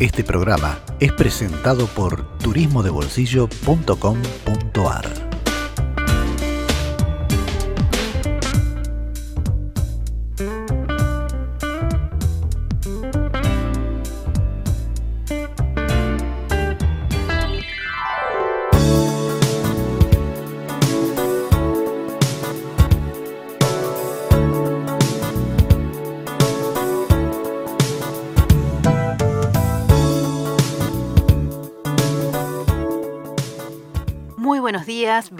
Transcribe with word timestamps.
Este 0.00 0.24
programa 0.24 0.80
es 0.98 1.12
presentado 1.12 1.86
por 1.86 2.36
turismodebolsillo.com.ar. 2.38 5.33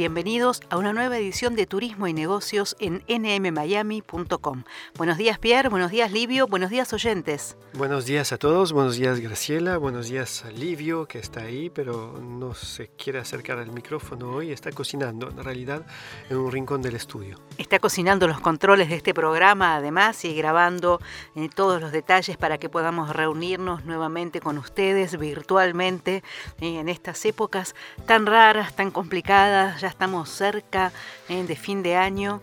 bienvenidos 0.05 0.61
a 0.69 0.77
una 0.77 0.93
nueva 0.93 1.17
edición 1.17 1.57
de 1.57 1.67
Turismo 1.67 2.07
y 2.07 2.13
Negocios 2.13 2.77
en 2.79 3.03
nmmiami.com. 3.09 4.65
Buenos 4.99 5.17
días 5.17 5.39
Pierre, 5.39 5.71
buenos 5.71 5.91
días 5.91 6.13
Livio, 6.13 6.47
buenos 6.47 6.69
días 6.69 6.93
oyentes. 6.93 7.57
Buenos 7.73 8.05
días 8.05 8.31
a 8.31 8.37
todos, 8.37 8.75
buenos 8.75 8.97
días 8.97 9.21
Graciela, 9.21 9.79
buenos 9.79 10.11
días 10.11 10.45
a 10.45 10.51
Livio 10.51 11.07
que 11.07 11.19
está 11.19 11.41
ahí 11.41 11.71
pero 11.71 12.21
no 12.21 12.53
se 12.53 12.89
quiere 12.89 13.19
acercar 13.19 13.57
al 13.57 13.73
micrófono 13.73 14.29
hoy, 14.29 14.53
está 14.53 14.73
cocinando 14.73 15.31
en 15.31 15.43
realidad 15.43 15.87
en 16.29 16.37
un 16.37 16.53
rincón 16.53 16.83
del 16.83 16.97
estudio. 16.97 17.41
Está 17.57 17.79
cocinando 17.79 18.29
los 18.29 18.41
controles 18.41 18.91
de 18.91 18.97
este 18.97 19.15
programa 19.15 19.77
además 19.77 20.23
y 20.27 20.35
grabando 20.35 21.01
eh, 21.35 21.49
todos 21.49 21.81
los 21.81 21.93
detalles 21.93 22.37
para 22.37 22.59
que 22.59 22.69
podamos 22.69 23.09
reunirnos 23.09 23.87
nuevamente 23.87 24.41
con 24.41 24.59
ustedes 24.59 25.19
virtualmente 25.19 26.23
eh, 26.61 26.81
en 26.81 26.91
estas 26.91 27.25
épocas 27.25 27.75
tan 28.05 28.27
raras, 28.27 28.77
tan 28.77 28.91
complicadas 28.91 29.81
ya 29.81 29.94
estamos 29.95 30.29
cerca 30.29 30.93
eh, 31.29 31.45
de 31.45 31.55
fin 31.55 31.85
de 31.85 31.95
año, 31.95 32.41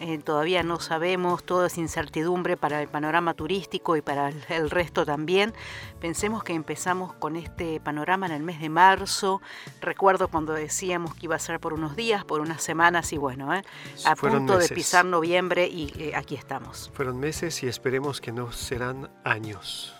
eh, 0.00 0.18
todavía 0.18 0.64
no 0.64 0.80
sabemos, 0.80 1.44
todo 1.44 1.66
es 1.66 1.78
incertidumbre 1.78 2.56
para 2.56 2.82
el 2.82 2.88
panorama 2.88 3.34
turístico 3.34 3.96
y 3.96 4.02
para 4.02 4.30
el, 4.48 4.68
resto 4.68 5.06
también. 5.06 5.54
Pensemos 6.00 6.42
que 6.42 6.54
empezamos 6.54 7.12
con 7.12 7.36
este 7.36 7.78
panorama 7.78 8.26
en 8.26 8.32
el 8.32 8.42
mes 8.42 8.60
de 8.60 8.68
marzo, 8.68 9.40
recuerdo 9.80 10.26
cuando 10.26 10.54
decíamos 10.54 11.14
que 11.14 11.26
iba 11.26 11.36
a 11.36 11.38
ser 11.38 11.60
por 11.60 11.72
unos 11.72 11.94
días, 11.94 12.24
por 12.24 12.40
unas 12.40 12.64
semanas 12.64 13.12
y 13.12 13.16
bueno, 13.16 13.54
eh, 13.54 13.62
a 14.04 14.16
punto 14.16 14.58
de 14.58 14.68
pisar 14.68 15.04
noviembre 15.04 15.68
y 15.68 16.12
aquí 16.14 16.34
estamos. 16.34 16.90
Fueron 16.94 17.20
meses 17.20 17.62
y 17.62 17.68
esperemos 17.68 18.20
que 18.20 18.32
no 18.32 18.50
serán 18.50 19.08
años 19.22 19.94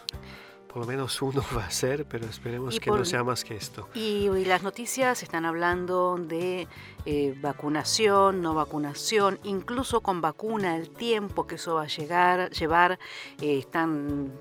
por 0.68 0.82
lo 0.82 0.86
menos 0.86 1.20
uno 1.22 1.42
va 1.56 1.64
a 1.64 1.70
ser, 1.70 2.04
pero 2.04 2.26
esperemos 2.26 2.78
que 2.78 2.90
no 2.90 3.04
sea 3.04 3.24
más 3.24 3.44
que 3.44 3.56
esto. 3.56 3.88
Y, 3.94 4.28
las 4.44 4.62
noticias 4.62 5.22
están 5.22 5.44
hablando 5.44 6.16
de 6.16 6.68
eh, 7.04 7.34
vacunación, 7.40 8.40
no 8.40 8.54
vacunación, 8.54 9.38
incluso 9.44 10.00
con 10.00 10.20
vacuna, 10.20 10.76
el 10.76 10.90
tiempo 10.90 11.46
que 11.46 11.56
eso 11.56 11.74
va 11.74 11.82
a 11.82 11.86
llegar, 11.86 12.50
llevar, 12.50 12.98
eh, 13.40 13.58
están 13.58 14.32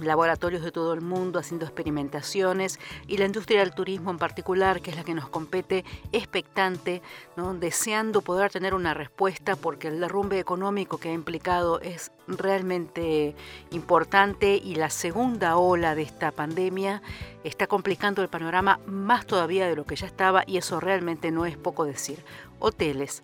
laboratorios 0.00 0.62
de 0.62 0.72
todo 0.72 0.92
el 0.92 1.00
mundo 1.00 1.38
haciendo 1.38 1.64
experimentaciones 1.64 2.78
y 3.06 3.16
la 3.16 3.26
industria 3.26 3.60
del 3.60 3.74
turismo 3.74 4.10
en 4.10 4.18
particular, 4.18 4.80
que 4.80 4.90
es 4.90 4.96
la 4.96 5.04
que 5.04 5.14
nos 5.14 5.28
compete, 5.28 5.84
expectante, 6.12 7.02
¿no? 7.36 7.54
deseando 7.54 8.20
poder 8.20 8.50
tener 8.50 8.74
una 8.74 8.94
respuesta 8.94 9.56
porque 9.56 9.88
el 9.88 10.00
derrumbe 10.00 10.38
económico 10.38 10.98
que 10.98 11.10
ha 11.10 11.12
implicado 11.12 11.80
es 11.80 12.12
realmente 12.26 13.34
importante 13.70 14.56
y 14.56 14.74
la 14.74 14.90
segunda 14.90 15.56
ola 15.56 15.94
de 15.94 16.02
esta 16.02 16.30
pandemia 16.30 17.02
está 17.44 17.66
complicando 17.66 18.22
el 18.22 18.28
panorama 18.28 18.80
más 18.86 19.26
todavía 19.26 19.68
de 19.68 19.76
lo 19.76 19.84
que 19.84 19.96
ya 19.96 20.06
estaba 20.06 20.44
y 20.46 20.56
eso 20.56 20.80
realmente 20.80 21.30
no 21.30 21.46
es 21.46 21.56
poco 21.56 21.84
decir. 21.84 22.24
Hoteles, 22.58 23.22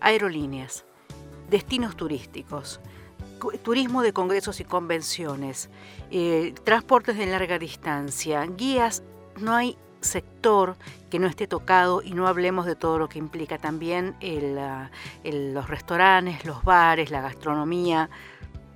aerolíneas, 0.00 0.84
destinos 1.50 1.96
turísticos, 1.96 2.80
turismo 3.62 4.02
de 4.02 4.12
congresos 4.12 4.60
y 4.60 4.64
convenciones, 4.64 5.70
eh, 6.10 6.54
transportes 6.64 7.16
de 7.16 7.26
larga 7.26 7.58
distancia, 7.58 8.46
guías, 8.56 9.02
no 9.36 9.54
hay 9.54 9.76
sector 10.00 10.76
que 11.10 11.18
no 11.18 11.26
esté 11.26 11.46
tocado 11.46 12.02
y 12.02 12.12
no 12.12 12.28
hablemos 12.28 12.66
de 12.66 12.76
todo 12.76 12.98
lo 12.98 13.08
que 13.08 13.18
implica 13.18 13.58
también 13.58 14.16
los 15.24 15.68
restaurantes, 15.68 16.44
los 16.44 16.62
bares, 16.64 17.10
la 17.10 17.20
gastronomía, 17.20 18.08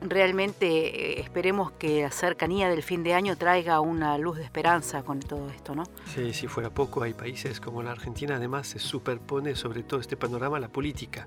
realmente 0.09 0.67
eh, 0.67 1.21
esperemos 1.21 1.73
que 1.73 2.03
la 2.03 2.11
cercanía 2.11 2.69
del 2.69 2.83
fin 2.83 3.03
de 3.03 3.15
año 3.15 3.37
traiga 3.37 3.81
una 3.81 4.19
luz 4.19 4.37
de 4.39 4.45
esperanza 4.45 5.03
con 5.03 5.21
todo 5.21 5.51
esto, 5.51 5.75
¿no? 5.75 5.85
Sí, 6.15 6.33
si 6.33 6.47
fuera 6.47 6.71
poco, 6.71 7.03
hay 7.03 7.15
países 7.15 7.61
como 7.61 7.83
la 7.83 7.93
Argentina, 7.93 8.37
además 8.37 8.67
se 8.69 8.79
superpone 8.79 9.55
sobre 9.55 9.83
todo 9.83 10.01
este 10.01 10.17
panorama 10.17 10.59
la 10.61 10.69
política, 10.69 11.27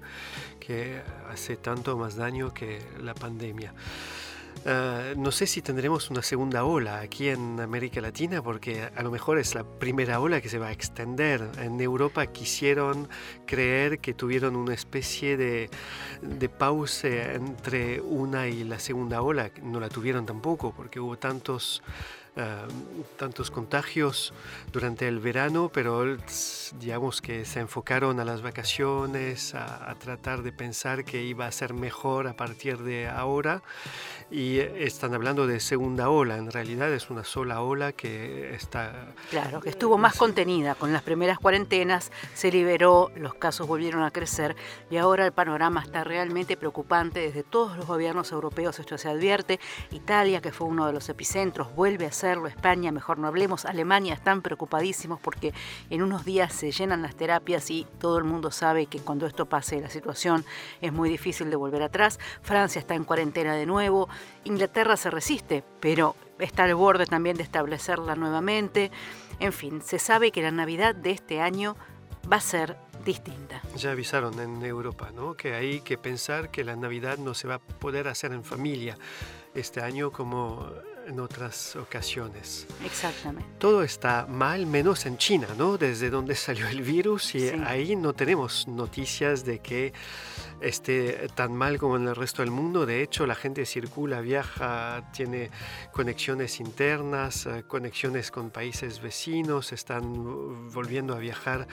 que 0.60 1.02
hace 1.30 1.58
tanto 1.58 1.98
más 1.98 2.16
daño 2.16 2.54
que 2.54 2.82
la 3.02 3.14
pandemia. 3.14 3.74
Ah, 4.68 5.14
no 5.16 5.32
sé 5.32 5.46
si 5.46 5.62
tendremos 5.62 6.10
una 6.10 6.24
segunda 6.24 6.64
ola 6.64 7.00
aquí 7.00 7.30
en 7.30 7.60
América 7.60 8.02
Latina, 8.02 8.42
porque 8.42 8.90
a 8.96 9.04
lo 9.04 9.12
mejor 9.12 9.38
es 9.38 9.54
la 9.54 9.64
primera 9.64 10.20
ola 10.20 10.42
que 10.42 10.50
se 10.50 10.58
va 10.58 10.68
a 10.68 10.72
extender. 10.72 11.48
En 11.60 11.80
Europa 11.80 12.26
quisieron 12.26 13.08
creer 13.46 14.00
que 14.00 14.16
tuvieron 14.16 14.56
una 14.56 14.74
especie 14.74 15.38
de, 15.38 15.70
de 16.24 16.50
pausa 16.50 17.34
entre 17.34 18.02
una 18.02 18.48
y 18.48 18.64
la 18.64 18.80
segunda 18.80 19.22
ola. 19.22 19.52
No 19.62 19.80
la 19.80 19.90
tuvieron 19.90 20.26
tampoco, 20.26 20.74
porque 20.76 21.00
hubo 21.00 21.16
tantos 21.16 21.84
Em, 22.38 23.04
tantos 23.16 23.50
contagios 23.50 24.34
durante 24.74 25.08
el 25.08 25.20
verano, 25.20 25.72
pero 25.74 26.18
digamos 26.78 27.22
que 27.22 27.46
se 27.46 27.62
enfocaron 27.62 28.20
a 28.20 28.26
las 28.26 28.42
vacaciones, 28.42 29.56
a, 29.56 29.96
tratar 29.96 30.44
de 30.44 30.52
pensar 30.52 31.06
que 31.06 31.24
iba 31.24 31.48
a 31.48 31.52
ser 31.54 31.74
mejor 31.74 32.28
a 32.28 32.36
partir 32.36 32.80
de 32.80 33.08
ahora. 33.08 33.64
Y 34.30 34.58
están 34.58 35.14
hablando 35.14 35.48
de 35.48 35.62
segunda 35.62 36.10
ola, 36.10 36.36
en 36.36 36.52
realidad 36.52 36.92
es 36.92 37.10
una 37.10 37.24
sola 37.24 37.62
ola 37.62 37.94
que 37.94 38.54
está... 38.54 39.14
Claro, 39.30 39.62
que 39.62 39.70
estuvo 39.70 39.98
más 39.98 40.16
contenida, 40.18 40.76
con 40.76 40.92
las 40.92 41.04
primeras 41.04 41.40
cuarentenas 41.40 42.12
se 42.34 42.52
liberó, 42.52 43.12
los 43.16 43.36
casos 43.36 43.66
volvieron 43.66 44.04
a 44.04 44.12
crecer 44.12 44.58
y 44.90 44.98
ahora 44.98 45.26
el 45.26 45.32
panorama 45.32 45.82
está 45.82 46.04
realmente 46.04 46.58
preocupante 46.58 47.22
desde 47.22 47.44
todos 47.44 47.78
los 47.78 47.86
gobiernos 47.86 48.32
europeos, 48.34 48.80
esto 48.80 48.98
se 48.98 49.08
advierte, 49.08 49.60
Italia, 49.92 50.42
que 50.42 50.52
fue 50.52 50.68
uno 50.68 50.88
de 50.88 50.94
los 50.94 51.08
epicentros, 51.08 51.74
vuelve 51.76 52.08
a 52.08 52.12
ser 52.12 52.25
España, 52.26 52.92
mejor 52.92 53.18
no 53.18 53.28
hablemos, 53.28 53.66
Alemania 53.66 54.14
están 54.14 54.42
preocupadísimos 54.42 55.20
porque 55.20 55.54
en 55.90 56.02
unos 56.02 56.26
días 56.26 56.54
se 56.54 56.72
llenan 56.72 57.02
las 57.02 57.16
terapias 57.16 57.70
y 57.72 57.86
todo 58.00 58.18
el 58.18 58.24
mundo 58.24 58.52
sabe 58.52 58.88
que 58.88 59.00
cuando 59.00 59.26
esto 59.26 59.46
pase 59.46 59.80
la 59.80 59.90
situación 59.90 60.46
es 60.82 60.92
muy 60.92 61.10
difícil 61.10 61.50
de 61.50 61.56
volver 61.56 61.84
atrás. 61.84 62.20
Francia 62.42 62.80
está 62.80 62.96
en 62.96 63.04
cuarentena 63.04 63.56
de 63.56 63.66
nuevo, 63.66 64.10
Inglaterra 64.44 64.98
se 64.98 65.10
resiste, 65.10 65.64
pero 65.80 66.16
está 66.40 66.64
al 66.64 66.76
borde 66.76 67.06
también 67.06 67.38
de 67.38 67.44
establecerla 67.44 68.16
nuevamente. 68.16 68.92
En 69.40 69.54
fin, 69.54 69.82
se 69.82 70.00
sabe 70.00 70.32
que 70.32 70.42
la 70.42 70.52
Navidad 70.52 70.96
de 70.96 71.12
este 71.12 71.42
año 71.42 71.76
va 72.32 72.38
a 72.38 72.42
ser 72.42 72.78
distinta. 73.06 73.62
Ya 73.78 73.92
avisaron 73.92 74.40
en 74.40 74.64
Europa, 74.64 75.12
¿no? 75.14 75.36
Que 75.36 75.54
hay 75.54 75.82
que 75.82 75.98
pensar 75.98 76.50
que 76.50 76.64
la 76.64 76.76
Navidad 76.76 77.18
no 77.18 77.34
se 77.34 77.48
va 77.48 77.56
a 77.56 77.60
poder 77.60 78.08
hacer 78.08 78.32
en 78.34 78.44
familia 78.44 78.98
este 79.54 79.82
año 79.82 80.12
como 80.12 80.68
en 81.08 81.20
otras 81.20 81.76
ocasiones. 81.76 82.68
Exactamente. 82.84 83.48
Todo 83.60 83.84
está 83.84 84.26
mal, 84.28 84.66
menos 84.66 85.06
en 85.06 85.18
China, 85.18 85.48
¿no? 85.58 85.78
Desde 85.78 86.10
donde 86.10 86.36
salió 86.36 86.68
el 86.68 86.82
virus 86.82 87.36
y 87.36 87.50
ahí 87.50 87.96
no 87.96 88.14
tenemos 88.14 88.68
noticias 88.68 89.46
de 89.46 89.60
que 89.60 89.94
esté 90.66 91.28
tan 91.36 91.56
mal 91.56 91.78
como 91.78 91.98
en 91.98 92.08
el 92.08 92.16
resto 92.16 92.42
del 92.42 92.52
mundo. 92.52 92.86
De 92.86 93.02
hecho, 93.02 93.26
la 93.28 93.36
gente 93.36 93.66
circula, 93.66 94.22
viaja, 94.22 95.12
tiene 95.12 95.52
conexiones 95.92 96.60
internas, 96.60 97.46
eh, 97.46 97.64
conexiones 97.68 98.32
con 98.32 98.50
países 98.50 99.02
vecinos, 99.02 99.72
están 99.72 100.72
volviendo 100.72 101.16
a 101.16 101.20
viajar 101.20 101.68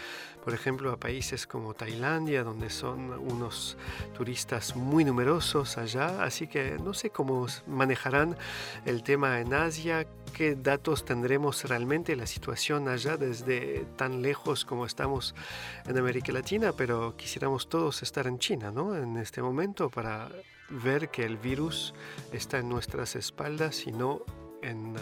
por 0.44 0.54
ejemplo, 0.54 0.90
a 0.90 0.96
países 0.96 1.46
como 1.46 1.72
Tailandia, 1.72 2.42
donde 2.42 2.68
son 2.68 3.12
unos 3.12 3.76
turistas 4.12 4.74
muy 4.74 5.04
numerosos 5.04 5.78
allá, 5.78 6.24
así 6.24 6.48
que 6.48 6.78
no 6.82 6.94
sé 6.94 7.10
cómo 7.10 7.46
manejarán 7.68 8.36
el 8.84 9.04
tema 9.04 9.40
en 9.40 9.54
Asia, 9.54 10.04
qué 10.32 10.56
datos 10.56 11.04
tendremos 11.04 11.62
realmente 11.64 12.16
la 12.16 12.26
situación 12.26 12.88
allá 12.88 13.16
desde 13.16 13.86
tan 13.96 14.20
lejos 14.20 14.64
como 14.64 14.84
estamos 14.84 15.34
en 15.86 15.96
América 15.96 16.32
Latina, 16.32 16.72
pero 16.76 17.16
quisiéramos 17.16 17.68
todos 17.68 18.02
estar 18.02 18.26
en 18.26 18.38
China, 18.40 18.72
¿no? 18.72 18.81
En 18.90 19.17
este 19.17 19.40
momento 19.40 19.88
para 19.88 20.29
ver 20.69 21.08
que 21.11 21.25
el 21.25 21.37
virus 21.37 21.94
está 22.32 22.58
en 22.58 22.69
nuestras 22.69 23.14
espaldas 23.14 23.87
y 23.87 23.93
no 23.93 24.23
en, 24.61 24.96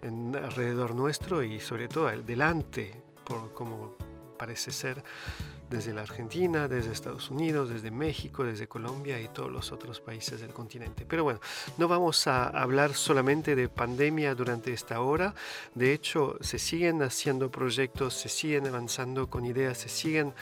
en 0.00 0.34
alrededor 0.34 0.94
nuestro 0.94 1.42
y 1.42 1.60
sobre 1.60 1.88
todo 1.88 2.10
delante, 2.22 3.02
por 3.24 3.52
como 3.52 3.96
parece 4.38 4.70
ser 4.70 5.04
desde 5.68 5.92
la 5.92 6.02
Argentina, 6.02 6.68
desde 6.68 6.92
Estados 6.92 7.30
Unidos, 7.30 7.70
desde 7.70 7.90
México, 7.90 8.44
desde 8.44 8.68
Colombia 8.68 9.20
y 9.20 9.28
todos 9.28 9.50
los 9.50 9.72
otros 9.72 10.00
países 10.00 10.40
del 10.40 10.52
continente. 10.52 11.04
Pero 11.06 11.24
bueno, 11.24 11.40
no 11.78 11.88
vamos 11.88 12.26
a 12.26 12.46
hablar 12.46 12.94
solamente 12.94 13.56
de 13.56 13.68
pandemia 13.68 14.34
durante 14.34 14.72
esta 14.72 15.00
hora. 15.00 15.34
De 15.74 15.92
hecho, 15.92 16.36
se 16.40 16.58
siguen 16.58 17.02
haciendo 17.02 17.50
proyectos, 17.50 18.14
se 18.14 18.28
siguen 18.28 18.66
avanzando 18.66 19.28
con 19.28 19.44
ideas, 19.44 19.78
se 19.78 19.88
siguen 19.88 20.32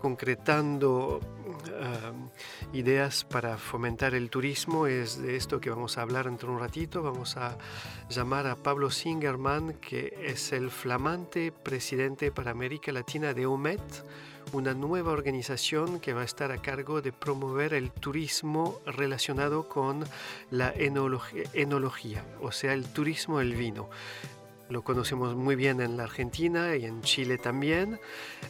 concretando 0.00 1.20
um, 1.20 2.28
ideas 2.72 3.24
para 3.24 3.56
fomentar 3.58 4.14
el 4.14 4.30
turismo. 4.30 4.86
Es 4.86 5.20
de 5.20 5.36
esto 5.36 5.60
que 5.60 5.70
vamos 5.70 5.98
a 5.98 6.02
hablar 6.02 6.26
dentro 6.26 6.48
de 6.48 6.54
un 6.54 6.60
ratito. 6.60 7.02
Vamos 7.02 7.36
a 7.36 7.56
llamar 8.08 8.46
a 8.46 8.56
Pablo 8.56 8.90
Singerman, 8.90 9.74
que 9.74 10.14
es 10.20 10.52
el 10.52 10.70
flamante 10.70 11.52
presidente 11.52 12.32
para 12.32 12.50
América 12.50 12.92
Latina 12.92 13.32
de 13.34 13.46
OMET 13.46 14.04
una 14.54 14.72
nueva 14.72 15.10
organización 15.10 15.98
que 15.98 16.12
va 16.12 16.22
a 16.22 16.24
estar 16.24 16.52
a 16.52 16.62
cargo 16.62 17.02
de 17.02 17.12
promover 17.12 17.74
el 17.74 17.90
turismo 17.90 18.80
relacionado 18.86 19.68
con 19.68 20.04
la 20.50 20.72
enología, 20.72 22.24
o 22.40 22.52
sea, 22.52 22.72
el 22.72 22.84
turismo 22.84 23.40
del 23.40 23.54
vino. 23.56 23.90
Lo 24.70 24.82
conocemos 24.82 25.34
muy 25.34 25.56
bien 25.56 25.80
en 25.80 25.96
la 25.96 26.04
Argentina 26.04 26.74
y 26.76 26.86
en 26.86 27.02
Chile 27.02 27.36
también. 27.36 28.00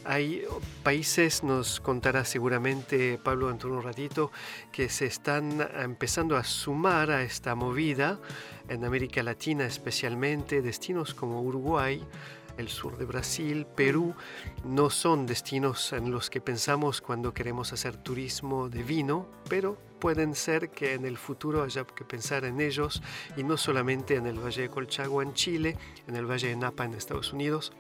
Hay 0.05 0.45
países, 0.83 1.43
nos 1.43 1.81
contará 1.81 2.25
seguramente 2.25 3.19
Pablo 3.19 3.49
dentro 3.49 3.71
de 3.71 3.77
un 3.77 3.83
ratito, 3.83 4.31
que 4.71 4.89
se 4.91 5.07
están 5.07 5.67
empezando 5.77 6.37
a 6.37 6.45
sumar 6.45 7.11
a 7.11 7.23
esta 7.23 7.55
movida 7.55 8.21
en 8.69 8.85
América 8.85 9.23
Latina 9.23 9.65
especialmente, 9.65 10.63
destinos 10.63 11.15
como 11.15 11.43
Uruguay, 11.43 12.01
el 12.57 12.69
sur 12.69 12.97
de 12.97 13.05
Brasil, 13.05 13.67
Perú, 13.67 14.15
no 14.65 14.91
son 14.91 15.27
destinos 15.27 15.93
en 15.93 16.11
los 16.11 16.31
que 16.31 16.41
pensamos 16.41 17.01
cuando 17.01 17.35
queremos 17.35 17.73
hacer 17.73 17.97
turismo 17.97 18.69
de 18.69 18.83
vino, 18.83 19.27
pero 19.49 19.77
pueden 19.99 20.35
ser 20.35 20.71
que 20.71 20.95
en 20.95 21.05
el 21.05 21.17
futuro 21.17 21.63
haya 21.63 21.85
que 21.85 22.05
pensar 22.05 22.45
en 22.45 22.61
ellos 22.61 23.03
y 23.37 23.43
no 23.43 23.57
solamente 23.57 24.17
en 24.17 24.27
el 24.27 24.39
Valle 24.39 24.63
de 24.63 24.69
Colchagua 24.69 25.23
en 25.23 25.35
Chile, 25.35 25.77
en 26.07 26.17
el 26.17 26.27
Valle 26.27 26.49
de 26.49 26.57
Napa 26.57 26.85
en 26.85 26.95
Estados 26.95 27.33
Unidos 27.33 27.73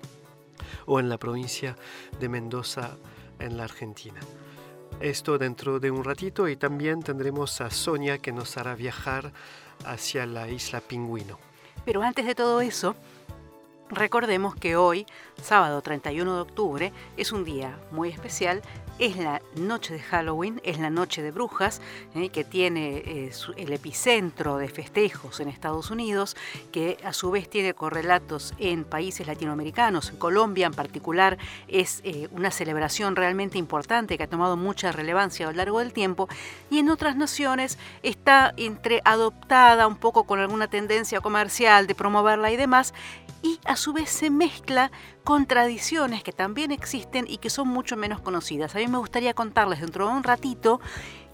o 0.87 1.01
en 1.01 1.09
la 1.09 1.19
provincia 1.19 1.77
de 2.19 2.29
Mendoza 2.29 2.97
en 3.39 3.57
la 3.57 3.65
Argentina. 3.65 4.21
Esto 5.01 5.39
dentro 5.39 5.81
de 5.81 5.91
un 5.91 6.05
ratito 6.05 6.49
y 6.49 6.57
también 6.57 7.03
tendremos 7.03 7.61
a 7.61 7.71
Sonia 7.71 8.19
que 8.19 8.33
nos 8.33 8.57
hará 8.57 8.75
viajar 8.75 9.33
hacia 9.85 10.25
la 10.25 10.49
isla 10.49 10.81
Pingüino. 10.81 11.39
Pero 11.85 12.03
antes 12.03 12.25
de 12.25 12.35
todo 12.35 12.61
eso, 12.61 12.97
Recordemos 13.91 14.55
que 14.55 14.77
hoy, 14.77 15.07
sábado 15.43 15.83
31 15.83 16.35
de 16.35 16.41
octubre, 16.41 16.93
es 17.17 17.33
un 17.33 17.45
día 17.45 17.79
muy 17.91 18.09
especial 18.09 18.63
es 18.99 19.17
la 19.17 19.43
noche 19.57 19.95
de 19.95 20.01
Halloween, 20.01 20.61
es 20.65 20.79
la 20.79 20.91
noche 20.91 21.23
de 21.23 21.31
brujas, 21.31 21.81
eh, 22.15 22.29
que 22.29 22.45
tiene 22.45 22.99
eh, 22.99 23.33
el 23.57 23.73
epicentro 23.73 24.59
de 24.59 24.69
festejos 24.69 25.41
en 25.41 25.49
Estados 25.49 25.91
Unidos, 25.91 26.37
que 26.71 26.99
a 27.05 27.13
su 27.13 27.31
vez 27.31 27.49
tiene 27.49 27.75
correlatos 27.75 28.55
en 28.59 28.85
países 28.85 29.27
latinoamericanos. 29.27 30.11
En 30.11 30.17
Colombia 30.17 30.67
en 30.67 30.75
particular 30.75 31.39
es 31.69 32.01
eh, 32.05 32.29
una 32.31 32.51
celebración 32.51 33.17
realmente 33.17 33.59
importante 33.59 34.17
que 34.17 34.25
ha 34.25 34.29
tomado 34.29 34.57
mucha 34.57 34.93
relevancia 34.93 35.47
a 35.47 35.51
lo 35.51 35.57
largo 35.57 35.81
del 35.81 35.93
tiempo 35.93 36.29
y 36.71 36.79
en 36.79 36.89
otras 36.89 37.17
naciones 37.17 37.79
está 38.03 38.55
entre 38.57 39.01
adoptada 39.05 39.87
un 39.87 39.97
poco 39.97 40.25
con 40.25 40.39
alguna 40.39 40.69
tendencia 40.69 41.21
comercial 41.21 41.87
de 41.87 41.95
promoverla 41.95 42.53
y 42.53 42.57
demás 42.57 42.95
y 43.43 43.61
a 43.65 43.77
su 43.77 43.93
vez 43.93 44.09
se 44.09 44.31
mezcla 44.31 44.91
con 45.25 45.47
tradiciones 45.47 46.23
que 46.23 46.33
también 46.33 46.71
existen 46.71 47.25
y 47.27 47.39
que 47.39 47.51
son 47.51 47.69
mucho 47.69 47.97
menos 47.97 48.21
conocidas. 48.21 48.75
A 48.75 48.79
mí 48.79 48.87
me 48.87 48.99
gustaría 48.99 49.35
contarles 49.35 49.81
dentro 49.81 50.07
de 50.07 50.13
un 50.13 50.23
ratito 50.23 50.81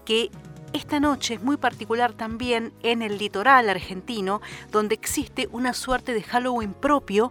que 0.05 0.31
esta 0.73 1.01
noche 1.01 1.33
es 1.33 1.43
muy 1.43 1.57
particular 1.57 2.13
también 2.13 2.71
en 2.81 3.01
el 3.01 3.17
litoral 3.17 3.69
argentino, 3.69 4.41
donde 4.71 4.95
existe 4.95 5.49
una 5.51 5.73
suerte 5.73 6.13
de 6.13 6.23
Halloween 6.23 6.73
propio 6.73 7.27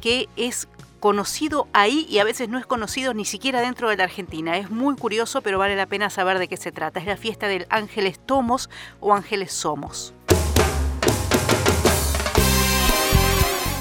que 0.00 0.28
es 0.36 0.66
conocido 0.98 1.68
ahí 1.74 2.06
y 2.08 2.18
a 2.18 2.24
veces 2.24 2.48
no 2.48 2.58
es 2.58 2.64
conocido 2.64 3.12
ni 3.12 3.26
siquiera 3.26 3.60
dentro 3.60 3.90
de 3.90 3.98
la 3.98 4.04
Argentina. 4.04 4.56
Es 4.56 4.70
muy 4.70 4.96
curioso, 4.96 5.42
pero 5.42 5.58
vale 5.58 5.76
la 5.76 5.86
pena 5.86 6.08
saber 6.08 6.38
de 6.38 6.48
qué 6.48 6.56
se 6.56 6.72
trata. 6.72 7.00
Es 7.00 7.06
la 7.06 7.18
fiesta 7.18 7.46
del 7.48 7.66
Ángeles 7.68 8.18
Tomos 8.18 8.70
o 9.00 9.14
Ángeles 9.14 9.52
Somos. 9.52 10.14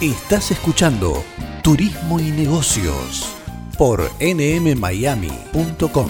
Estás 0.01 0.51
escuchando 0.51 1.23
Turismo 1.61 2.19
y 2.19 2.31
Negocios 2.31 3.25
por 3.77 4.09
nmmiami.com. 4.19 6.07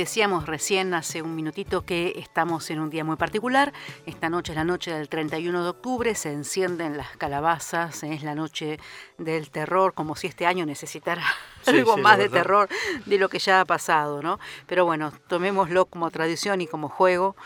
decíamos 0.00 0.46
recién 0.46 0.94
hace 0.94 1.20
un 1.20 1.36
minutito 1.36 1.84
que 1.84 2.14
estamos 2.16 2.70
en 2.70 2.80
un 2.80 2.88
día 2.88 3.04
muy 3.04 3.16
particular. 3.16 3.70
Esta 4.06 4.30
noche 4.30 4.52
es 4.52 4.56
la 4.56 4.64
noche 4.64 4.94
del 4.94 5.10
31 5.10 5.62
de 5.62 5.68
octubre, 5.68 6.14
se 6.14 6.32
encienden 6.32 6.96
las 6.96 7.18
calabazas, 7.18 8.02
es 8.02 8.22
la 8.22 8.34
noche 8.34 8.80
del 9.18 9.50
terror, 9.50 9.92
como 9.92 10.16
si 10.16 10.26
este 10.26 10.46
año 10.46 10.64
necesitara 10.64 11.22
algo 11.66 11.98
más 11.98 12.16
de 12.16 12.30
terror 12.30 12.70
de 13.04 13.18
lo 13.18 13.28
que 13.28 13.38
ya 13.38 13.60
ha 13.60 13.64
pasado, 13.66 14.22
¿no? 14.22 14.40
Pero 14.66 14.86
bueno, 14.86 15.12
tomémoslo 15.28 15.84
como 15.84 16.10
tradición 16.10 16.62
y 16.62 16.66
como 16.66 16.88
juego 16.88 17.36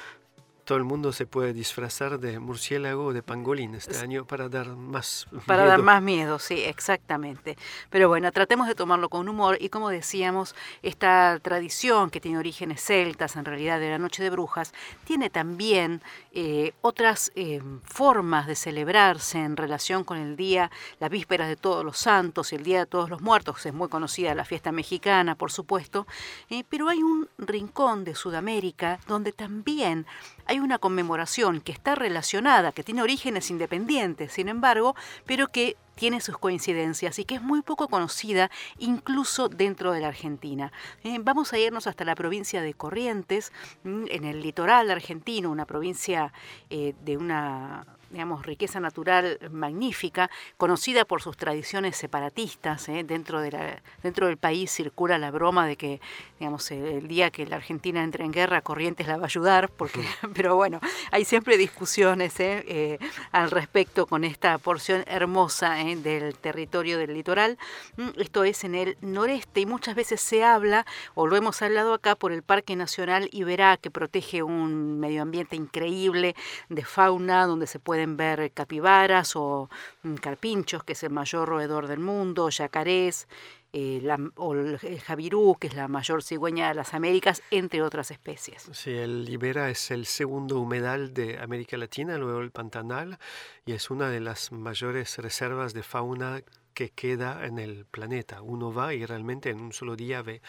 todo 0.65 0.79
el 0.79 0.85
mundo 0.85 1.13
se 1.13 1.27
puede 1.27 1.53
disfrazar 1.53 2.19
de 2.19 2.39
murciélago 2.39 3.07
o 3.07 3.13
de 3.13 3.23
pangolín 3.23 3.75
este 3.75 3.99
año 3.99 4.25
para 4.25 4.49
dar 4.49 4.69
más 4.69 5.27
para 5.47 5.67
dar 5.67 5.83
más 5.83 6.03
miedo, 6.03 6.39
sí, 6.39 6.63
exactamente. 6.63 7.57
Pero 7.91 8.09
bueno, 8.09 8.31
tratemos 8.33 8.67
de 8.67 8.75
tomarlo 8.75 9.09
con 9.09 9.29
humor 9.29 9.59
y 9.61 9.69
como 9.69 9.91
decíamos, 9.91 10.55
esta 10.83 11.39
tradición 11.41 12.11
que 12.11 12.21
tiene 12.21 12.39
orígenes 12.39 12.83
celtas, 12.83 13.37
en 13.37 13.45
realidad 13.45 13.79
de 13.79 13.91
la 13.91 13.99
Noche 13.99 14.23
de 14.23 14.31
Brujas, 14.31 14.73
tiene 15.05 15.31
también 15.31 16.03
eh, 16.33 16.73
otras 16.81 17.31
eh, 17.35 17.63
formas 17.85 18.47
de 18.47 18.55
celebrarse 18.55 19.39
en 19.39 19.57
relación 19.57 20.05
con 20.05 20.19
el 20.19 20.37
día, 20.37 20.71
la 20.99 21.09
víspera 21.09 21.47
de 21.47 21.57
todos 21.57 21.85
los 21.85 21.99
santos 21.99 22.53
y 22.53 22.57
el 22.57 22.65
Día 22.65 22.81
de 22.81 22.87
todos 22.87 23.11
los 23.11 23.21
muertos, 23.21 23.65
es 23.67 23.75
muy 23.75 23.89
conocida 23.89 24.35
la 24.35 24.45
fiesta 24.45 24.73
mexicana, 24.73 25.35
por 25.35 25.53
supuesto, 25.53 26.07
eh, 26.49 26.65
pero 26.69 26.89
hay 26.89 27.03
un 27.03 27.29
rincón 27.39 28.05
de 28.05 28.15
Sudamérica 28.15 28.99
donde 29.07 29.33
también 29.33 30.07
hay 30.47 30.59
una 30.61 30.79
conmemoración 30.79 31.61
que 31.61 31.73
está 31.73 31.95
relacionada, 31.95 32.73
que 32.73 32.83
tiene 32.83 33.03
orígenes 33.03 33.51
independientes, 33.51 34.33
sin 34.33 34.49
embargo, 34.49 34.95
pero 35.27 35.49
que 35.49 35.77
tiene 35.95 36.21
sus 36.21 36.39
coincidencias 36.39 37.19
y 37.19 37.25
que 37.25 37.37
es 37.37 37.43
muy 37.43 37.63
poco 37.63 37.89
conocida 37.89 38.51
incluso 38.79 39.49
dentro 39.49 39.93
de 39.93 40.01
la 40.01 40.09
Argentina. 40.09 40.73
Eh, 41.05 41.19
vamos 41.21 41.53
a 41.53 41.59
irnos 41.59 41.87
hasta 41.87 42.05
la 42.05 42.15
provincia 42.15 42.63
de 42.63 42.75
Corrientes, 42.75 43.53
mm, 43.85 44.07
en 44.11 44.25
el 44.25 44.43
litoral 44.43 44.91
argentino, 44.91 45.51
una 45.51 45.67
provincia 45.67 46.33
eh, 46.71 46.95
de 47.05 47.17
una 47.17 47.87
digamos, 48.15 48.47
riqueza 48.47 48.79
natural 48.79 49.39
magnífica, 49.51 50.31
conocida 50.57 51.05
por 51.05 51.21
sus 51.21 51.37
tradiciones 51.37 51.97
separatistas. 51.97 52.89
¿eh? 52.89 53.03
Dentro, 53.05 53.41
de 53.41 53.51
la, 53.51 53.83
dentro 54.05 54.29
del 54.29 54.37
país 54.37 54.71
circula 54.71 55.19
la 55.19 55.33
broma 55.33 55.67
de 55.67 55.75
que, 55.77 56.01
digamos, 56.39 56.71
el 56.71 57.09
día 57.09 57.31
que 57.31 57.45
la 57.45 57.57
Argentina 57.57 58.05
entre 58.05 58.25
en 58.25 58.31
guerra, 58.31 58.63
Corrientes 58.63 59.09
la 59.09 59.17
va 59.17 59.25
a 59.25 59.27
ayudar, 59.27 59.69
porque, 59.69 60.05
pero 60.35 60.55
bueno, 60.55 60.81
hay 61.11 61.25
siempre 61.25 61.57
discusiones 61.57 62.39
¿eh? 62.39 62.65
Eh, 62.69 62.99
al 63.33 63.51
respecto 63.51 64.07
con 64.07 64.23
esta 64.23 64.57
porción 64.59 65.03
hermosa 65.09 65.75
del 65.75 66.37
territorio 66.37 66.99
del 66.99 67.15
litoral. 67.15 67.59
Mm, 67.97 68.11
esto 68.19 68.45
es 68.45 68.63
en 68.63 68.77
el 68.77 68.97
noreste 69.01 69.61
y 69.61 69.67
muchas 69.67 69.97
veces 69.97 70.21
se 70.21 70.45
habla, 70.45 70.87
o 71.15 71.27
lo 71.27 71.35
hemos 71.35 71.61
hablado 71.63 71.95
acá, 71.95 72.15
por 72.15 72.31
el 72.31 72.45
Parque 72.45 72.77
Nacional 72.77 73.29
Iberá, 73.33 73.77
que 73.77 73.91
protege 73.91 74.45
un 74.45 75.01
medio 75.01 75.23
ambiente 75.23 75.57
increíble 75.57 76.37
de 76.69 76.85
fauna, 76.85 77.47
donde 77.47 77.67
se 77.67 77.81
puede 78.07 78.37
ver 78.37 78.53
capibaras 78.53 79.37
o 79.37 79.69
mm, 80.03 80.15
carpinchos, 80.15 80.85
que 80.85 80.93
es 80.93 81.03
el 81.03 81.11
mayor 81.11 81.49
roedor 81.49 81.87
del 81.87 82.01
mundo, 82.01 82.49
yacarés, 82.51 83.29
eh, 83.77 84.01
o 84.37 84.55
el 84.55 84.79
javirú, 85.01 85.57
que 85.59 85.67
es 85.67 85.75
la 85.75 85.89
mayor 85.89 86.23
cigüeña 86.23 86.69
de 86.69 86.75
las 86.75 86.95
Américas, 86.95 87.43
entre 87.51 87.83
otras 87.83 88.13
especies. 88.13 88.69
Sí, 88.73 88.91
el 88.91 89.25
Libera 89.25 89.69
es 89.69 89.91
el 89.91 90.07
segundo 90.07 90.61
humedal 90.61 91.13
de 91.13 91.39
América 91.41 91.77
Latina, 91.77 92.17
luego 92.17 92.41
el 92.41 92.53
Pantanal, 92.53 93.19
y 93.67 93.73
es 93.73 93.91
una 93.91 94.11
de 94.11 94.21
las 94.21 94.53
mayores 94.53 95.19
reservas 95.19 95.75
de 95.75 95.83
fauna 95.83 96.43
que 96.75 96.91
queda 96.91 97.47
en 97.47 97.59
el 97.59 97.87
planeta. 97.87 98.43
Uno 98.43 98.73
va 98.73 98.93
y 98.93 99.07
realmente 99.07 99.51
en 99.51 99.61
un 99.61 99.73
solo 99.73 99.97
día 99.97 100.23
ve, 100.23 100.43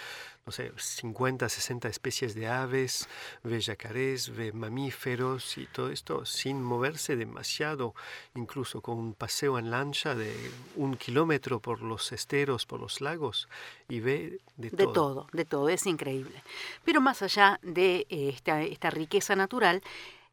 no 0.45 0.51
sé, 0.51 0.71
50, 0.75 1.47
60 1.47 1.87
especies 1.87 2.35
de 2.35 2.47
aves, 2.47 3.07
ve 3.43 3.59
yacarés, 3.61 4.35
ve 4.35 4.51
mamíferos 4.51 5.57
y 5.57 5.67
todo 5.67 5.89
esto 5.89 6.25
sin 6.25 6.61
moverse 6.61 7.15
demasiado, 7.15 7.95
incluso 8.33 8.81
con 8.81 8.97
un 8.97 9.13
paseo 9.13 9.57
en 9.57 9.71
lancha 9.71 10.15
de 10.15 10.33
un 10.75 10.97
kilómetro 10.97 11.59
por 11.59 11.81
los 11.81 12.11
esteros, 12.11 12.65
por 12.65 12.79
los 12.79 13.01
lagos 13.01 13.47
y 13.87 13.99
ve 13.99 14.39
de, 14.57 14.69
todo. 14.71 14.77
De 14.87 14.93
todo, 14.93 15.27
de 15.31 15.45
todo, 15.45 15.69
es 15.69 15.85
increíble. 15.85 16.41
Pero 16.83 17.01
más 17.01 17.21
allá 17.21 17.59
de 17.61 18.07
eh, 18.09 18.29
esta, 18.29 18.61
esta 18.63 18.89
riqueza 18.89 19.35
natural, 19.35 19.83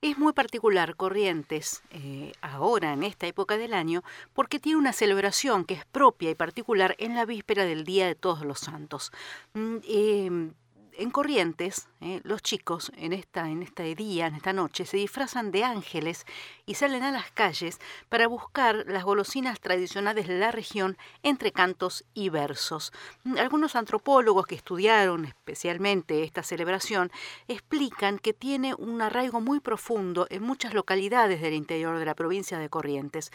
es 0.03 0.19
muy 0.19 0.33
particular 0.33 0.97
Corrientes 0.97 1.83
eh, 1.91 2.33
ahora, 2.43 2.93
en 2.93 3.05
esta 3.05 3.29
época 3.29 3.57
del 3.57 3.73
año, 3.73 4.03
porque 4.35 4.59
tiene 4.59 4.79
una 4.79 4.93
celebración 4.93 5.65
que 5.65 5.75
es 5.75 5.85
propia 5.87 6.29
y 6.31 6.35
particular 6.35 6.97
en 6.99 7.15
la 7.15 7.25
víspera 7.25 7.65
del 7.65 7.85
Día 7.85 8.09
de 8.09 8.17
Todos 8.17 8.45
los 8.45 8.59
Santos. 8.59 9.13
Mm, 9.55 9.77
em, 9.89 10.55
en 10.99 11.11
Corrientes, 11.11 11.89
eh, 12.03 12.21
los 12.25 12.43
chicos 12.43 12.91
en 12.97 13.13
esta, 13.13 13.49
en 13.49 13.63
este 13.63 13.95
día, 13.95 14.27
en 14.27 14.35
esta 14.35 14.53
noche, 14.53 14.87
se 14.87 14.97
disfrazan 14.97 15.53
de 15.53 15.63
ángeles 15.63 16.27
y 16.67 16.75
salen 16.75 17.05
a 17.05 17.13
las 17.13 17.31
calles 17.31 17.79
para 18.09 18.27
buscar 18.27 18.85
las 18.89 19.05
golosinas 19.05 19.61
tradicionales 19.61 20.27
de 20.27 20.37
la 20.37 20.51
región 20.51 20.99
entre 21.23 21.53
cantos 21.53 22.05
y 22.13 22.29
versos. 22.29 22.93
Mm, 23.23 23.39
algunos 23.39 23.77
antropólogos 23.77 24.47
que 24.47 24.57
estudiaron 24.57 25.27
especialmente 25.27 26.25
esta 26.25 26.43
celebración 26.43 27.13
explican 27.47 28.19
que 28.19 28.33
tiene 28.33 28.75
un 28.75 29.01
arraigo 29.01 29.41
muy 29.41 29.61
profundo 29.61 30.27
en 30.29 30.43
muchas 30.43 30.75
localidades 30.75 31.41
del 31.41 31.55
interior 31.55 31.99
de 31.99 32.05
la 32.05 32.17
provincia 32.17 32.59
de 32.59 32.69
Corrientes. 32.69 33.31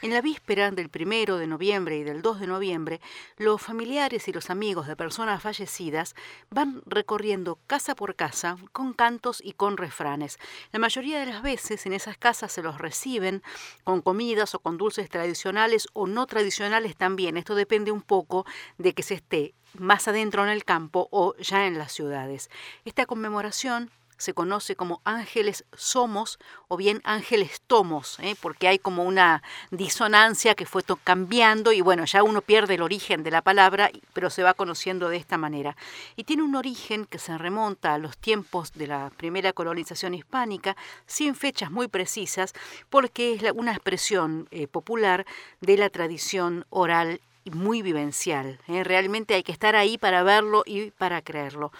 En 0.00 0.14
la 0.14 0.22
víspera 0.22 0.70
del 0.70 0.88
primero 0.88 1.36
de 1.36 1.46
noviembre 1.46 1.98
y 1.98 2.02
del 2.02 2.22
2 2.22 2.40
de 2.40 2.46
noviembre, 2.46 3.00
los 3.36 3.60
familiares 3.60 4.26
y 4.26 4.32
los 4.32 4.48
amigos 4.48 4.86
de 4.86 4.96
personas 4.96 5.42
fallecidas 5.42 6.14
van 6.48 6.80
recorriendo 6.86 7.58
casa 7.66 7.94
por 7.94 8.05
casa 8.14 8.56
con 8.72 8.92
cantos 8.92 9.42
y 9.44 9.52
con 9.52 9.76
refranes. 9.76 10.38
La 10.72 10.78
mayoría 10.78 11.18
de 11.18 11.26
las 11.26 11.42
veces 11.42 11.86
en 11.86 11.92
esas 11.92 12.16
casas 12.16 12.52
se 12.52 12.62
los 12.62 12.78
reciben 12.78 13.42
con 13.84 14.02
comidas 14.02 14.54
o 14.54 14.60
con 14.60 14.76
dulces 14.76 15.08
tradicionales 15.08 15.88
o 15.92 16.06
no 16.06 16.26
tradicionales 16.26 16.96
también. 16.96 17.36
Esto 17.36 17.54
depende 17.54 17.90
un 17.90 18.02
poco 18.02 18.46
de 18.78 18.92
que 18.92 19.02
se 19.02 19.14
esté 19.14 19.54
más 19.78 20.08
adentro 20.08 20.42
en 20.44 20.50
el 20.50 20.64
campo 20.64 21.08
o 21.10 21.34
ya 21.36 21.66
en 21.66 21.78
las 21.78 21.92
ciudades. 21.92 22.50
Esta 22.84 23.06
conmemoración 23.06 23.90
se 24.16 24.34
conoce 24.34 24.76
como 24.76 25.00
ángeles 25.04 25.64
somos 25.76 26.38
o 26.68 26.76
bien 26.76 27.00
ángeles 27.04 27.60
tomos, 27.66 28.18
¿eh? 28.20 28.34
porque 28.40 28.68
hay 28.68 28.78
como 28.78 29.04
una 29.04 29.42
disonancia 29.70 30.54
que 30.54 30.66
fue 30.66 30.82
cambiando 31.04 31.72
y 31.72 31.80
bueno, 31.80 32.04
ya 32.04 32.22
uno 32.22 32.42
pierde 32.42 32.74
el 32.74 32.82
origen 32.82 33.22
de 33.22 33.30
la 33.30 33.42
palabra, 33.42 33.90
pero 34.12 34.30
se 34.30 34.42
va 34.42 34.54
conociendo 34.54 35.08
de 35.08 35.16
esta 35.16 35.38
manera. 35.38 35.76
Y 36.16 36.24
tiene 36.24 36.42
un 36.42 36.54
origen 36.54 37.06
que 37.06 37.18
se 37.18 37.36
remonta 37.36 37.94
a 37.94 37.98
los 37.98 38.16
tiempos 38.16 38.72
de 38.72 38.86
la 38.86 39.10
primera 39.16 39.52
colonización 39.52 40.14
hispánica, 40.14 40.76
sin 41.06 41.34
fechas 41.34 41.70
muy 41.70 41.88
precisas, 41.88 42.52
porque 42.90 43.34
es 43.34 43.42
una 43.54 43.72
expresión 43.72 44.48
eh, 44.50 44.66
popular 44.66 45.26
de 45.60 45.76
la 45.76 45.90
tradición 45.90 46.64
oral 46.70 47.20
muy 47.52 47.82
vivencial. 47.82 48.58
¿eh? 48.68 48.84
Realmente 48.84 49.34
hay 49.34 49.42
que 49.42 49.52
estar 49.52 49.76
ahí 49.76 49.98
para 49.98 50.22
verlo 50.22 50.62
y 50.66 50.90
para 50.92 51.22
creerlo. 51.22 51.72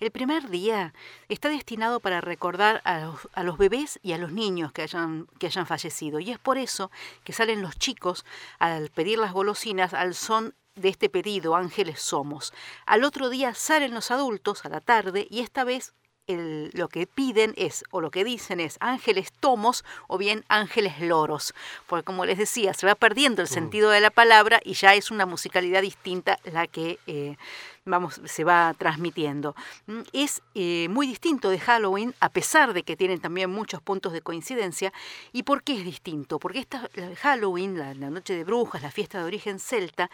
El 0.00 0.10
primer 0.10 0.48
día 0.50 0.92
está 1.28 1.48
destinado 1.48 2.00
para 2.00 2.20
recordar 2.20 2.82
a 2.84 3.42
los, 3.42 3.58
bebés 3.58 3.98
y 4.02 4.12
a 4.12 4.18
los 4.18 4.32
niños 4.32 4.72
que 4.72 4.82
hayan, 4.82 5.26
que 5.38 5.46
hayan 5.46 5.66
fallecido. 5.66 6.20
Y 6.20 6.30
es 6.30 6.38
por 6.38 6.58
eso 6.58 6.90
que 7.24 7.32
salen 7.32 7.62
los 7.62 7.76
chicos 7.78 8.24
al 8.58 8.90
pedir 8.90 9.18
las 9.18 9.32
golosinas 9.32 9.94
al 9.94 10.14
son 10.14 10.54
de 10.74 10.88
este 10.88 11.08
pedido, 11.08 11.54
ángeles 11.54 12.00
somos. 12.00 12.52
Al 12.86 13.04
otro 13.04 13.28
día 13.30 13.54
salen 13.54 13.94
los 13.94 14.10
adultos 14.10 14.64
a 14.64 14.68
la 14.68 14.80
tarde 14.80 15.26
y 15.30 15.40
esta 15.40 15.64
vez 15.64 15.94
lo 16.26 16.88
que 16.88 17.06
piden 17.06 17.52
es, 17.56 17.84
o 17.90 18.00
lo 18.00 18.10
que 18.10 18.24
dicen 18.24 18.60
es 18.60 18.78
ángeles 18.80 19.30
tomos 19.32 19.84
o 20.08 20.16
bien 20.16 20.44
ángeles 20.48 21.00
loros, 21.00 21.54
porque 21.86 22.04
como 22.04 22.24
les 22.24 22.38
decía, 22.38 22.72
se 22.72 22.86
va 22.86 22.94
perdiendo 22.94 23.42
el 23.42 23.48
mm. 23.48 23.52
sentido 23.52 23.90
de 23.90 24.00
la 24.00 24.10
palabra 24.10 24.60
y 24.64 24.72
ya 24.74 24.94
es 24.94 25.10
una 25.10 25.26
musicalidad 25.26 25.82
distinta 25.82 26.38
la 26.44 26.66
que 26.66 26.98
eh, 27.06 27.36
vamos, 27.84 28.22
se 28.24 28.44
va 28.44 28.74
transmitiendo. 28.78 29.54
Mm, 29.86 30.00
es 30.14 30.40
eh, 30.54 30.88
muy 30.88 31.06
distinto 31.06 31.50
de 31.50 31.60
Halloween, 31.60 32.14
a 32.20 32.30
pesar 32.30 32.72
de 32.72 32.84
que 32.84 32.96
tienen 32.96 33.20
también 33.20 33.50
muchos 33.50 33.82
puntos 33.82 34.14
de 34.14 34.22
coincidencia. 34.22 34.92
¿Y 35.32 35.42
por 35.42 35.62
qué 35.62 35.78
es 35.78 35.84
distinto? 35.84 36.38
Porque 36.38 36.60
esta, 36.60 36.88
Halloween, 37.20 37.78
la, 37.78 37.92
la 37.92 38.08
Noche 38.08 38.34
de 38.34 38.44
Brujas, 38.44 38.82
la 38.82 38.90
fiesta 38.90 39.18
de 39.18 39.24
origen 39.24 39.58
celta, 39.58 40.10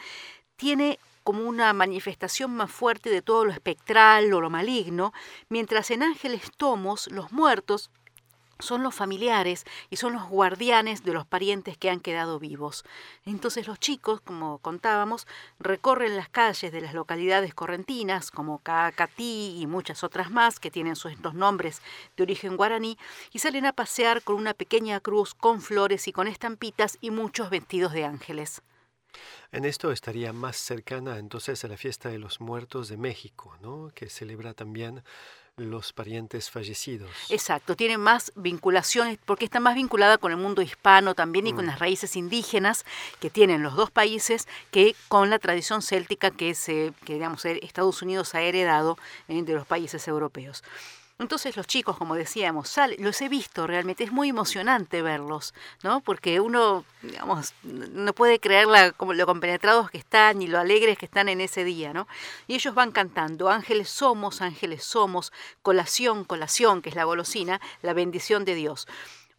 tiene 0.56 0.98
como 1.22 1.44
una 1.44 1.72
manifestación 1.72 2.54
más 2.54 2.70
fuerte 2.70 3.10
de 3.10 3.22
todo 3.22 3.44
lo 3.44 3.52
espectral 3.52 4.32
o 4.32 4.40
lo 4.40 4.50
maligno, 4.50 5.12
mientras 5.48 5.90
en 5.90 6.02
Ángeles 6.02 6.50
Tomos 6.56 7.10
los 7.10 7.32
muertos 7.32 7.90
son 8.62 8.82
los 8.82 8.94
familiares 8.94 9.64
y 9.90 9.96
son 9.96 10.12
los 10.12 10.28
guardianes 10.28 11.04
de 11.04 11.12
los 11.12 11.26
parientes 11.26 11.76
que 11.76 11.90
han 11.90 12.00
quedado 12.00 12.38
vivos. 12.38 12.84
Entonces 13.24 13.66
los 13.66 13.78
chicos, 13.78 14.20
como 14.20 14.58
contábamos, 14.58 15.26
recorren 15.58 16.16
las 16.16 16.28
calles 16.28 16.72
de 16.72 16.80
las 16.80 16.94
localidades 16.94 17.54
correntinas 17.54 18.30
como 18.30 18.58
Caacatí 18.58 19.56
y 19.58 19.66
muchas 19.66 20.04
otras 20.04 20.30
más 20.30 20.60
que 20.60 20.70
tienen 20.70 20.96
sus 20.96 21.10
nombres 21.34 21.82
de 22.16 22.22
origen 22.22 22.56
guaraní 22.56 22.98
y 23.32 23.38
salen 23.38 23.66
a 23.66 23.72
pasear 23.72 24.22
con 24.22 24.36
una 24.36 24.54
pequeña 24.54 25.00
cruz 25.00 25.34
con 25.34 25.60
flores 25.60 26.08
y 26.08 26.12
con 26.12 26.28
estampitas 26.28 26.98
y 27.00 27.10
muchos 27.10 27.50
vestidos 27.50 27.92
de 27.92 28.04
ángeles. 28.04 28.62
En 29.52 29.64
esto 29.64 29.90
estaría 29.90 30.32
más 30.32 30.56
cercana 30.56 31.18
entonces 31.18 31.64
a 31.64 31.68
la 31.68 31.76
fiesta 31.76 32.08
de 32.08 32.18
los 32.18 32.40
muertos 32.40 32.88
de 32.88 32.96
México, 32.96 33.56
¿no? 33.60 33.90
que 33.94 34.08
celebra 34.08 34.54
también 34.54 35.02
los 35.56 35.92
parientes 35.92 36.50
fallecidos. 36.50 37.10
Exacto, 37.28 37.76
tiene 37.76 37.98
más 37.98 38.32
vinculaciones, 38.34 39.18
porque 39.24 39.44
está 39.44 39.60
más 39.60 39.74
vinculada 39.74 40.18
con 40.18 40.32
el 40.32 40.38
mundo 40.38 40.62
hispano 40.62 41.14
también 41.14 41.46
y 41.46 41.52
con 41.52 41.64
mm. 41.64 41.68
las 41.68 41.78
raíces 41.78 42.16
indígenas 42.16 42.84
que 43.20 43.30
tienen 43.30 43.62
los 43.62 43.76
dos 43.76 43.90
países 43.90 44.48
que 44.70 44.94
con 45.08 45.30
la 45.30 45.38
tradición 45.38 45.82
céltica 45.82 46.30
que, 46.30 46.54
se, 46.54 46.92
que 47.04 47.14
digamos, 47.14 47.44
Estados 47.44 48.02
Unidos 48.02 48.34
ha 48.34 48.42
heredado 48.42 48.98
eh, 49.28 49.42
de 49.42 49.52
los 49.54 49.66
países 49.66 50.06
europeos. 50.08 50.62
Entonces 51.20 51.54
los 51.54 51.66
chicos, 51.66 51.98
como 51.98 52.14
decíamos, 52.14 52.74
los 52.96 53.20
he 53.20 53.28
visto 53.28 53.66
realmente, 53.66 54.04
es 54.04 54.10
muy 54.10 54.30
emocionante 54.30 55.02
verlos, 55.02 55.52
¿no? 55.82 56.00
Porque 56.00 56.40
uno, 56.40 56.86
digamos, 57.02 57.52
no 57.62 58.14
puede 58.14 58.40
creer 58.40 58.66
como 58.96 59.12
lo 59.12 59.26
compenetrados 59.26 59.90
que 59.90 59.98
están 59.98 60.40
y 60.40 60.46
lo 60.46 60.58
alegres 60.58 60.96
que 60.96 61.04
están 61.04 61.28
en 61.28 61.42
ese 61.42 61.62
día, 61.62 61.92
¿no? 61.92 62.08
Y 62.48 62.54
ellos 62.54 62.74
van 62.74 62.90
cantando, 62.90 63.50
ángeles 63.50 63.90
somos, 63.90 64.40
ángeles 64.40 64.82
somos, 64.82 65.30
colación, 65.60 66.24
colación, 66.24 66.80
que 66.80 66.88
es 66.88 66.94
la 66.94 67.04
golosina, 67.04 67.60
la 67.82 67.92
bendición 67.92 68.46
de 68.46 68.54
Dios. 68.54 68.88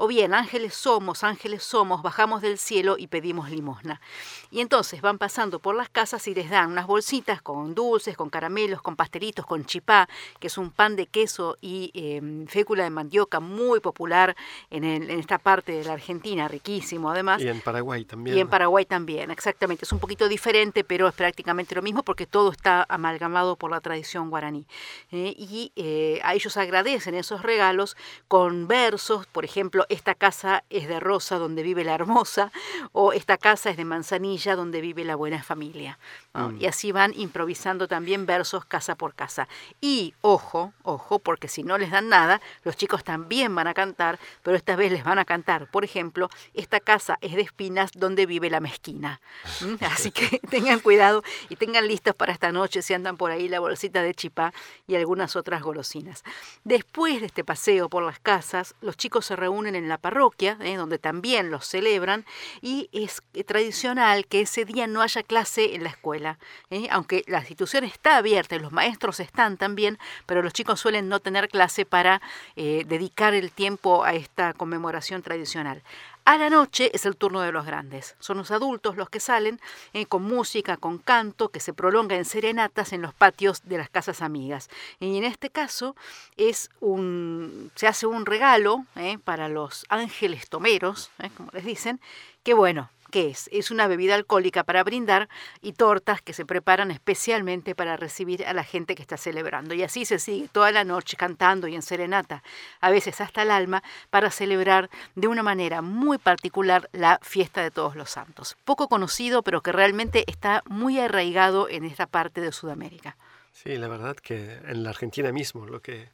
O 0.03 0.07
bien, 0.07 0.33
ángeles 0.33 0.73
somos, 0.73 1.23
ángeles 1.23 1.61
somos, 1.61 2.01
bajamos 2.01 2.41
del 2.41 2.57
cielo 2.57 2.95
y 2.97 3.05
pedimos 3.05 3.51
limosna. 3.51 4.01
Y 4.49 4.61
entonces 4.61 4.99
van 4.99 5.19
pasando 5.19 5.59
por 5.59 5.75
las 5.75 5.89
casas 5.89 6.27
y 6.27 6.33
les 6.33 6.49
dan 6.49 6.71
unas 6.71 6.87
bolsitas 6.87 7.39
con 7.43 7.75
dulces, 7.75 8.17
con 8.17 8.31
caramelos, 8.31 8.81
con 8.81 8.95
pastelitos, 8.95 9.45
con 9.45 9.63
chipá, 9.63 10.09
que 10.39 10.47
es 10.47 10.57
un 10.57 10.71
pan 10.71 10.95
de 10.95 11.05
queso 11.05 11.55
y 11.61 11.91
em, 11.93 12.47
fécula 12.47 12.83
de 12.83 12.89
mandioca 12.89 13.39
muy 13.39 13.79
popular 13.79 14.35
en, 14.71 14.83
esta 14.83 15.37
parte 15.37 15.71
de 15.71 15.83
la 15.83 15.93
Argentina, 15.93 16.47
riquísimo 16.47 17.11
además. 17.11 17.39
Y 17.39 17.47
en 17.47 17.61
Paraguay 17.61 18.03
también. 18.03 18.35
Y 18.35 18.39
en 18.39 18.47
Paraguay 18.47 18.85
también, 18.85 19.29
exactamente. 19.29 19.85
Es 19.85 19.91
un 19.91 19.99
poquito 19.99 20.27
diferente, 20.27 20.83
pero 20.83 21.07
es 21.07 21.13
prácticamente 21.13 21.75
lo 21.75 21.83
mismo 21.83 22.01
porque 22.01 22.25
todo 22.25 22.51
está 22.51 22.87
amalgamado 22.89 23.55
por 23.55 23.69
la 23.69 23.81
tradición 23.81 24.31
guaraní. 24.31 24.65
¿eh? 25.11 25.35
y 25.37 25.71
eh, 25.75 26.19
a 26.23 26.33
ellos 26.33 26.57
agradecen 26.57 27.13
esos 27.13 27.43
regalos 27.43 27.95
con 28.27 28.67
versos, 28.67 29.27
por 29.27 29.45
ejemplo, 29.45 29.85
esta 29.91 30.15
casa 30.15 30.63
es 30.69 30.87
de 30.87 30.99
Rosa 31.01 31.37
donde 31.37 31.63
vive 31.63 31.83
la 31.83 31.93
hermosa, 31.93 32.51
o 32.93 33.11
esta 33.11 33.37
casa 33.37 33.69
es 33.69 33.77
de 33.77 33.83
Manzanilla 33.83 34.55
donde 34.55 34.79
vive 34.79 35.03
la 35.03 35.15
buena 35.15 35.43
familia. 35.43 35.99
Mm. 36.33 36.61
Y 36.61 36.65
así 36.65 36.93
van 36.93 37.13
improvisando 37.15 37.89
también 37.89 38.25
versos 38.25 38.63
casa 38.63 38.95
por 38.95 39.13
casa. 39.13 39.49
Y 39.81 40.13
ojo, 40.21 40.73
ojo, 40.83 41.19
porque 41.19 41.49
si 41.49 41.63
no 41.63 41.77
les 41.77 41.91
dan 41.91 42.07
nada, 42.07 42.41
los 42.63 42.77
chicos 42.77 43.03
también 43.03 43.53
van 43.53 43.67
a 43.67 43.73
cantar, 43.73 44.17
pero 44.43 44.55
esta 44.55 44.77
vez 44.77 44.93
les 44.93 45.03
van 45.03 45.19
a 45.19 45.25
cantar, 45.25 45.69
por 45.69 45.83
ejemplo, 45.83 46.29
esta 46.53 46.79
casa 46.79 47.17
es 47.19 47.35
de 47.35 47.41
espinas 47.41 47.91
donde 47.93 48.25
vive 48.25 48.49
la 48.49 48.61
mezquina. 48.61 49.19
¿Mm? 49.59 49.83
Así 49.91 50.11
que 50.11 50.39
tengan 50.49 50.79
cuidado 50.79 51.21
y 51.49 51.57
tengan 51.57 51.85
listos 51.85 52.15
para 52.15 52.31
esta 52.31 52.53
noche 52.53 52.81
si 52.81 52.93
andan 52.93 53.17
por 53.17 53.31
ahí 53.31 53.49
la 53.49 53.59
bolsita 53.59 54.01
de 54.01 54.13
chipá 54.13 54.53
y 54.87 54.95
algunas 54.95 55.35
otras 55.35 55.61
golosinas. 55.61 56.23
Después 56.63 57.19
de 57.19 57.25
este 57.25 57.43
paseo 57.43 57.89
por 57.89 58.03
las 58.03 58.19
casas, 58.19 58.73
los 58.79 58.95
chicos 58.95 59.25
se 59.25 59.35
reúnen 59.35 59.75
en 59.75 59.80
en 59.81 59.89
la 59.89 59.97
parroquia, 59.97 60.57
¿eh? 60.61 60.75
donde 60.75 60.97
también 60.97 61.51
los 61.51 61.65
celebran, 61.65 62.25
y 62.61 62.89
es 62.91 63.21
tradicional 63.45 64.25
que 64.27 64.41
ese 64.41 64.65
día 64.65 64.87
no 64.87 65.01
haya 65.01 65.23
clase 65.23 65.75
en 65.75 65.83
la 65.83 65.89
escuela, 65.89 66.37
¿eh? 66.69 66.87
aunque 66.91 67.23
la 67.27 67.39
institución 67.39 67.83
está 67.83 68.17
abierta 68.17 68.55
y 68.55 68.59
los 68.59 68.71
maestros 68.71 69.19
están 69.19 69.57
también, 69.57 69.97
pero 70.25 70.41
los 70.41 70.53
chicos 70.53 70.79
suelen 70.79 71.09
no 71.09 71.19
tener 71.19 71.49
clase 71.49 71.85
para 71.85 72.21
eh, 72.55 72.83
dedicar 72.87 73.33
el 73.33 73.51
tiempo 73.51 74.03
a 74.03 74.13
esta 74.13 74.53
conmemoración 74.53 75.21
tradicional. 75.21 75.83
A 76.23 76.37
la 76.37 76.51
noche 76.51 76.91
es 76.93 77.07
el 77.07 77.17
turno 77.17 77.41
de 77.41 77.51
los 77.51 77.65
grandes. 77.65 78.15
Son 78.19 78.37
los 78.37 78.51
adultos 78.51 78.95
los 78.95 79.09
que 79.09 79.19
salen 79.19 79.59
eh, 79.93 80.05
con 80.05 80.21
música, 80.23 80.77
con 80.77 80.99
canto, 80.99 81.49
que 81.49 81.59
se 81.59 81.73
prolonga 81.73 82.15
en 82.15 82.25
serenatas 82.25 82.93
en 82.93 83.01
los 83.01 83.13
patios 83.13 83.61
de 83.65 83.79
las 83.79 83.89
casas 83.89 84.21
amigas. 84.21 84.69
Y 84.99 85.17
en 85.17 85.23
este 85.23 85.49
caso 85.49 85.95
es 86.37 86.69
un, 86.79 87.71
se 87.75 87.87
hace 87.87 88.05
un 88.05 88.27
regalo 88.27 88.85
eh, 88.95 89.17
para 89.17 89.49
los 89.49 89.85
ángeles 89.89 90.47
tomeros, 90.47 91.09
eh, 91.19 91.31
como 91.35 91.49
les 91.53 91.65
dicen, 91.65 91.99
que 92.43 92.53
bueno, 92.53 92.91
¿Qué 93.11 93.27
es? 93.27 93.49
Es 93.51 93.71
una 93.71 93.87
bebida 93.87 94.15
alcohólica 94.15 94.63
para 94.63 94.85
brindar 94.85 95.27
y 95.61 95.73
tortas 95.73 96.21
que 96.21 96.31
se 96.31 96.45
preparan 96.45 96.91
especialmente 96.91 97.75
para 97.75 97.97
recibir 97.97 98.45
a 98.45 98.53
la 98.53 98.63
gente 98.63 98.95
que 98.95 99.01
está 99.01 99.17
celebrando. 99.17 99.73
Y 99.73 99.83
así 99.83 100.05
se 100.05 100.17
sigue 100.17 100.47
toda 100.47 100.71
la 100.71 100.85
noche 100.85 101.17
cantando 101.17 101.67
y 101.67 101.75
en 101.75 101.81
serenata, 101.81 102.41
a 102.79 102.89
veces 102.89 103.19
hasta 103.19 103.41
el 103.41 103.51
alma, 103.51 103.83
para 104.09 104.31
celebrar 104.31 104.89
de 105.15 105.27
una 105.27 105.43
manera 105.43 105.81
muy 105.81 106.19
particular 106.19 106.89
la 106.93 107.19
fiesta 107.21 107.61
de 107.61 107.69
todos 107.69 107.97
los 107.97 108.09
santos. 108.09 108.55
Poco 108.63 108.87
conocido, 108.87 109.43
pero 109.43 109.61
que 109.61 109.73
realmente 109.73 110.23
está 110.27 110.63
muy 110.67 110.97
arraigado 110.97 111.67
en 111.67 111.83
esta 111.83 112.07
parte 112.07 112.39
de 112.39 112.53
Sudamérica. 112.53 113.17
Sí, 113.51 113.75
la 113.77 113.89
verdad 113.89 114.15
que 114.15 114.53
en 114.65 114.83
la 114.83 114.91
Argentina 114.91 115.33
mismo, 115.33 115.65
lo 115.65 115.81
que 115.81 116.07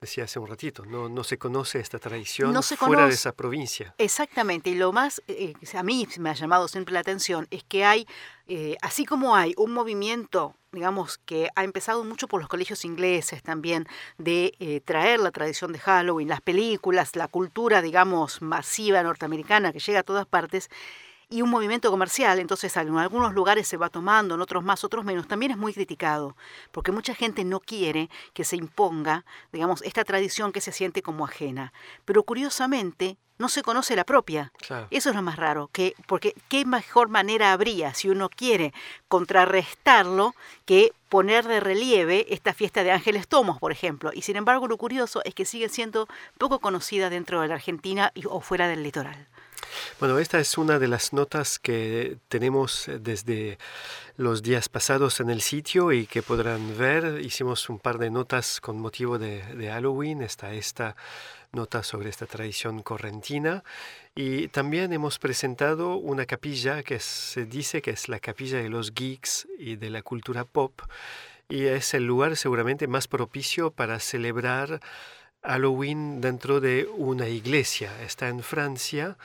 decía 0.00 0.24
hace 0.24 0.38
un 0.38 0.46
ratito, 0.46 0.84
no, 0.84 1.08
no 1.08 1.24
se 1.24 1.38
conoce 1.38 1.80
esta 1.80 1.98
tradición 1.98 2.54
fuera 2.62 3.06
de 3.06 3.14
esa 3.14 3.32
provincia. 3.32 3.94
Exactamente, 3.98 4.70
y 4.70 4.74
lo 4.74 4.92
más, 4.92 5.22
eh, 5.26 5.54
a 5.74 5.82
mí 5.82 6.06
me 6.18 6.30
ha 6.30 6.34
llamado 6.34 6.68
siempre 6.68 6.94
la 6.94 7.00
atención, 7.00 7.48
es 7.50 7.64
que 7.64 7.84
hay, 7.84 8.06
eh, 8.46 8.76
así 8.80 9.04
como 9.04 9.34
hay 9.34 9.54
un 9.56 9.72
movimiento, 9.72 10.54
digamos, 10.70 11.18
que 11.18 11.48
ha 11.56 11.64
empezado 11.64 12.04
mucho 12.04 12.28
por 12.28 12.40
los 12.40 12.48
colegios 12.48 12.84
ingleses 12.84 13.42
también, 13.42 13.88
de 14.18 14.54
eh, 14.60 14.80
traer 14.84 15.18
la 15.18 15.32
tradición 15.32 15.72
de 15.72 15.80
Halloween, 15.80 16.28
las 16.28 16.42
películas, 16.42 17.16
la 17.16 17.26
cultura, 17.26 17.82
digamos, 17.82 18.40
masiva 18.40 19.02
norteamericana 19.02 19.72
que 19.72 19.80
llega 19.80 20.00
a 20.00 20.04
todas 20.04 20.26
partes, 20.26 20.70
y 21.30 21.42
un 21.42 21.50
movimiento 21.50 21.90
comercial, 21.90 22.38
entonces 22.38 22.74
en 22.76 22.96
algunos 22.96 23.34
lugares 23.34 23.68
se 23.68 23.76
va 23.76 23.90
tomando, 23.90 24.34
en 24.34 24.40
otros 24.40 24.64
más, 24.64 24.84
otros 24.84 25.04
menos, 25.04 25.28
también 25.28 25.52
es 25.52 25.58
muy 25.58 25.74
criticado, 25.74 26.36
porque 26.72 26.92
mucha 26.92 27.14
gente 27.14 27.44
no 27.44 27.60
quiere 27.60 28.08
que 28.32 28.44
se 28.44 28.56
imponga, 28.56 29.24
digamos, 29.52 29.82
esta 29.82 30.04
tradición 30.04 30.52
que 30.52 30.60
se 30.60 30.72
siente 30.72 31.02
como 31.02 31.24
ajena. 31.24 31.72
Pero 32.04 32.22
curiosamente, 32.22 33.18
no 33.38 33.48
se 33.48 33.62
conoce 33.62 33.94
la 33.94 34.04
propia. 34.04 34.52
Eso 34.90 35.10
es 35.10 35.14
lo 35.14 35.22
más 35.22 35.36
raro, 35.36 35.68
que, 35.72 35.94
porque 36.06 36.34
qué 36.48 36.64
mejor 36.64 37.08
manera 37.08 37.52
habría, 37.52 37.94
si 37.94 38.08
uno 38.08 38.28
quiere 38.28 38.72
contrarrestarlo, 39.06 40.34
que 40.64 40.92
poner 41.08 41.46
de 41.46 41.60
relieve 41.60 42.26
esta 42.30 42.52
fiesta 42.52 42.82
de 42.82 42.90
Ángeles 42.90 43.28
Tomos, 43.28 43.58
por 43.58 43.70
ejemplo. 43.70 44.10
Y 44.12 44.22
sin 44.22 44.36
embargo, 44.36 44.66
lo 44.66 44.76
curioso 44.76 45.22
es 45.24 45.34
que 45.34 45.44
sigue 45.44 45.68
siendo 45.68 46.08
poco 46.36 46.58
conocida 46.58 47.10
dentro 47.10 47.40
de 47.40 47.48
la 47.48 47.54
Argentina 47.54 48.12
o 48.28 48.40
fuera 48.40 48.66
del 48.66 48.82
litoral. 48.82 49.28
Bueno, 50.00 50.18
esta 50.18 50.38
es 50.38 50.56
una 50.58 50.78
de 50.78 50.88
las 50.88 51.12
notas 51.12 51.58
que 51.58 52.18
tenemos 52.28 52.88
desde 53.00 53.58
los 54.16 54.42
días 54.42 54.68
pasados 54.68 55.20
en 55.20 55.30
el 55.30 55.40
sitio 55.40 55.92
y 55.92 56.06
que 56.06 56.22
podrán 56.22 56.76
ver. 56.78 57.20
Hicimos 57.20 57.68
un 57.68 57.78
par 57.78 57.98
de 57.98 58.10
notas 58.10 58.60
con 58.60 58.78
motivo 58.80 59.18
de, 59.18 59.42
Halloween. 59.70 60.22
Está 60.22 60.52
esta 60.52 60.96
nota 61.52 61.82
sobre 61.82 62.10
esta 62.10 62.26
tradición 62.26 62.82
correntina. 62.82 63.64
Y 64.14 64.48
también 64.48 64.92
hemos 64.92 65.18
presentado 65.18 65.96
una 65.96 66.26
capilla 66.26 66.82
que 66.82 67.00
se 67.00 67.46
dice 67.46 67.82
que 67.82 67.90
es 67.90 68.08
la 68.08 68.20
capilla 68.20 68.58
de 68.58 68.68
los 68.68 68.94
geeks 68.94 69.48
y 69.58 69.76
de 69.76 69.90
la 69.90 70.02
cultura 70.02 70.44
pop. 70.44 70.80
Y 71.48 71.64
es 71.64 71.94
el 71.94 72.04
lugar 72.04 72.36
seguramente 72.36 72.86
más 72.86 73.08
propicio 73.08 73.70
para 73.70 74.00
celebrar 74.00 74.80
Halloween 75.42 76.20
dentro 76.20 76.60
de 76.60 76.88
una 76.96 77.28
iglesia. 77.28 78.02
Está 78.02 78.28
en 78.28 78.42
Francia 78.42 79.16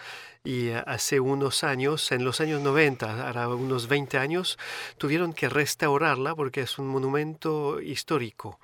y 0.44 0.68
eh, 0.68 0.84
hace 0.86 1.20
unos 1.20 1.64
años, 1.64 2.12
en 2.12 2.24
los 2.26 2.42
años 2.42 2.62
90, 2.62 3.28
ahora 3.28 3.48
unos 3.50 3.88
20 3.88 4.18
años, 4.18 4.58
tuvieron 4.98 5.34
que 5.34 5.50
restaurarla 5.50 6.36
porque 6.36 6.62
es 6.62 6.78
un 6.80 6.88
monumento 6.88 7.82
histórico 7.82 8.60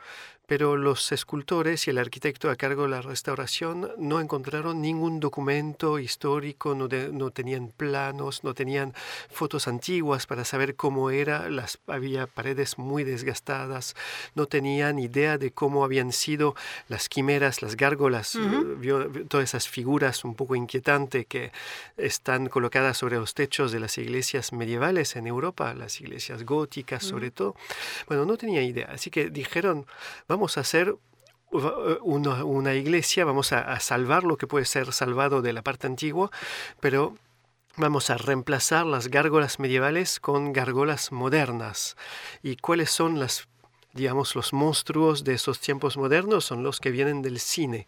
pero 0.50 0.78
los 0.78 1.12
escultores 1.12 1.86
y 1.86 1.92
el 1.92 2.00
arquitecto 2.00 2.50
a 2.50 2.56
cargo 2.56 2.84
de 2.84 2.90
la 2.90 3.04
restauración 3.04 3.92
no 4.00 4.20
encontraron 4.20 4.82
ningún 4.82 5.20
documento 5.20 6.00
histórico, 6.00 6.74
no, 6.74 6.88
no, 6.88 7.30
tenían 7.30 7.68
planos, 7.68 8.44
no 8.44 8.56
tenían 8.56 8.96
fotos 9.30 9.68
antiguas 9.68 10.26
para 10.26 10.44
saber 10.44 10.76
cómo 10.76 11.12
era, 11.12 11.52
las, 11.52 11.78
había 11.86 12.26
paredes 12.26 12.80
muy 12.80 13.04
desgastadas, 13.04 13.96
no 14.34 14.48
tenían 14.48 14.98
idea 14.98 15.38
de 15.38 15.52
cómo 15.52 15.84
habían 15.84 16.12
sido 16.12 16.56
las 16.88 17.10
quimeras, 17.10 17.62
las 17.62 17.78
gárgolas, 17.78 18.36
eh, 18.36 19.26
todas 19.28 19.50
esas 19.50 19.70
figuras 19.70 20.26
un 20.26 20.34
poco 20.34 20.56
inquietantes 20.56 21.28
que 21.28 21.52
están 21.96 22.50
colocadas 22.50 22.98
sobre 22.98 23.18
los 23.18 23.36
techos 23.36 23.72
de 23.72 23.80
las 23.82 24.00
iglesias 24.00 24.52
medievales 24.52 25.16
en 25.16 25.28
Europa, 25.28 25.76
las 25.76 26.02
iglesias 26.02 26.44
góticas 26.44 27.04
sobre 27.04 27.30
todo. 27.30 27.56
Bueno, 28.08 28.26
no 28.26 28.36
tenía 28.36 28.64
idea, 28.64 28.88
así 28.92 29.12
que 29.12 29.30
dijeron, 29.30 29.86
vamos 30.28 30.39
vamos 30.40 30.58
a 30.58 30.62
hacer 30.62 30.96
una, 31.52 32.74
iglesia, 32.74 33.26
vamos 33.26 33.52
a, 33.52 33.78
salvar 33.82 34.24
lo 34.24 34.38
que 34.38 34.48
puede 34.48 34.64
ser 34.64 34.94
salvado 34.94 35.42
de 35.42 35.52
la 35.52 35.64
parte 35.64 35.86
antigua, 35.86 36.32
pero 36.80 37.18
vamos 37.76 38.10
a 38.10 38.18
reemplazar 38.18 38.86
las 38.86 39.10
gárgolas 39.10 39.60
medievales 39.60 40.22
con 40.22 40.54
gárgolas 40.54 41.12
modernas. 41.12 41.98
¿Y 42.42 42.56
cuáles 42.56 42.90
son 42.90 43.20
las 43.20 43.50
digamos, 44.00 44.34
los 44.34 44.54
monstruos 44.54 45.26
de 45.26 45.34
esos 45.34 45.60
tiempos 45.60 45.98
modernos 45.98 46.46
son 46.46 46.64
los 46.64 46.80
que 46.80 46.90
vienen 46.90 47.22
del 47.22 47.40
cine. 47.40 47.86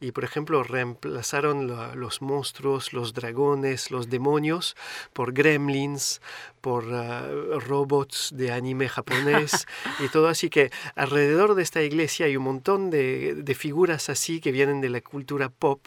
Y, 0.00 0.12
por 0.12 0.24
ejemplo, 0.24 0.62
reemplazaron 0.62 1.66
los 2.00 2.22
monstruos, 2.22 2.94
los 2.94 3.12
dragones, 3.12 3.90
los 3.90 4.08
demonios 4.08 4.74
por 5.12 5.34
gremlins, 5.34 6.22
por 6.62 6.92
ah, 6.94 7.28
robots 7.66 8.30
de 8.34 8.52
anime 8.52 8.88
japonés 8.88 9.66
y 10.00 10.08
todo. 10.08 10.28
Así 10.28 10.48
que 10.48 10.70
alrededor 10.94 11.54
de 11.54 11.62
esta 11.62 11.82
iglesia 11.82 12.26
hay 12.26 12.36
un 12.36 12.44
montón 12.44 12.90
de 12.90 13.54
figuras 13.56 14.08
así 14.08 14.40
que 14.40 14.52
vienen 14.52 14.80
de 14.80 14.88
la 14.88 15.02
cultura 15.02 15.50
pop 15.50 15.80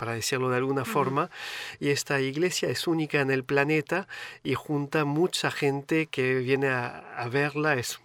para 0.00 0.14
decirlo 0.14 0.48
de 0.48 0.56
alguna 0.56 0.86
forma, 0.86 1.28
y 1.78 1.90
esta 1.90 2.22
iglesia 2.22 2.70
es 2.70 2.86
única 2.86 3.20
en 3.20 3.30
el 3.30 3.44
planeta 3.44 4.08
y 4.42 4.54
junta 4.54 5.04
mucha 5.04 5.50
gente 5.50 6.06
que 6.06 6.36
viene 6.36 6.68
a, 6.68 7.28
verla, 7.30 7.74
es, 7.74 8.00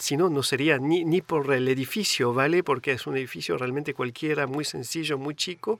si 0.00 0.16
no, 0.16 0.30
no 0.30 0.42
sería 0.42 0.78
ni, 0.78 1.04
ni 1.04 1.22
por 1.22 1.52
el 1.52 1.68
edificio, 1.68 2.34
¿vale? 2.34 2.64
Porque 2.64 2.90
es 2.90 3.06
un 3.06 3.16
edificio 3.16 3.56
realmente 3.56 3.94
cualquiera, 3.94 4.48
muy 4.48 4.64
sencillo, 4.64 5.16
muy 5.16 5.36
chico, 5.36 5.78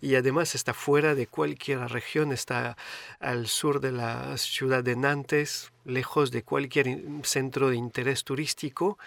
y 0.00 0.14
además 0.14 0.54
está 0.54 0.72
fuera 0.72 1.14
de 1.14 1.26
cualquier 1.26 1.80
región, 1.80 2.32
está 2.32 2.78
al 3.18 3.48
sur 3.48 3.80
de 3.80 3.92
la 3.92 4.38
ciudad 4.38 4.82
de 4.82 4.96
Nantes, 4.96 5.72
lejos 5.84 6.30
de 6.30 6.42
cualquier 6.42 7.00
centro 7.22 7.70
de 7.70 7.76
interés 7.76 8.24
turístico, 8.24 8.98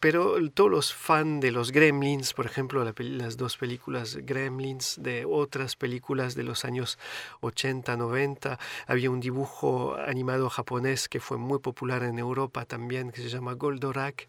pero 0.00 0.36
todos 0.50 0.70
los 0.70 0.94
fans 0.94 1.40
de 1.40 1.50
los 1.50 1.72
Gremlins, 1.72 2.34
por 2.34 2.46
ejemplo, 2.46 2.84
las 2.84 3.36
dos 3.36 3.56
películas 3.56 4.16
Gremlins, 4.22 4.96
de 5.00 5.24
otras 5.24 5.76
películas 5.76 6.34
de 6.34 6.42
los 6.42 6.64
años 6.64 6.98
80, 7.40 7.96
90, 7.96 8.58
había 8.86 9.10
un 9.10 9.20
dibujo 9.20 9.96
animado 9.96 10.48
japonés 10.50 11.08
que 11.08 11.20
fue 11.20 11.38
muy 11.38 11.58
popular 11.58 12.02
en 12.02 12.18
Europa 12.18 12.64
también, 12.64 13.10
que 13.10 13.22
se 13.22 13.28
llama 13.28 13.54
Goldorak, 13.54 14.26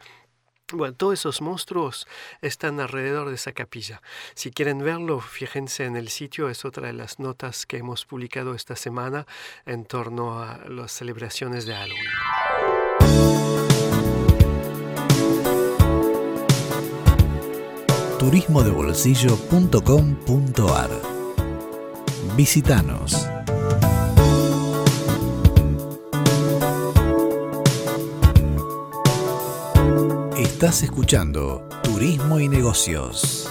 bueno, 0.73 0.93
todos 0.93 1.19
esos 1.19 1.41
monstruos 1.41 2.08
están 2.41 2.79
alrededor 2.79 3.29
de 3.29 3.36
esa 3.36 3.51
capilla. 3.51 4.01
Si 4.36 4.51
quieren 4.51 4.79
verlo, 4.79 5.19
fíjense 5.19 5.86
en 5.86 5.95
el 5.95 6.10
sitio, 6.10 6.49
es 6.49 6.65
otra 6.65 6.88
de 6.88 6.93
las 6.93 7.19
notas 7.19 7.65
que 7.65 7.77
hemos 7.77 8.05
publicado 8.05 8.53
esta 8.53 8.75
semana 8.75 9.25
en 9.65 9.86
torno 9.86 10.41
a 10.41 10.60
las 10.67 10.91
celebraciones 10.91 11.65
de 11.65 11.75
Halloween. 11.75 12.05
turismodebolsillo.com.ar 18.19 20.89
Visítanos. 22.36 23.38
Estás 30.62 30.84
escuchando 30.84 31.69
Turismo 31.84 32.38
y 32.38 32.50
Negocios. 32.50 33.50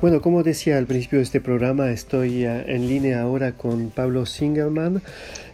Bueno, 0.00 0.22
como 0.22 0.44
decía 0.44 0.78
al 0.78 0.86
principio 0.86 1.18
de 1.18 1.24
este 1.24 1.40
programa, 1.40 1.90
estoy 1.90 2.44
eh, 2.44 2.66
en 2.68 2.86
línea 2.86 3.22
ahora 3.22 3.56
con 3.56 3.90
Pablo 3.90 4.24
Singerman. 4.24 5.02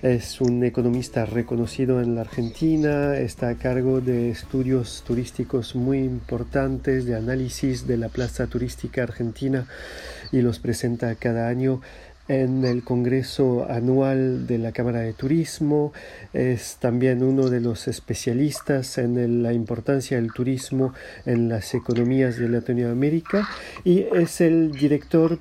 Es 0.02 0.42
un 0.42 0.62
economista 0.64 1.24
reconocido 1.24 2.02
en 2.02 2.14
la 2.14 2.20
Argentina, 2.20 3.16
está 3.16 3.48
a 3.48 3.54
cargo 3.54 4.02
de 4.02 4.28
estudios 4.30 5.02
turísticos 5.06 5.74
muy 5.74 6.00
importantes, 6.00 7.06
de 7.06 7.16
análisis 7.16 7.86
de 7.86 7.96
la 7.96 8.10
plaza 8.10 8.48
turística 8.48 9.02
argentina 9.02 9.66
y 10.30 10.42
los 10.42 10.58
presenta 10.58 11.14
cada 11.14 11.48
año 11.48 11.80
en 12.32 12.64
el 12.64 12.82
Congreso 12.82 13.66
Anual 13.68 14.46
de 14.46 14.56
la 14.56 14.72
Cámara 14.72 15.00
de 15.00 15.12
Turismo, 15.12 15.92
es 16.32 16.78
también 16.80 17.22
uno 17.22 17.50
de 17.50 17.60
los 17.60 17.88
especialistas 17.88 18.96
en 18.96 19.42
la 19.42 19.52
importancia 19.52 20.16
del 20.16 20.32
turismo 20.32 20.94
en 21.26 21.50
las 21.50 21.74
economías 21.74 22.38
de 22.38 22.48
Latinoamérica 22.48 23.46
y 23.84 24.06
es 24.14 24.40
el 24.40 24.72
director 24.72 25.38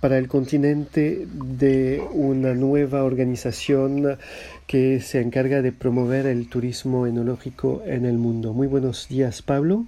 para 0.00 0.18
el 0.18 0.28
continente 0.28 1.26
de 1.30 2.06
una 2.12 2.52
nueva 2.52 3.04
organización 3.04 4.18
que 4.66 5.00
se 5.00 5.22
encarga 5.22 5.62
de 5.62 5.72
promover 5.72 6.26
el 6.26 6.50
turismo 6.50 7.06
enológico 7.06 7.82
en 7.86 8.04
el 8.04 8.18
mundo. 8.18 8.52
Muy 8.52 8.66
buenos 8.66 9.08
días, 9.08 9.40
Pablo. 9.40 9.86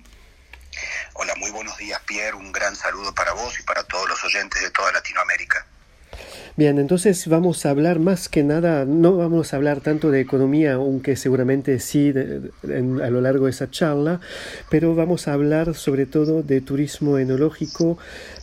Hola, 1.12 1.34
muy 1.36 1.50
buenos 1.50 1.76
días, 1.76 2.00
Pierre. 2.06 2.34
Un 2.34 2.50
gran 2.50 2.74
saludo 2.76 3.14
para 3.14 3.32
vos 3.32 3.60
y 3.60 3.62
para 3.62 3.84
todos 3.84 4.08
los 4.08 4.24
oyentes 4.24 4.62
de 4.62 4.70
toda 4.70 4.92
Latinoamérica. 4.92 5.66
Bien, 6.58 6.78
entonces 6.78 7.28
vamos 7.28 7.66
a 7.66 7.70
hablar 7.70 7.98
más 7.98 8.30
que 8.30 8.42
nada, 8.42 8.86
no 8.86 9.18
vamos 9.18 9.52
a 9.52 9.56
hablar 9.56 9.82
tanto 9.82 10.10
de 10.10 10.22
economía, 10.22 10.72
aunque 10.72 11.14
seguramente 11.14 11.78
sí 11.80 12.14
a 12.14 13.10
lo 13.10 13.20
largo 13.20 13.44
de 13.44 13.50
esa 13.50 13.70
charla, 13.70 14.22
pero 14.70 14.94
vamos 14.94 15.28
a 15.28 15.34
hablar 15.34 15.74
sobre 15.74 16.06
todo 16.06 16.42
de 16.42 16.62
turismo 16.62 17.18
enológico. 17.18 17.98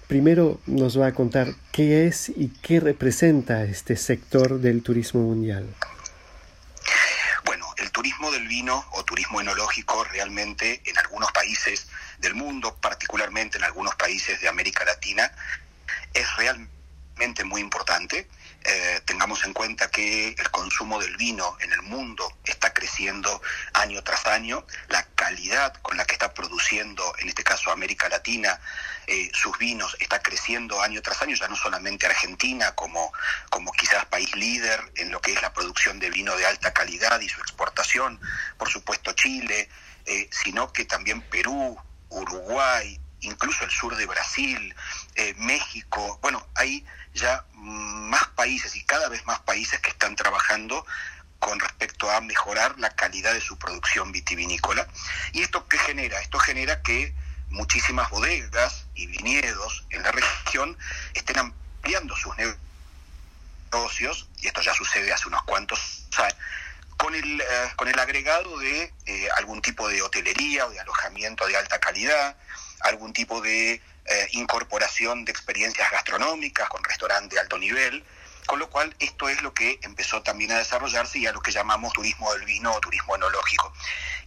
Primero 0.06 0.60
nos 0.68 1.00
va 1.00 1.08
a 1.08 1.14
contar 1.16 1.56
qué 1.72 2.06
es 2.06 2.30
y 2.30 2.50
qué 2.62 2.80
representa 2.80 3.64
este 3.64 3.96
sector 3.96 4.60
del 4.60 4.84
turismo 4.84 5.22
mundial. 5.22 5.66
Bueno, 7.46 7.66
el 7.78 7.92
turismo 7.92 8.32
del 8.32 8.48
vino 8.48 8.86
o 8.92 9.04
turismo 9.04 9.42
enológico 9.42 10.04
realmente 10.04 10.84
en 10.86 11.00
algunos 11.00 11.32
países 11.32 11.88
del 12.20 12.36
mundo, 12.36 12.78
particularmente 12.80 13.58
en 13.58 13.64
algunos 13.64 13.96
países 13.96 14.40
de 14.40 14.50
América 14.50 14.86
Latina, 14.86 15.32
es 16.14 16.28
realmente 16.38 16.73
muy 17.46 17.62
importante. 17.62 18.28
Eh, 18.66 19.02
tengamos 19.06 19.44
en 19.44 19.54
cuenta 19.54 19.90
que 19.90 20.30
el 20.30 20.52
consumo 20.52 21.00
del 21.00 21.16
vino 21.18 21.58
en 21.60 21.74
el 21.74 21.82
mundo 21.82 22.38
está 22.46 22.74
creciendo 22.74 23.42
año 23.74 24.02
tras 24.04 24.26
año, 24.26 24.66
la 24.88 25.04
calidad 25.16 25.74
con 25.82 25.98
la 25.98 26.06
que 26.06 26.14
está 26.14 26.34
produciendo, 26.34 27.04
en 27.20 27.30
este 27.30 27.44
caso 27.44 27.72
América 27.72 28.08
Latina, 28.08 28.60
eh, 29.08 29.30
sus 29.34 29.58
vinos 29.58 29.98
está 30.00 30.22
creciendo 30.22 30.82
año 30.82 31.02
tras 31.02 31.22
año, 31.22 31.36
ya 31.36 31.48
no 31.48 31.56
solamente 31.58 32.06
Argentina 32.06 32.74
como, 32.74 33.12
como 33.50 33.72
quizás 33.74 34.06
país 34.06 34.34
líder 34.36 34.80
en 34.96 35.12
lo 35.12 35.20
que 35.20 35.34
es 35.34 35.42
la 35.42 35.52
producción 35.52 36.00
de 36.00 36.10
vino 36.10 36.36
de 36.38 36.46
alta 36.46 36.74
calidad 36.74 37.20
y 37.20 37.28
su 37.28 37.42
exportación, 37.42 38.20
por 38.58 38.70
supuesto 38.70 39.12
Chile, 39.14 39.70
eh, 40.06 40.30
sino 40.32 40.72
que 40.72 40.86
también 40.86 41.22
Perú, 41.22 41.78
Uruguay, 42.10 43.00
incluso 43.24 43.64
el 43.64 43.72
sur 43.72 43.96
de 43.96 44.06
Brasil, 44.06 44.76
México, 45.38 46.20
bueno, 46.22 46.46
hay 46.56 46.86
ya 47.14 47.46
más 47.54 48.28
países 48.30 48.76
y 48.76 48.84
cada 48.84 49.10
vez 49.10 49.26
más 49.26 49.40
países 49.42 49.80
que 49.80 49.90
están 49.90 50.16
trabajando 50.16 50.86
con 51.40 51.60
respecto 51.60 52.10
a 52.10 52.22
mejorar 52.22 52.80
la 52.80 52.90
calidad 52.92 53.34
de 53.34 53.42
su 53.42 53.58
producción 53.58 54.12
vitivinícola. 54.12 54.88
¿Y 55.34 55.42
esto 55.42 55.68
qué 55.68 55.78
genera? 55.78 56.20
Esto 56.22 56.40
genera 56.40 56.82
que 56.82 57.14
muchísimas 57.50 58.10
bodegas 58.10 58.86
y 58.96 59.08
viñedos 59.08 59.86
en 59.90 60.04
la 60.04 60.12
región 60.12 60.78
estén 61.14 61.38
ampliando 61.38 62.16
sus 62.16 62.34
negocios, 63.72 64.28
y 64.40 64.48
esto 64.48 64.62
ya 64.62 64.74
sucede 64.74 65.12
hace 65.14 65.28
unos 65.28 65.44
cuantos 65.44 66.08
años, 66.18 66.36
con 66.98 67.14
el, 67.14 67.42
eh, 67.42 67.46
con 67.76 67.88
el 67.88 68.00
agregado 68.00 68.58
de 68.60 68.94
eh, 69.06 69.28
algún 69.36 69.62
tipo 69.62 69.90
de 69.90 70.02
hotelería 70.02 70.66
o 70.66 70.70
de 70.70 70.80
alojamiento 70.80 71.46
de 71.46 71.58
alta 71.58 71.80
calidad, 71.80 72.38
algún 72.82 73.12
tipo 73.14 73.42
de 73.42 73.82
eh, 74.06 74.28
incorporación 74.32 75.26
de 75.26 75.32
experiencias 75.32 75.90
gastronómicas 75.92 76.68
con 76.70 76.84
restaurante 76.84 77.36
de 77.36 77.42
alto 77.42 77.58
nivel, 77.58 78.04
con 78.46 78.60
lo 78.60 78.70
cual 78.70 78.94
esto 79.00 79.30
es 79.30 79.42
lo 79.42 79.54
que 79.54 79.80
empezó 79.82 80.22
también 80.22 80.52
a 80.52 80.58
desarrollarse 80.58 81.20
y 81.20 81.28
a 81.28 81.32
lo 81.32 81.42
que 81.42 81.52
llamamos 81.52 81.94
turismo 81.94 82.34
del 82.34 82.46
vino 82.46 82.74
o 82.74 82.82
turismo 82.82 83.16
enológico. 83.16 83.74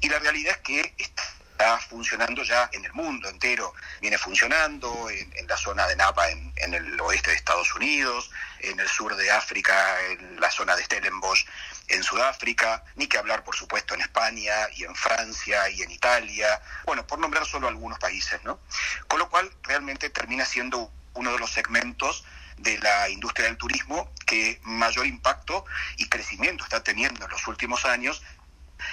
Y 0.01 0.09
la 0.09 0.19
realidad 0.19 0.55
es 0.55 0.63
que 0.63 0.95
está 0.97 1.79
funcionando 1.79 2.43
ya 2.43 2.71
en 2.73 2.85
el 2.85 2.93
mundo 2.93 3.29
entero, 3.29 3.75
viene 4.01 4.19
funcionando 4.19 5.11
en, 5.11 5.47
la 5.47 5.57
zona 5.57 5.87
de 5.87 5.97
Napa 5.97 6.29
en, 6.31 6.53
en, 6.57 6.75
el 6.75 7.01
oeste 7.01 7.31
de 7.31 7.37
Estados 7.37 7.75
Unidos, 7.75 8.31
en 8.61 8.81
el 8.81 8.89
sur 8.89 9.15
de 9.15 9.31
África, 9.31 10.01
en 10.11 10.41
la 10.41 10.51
zona 10.51 10.75
de 10.75 10.85
Stellenbosch 10.85 11.47
en 11.89 12.03
Sudáfrica, 12.03 12.85
ni 12.97 13.07
que 13.07 13.19
hablar, 13.19 13.45
por 13.45 13.57
supuesto, 13.57 13.95
en 13.95 14.01
España 14.01 14.53
y 14.75 14.85
en 14.85 14.95
Francia 14.95 15.69
y 15.71 15.83
en 15.83 15.91
Italia, 15.91 16.61
bueno, 16.85 17.07
por 17.07 17.19
nombrar 17.19 17.47
solo 17.47 17.69
algunos 17.69 17.99
países, 17.99 18.43
¿no? 18.45 18.61
Con 19.09 19.19
lo 19.19 19.29
cual, 19.29 19.51
realmente 19.63 20.11
termina 20.11 20.45
siendo 20.45 20.91
uno 21.15 21.33
de 21.33 21.39
los 21.39 21.51
segmentos 21.51 22.25
de 22.59 22.79
la 22.79 23.09
industria 23.09 23.47
del 23.47 23.57
turismo 23.57 24.11
que 24.25 24.61
mayor 24.63 25.07
impacto 25.07 25.65
y 25.99 26.09
crecimiento 26.09 26.65
está 26.65 26.83
teniendo 26.83 27.25
en 27.25 27.31
los 27.31 27.47
últimos 27.47 27.85
años 27.85 28.23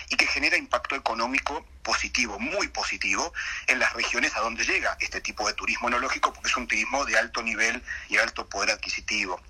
y 0.09 0.15
que 0.15 0.27
genera 0.27 0.57
impacto 0.57 0.95
económico 0.95 1.65
positivo, 1.83 2.39
muy 2.39 2.69
positivo, 2.69 3.33
en 3.67 3.79
las 3.79 3.93
regiones 3.93 4.35
a 4.35 4.39
donde 4.39 4.63
llega 4.63 4.97
este 4.99 5.21
tipo 5.21 5.47
de 5.47 5.53
turismo 5.53 5.89
enológico, 5.89 6.31
porque 6.31 6.49
es 6.49 6.57
un 6.57 6.67
turismo 6.67 7.05
de 7.05 7.17
alto 7.17 7.41
nivel 7.43 7.83
y 8.09 8.17
alto 8.17 8.47
poder 8.47 8.71
adquisitivo. 8.71 9.41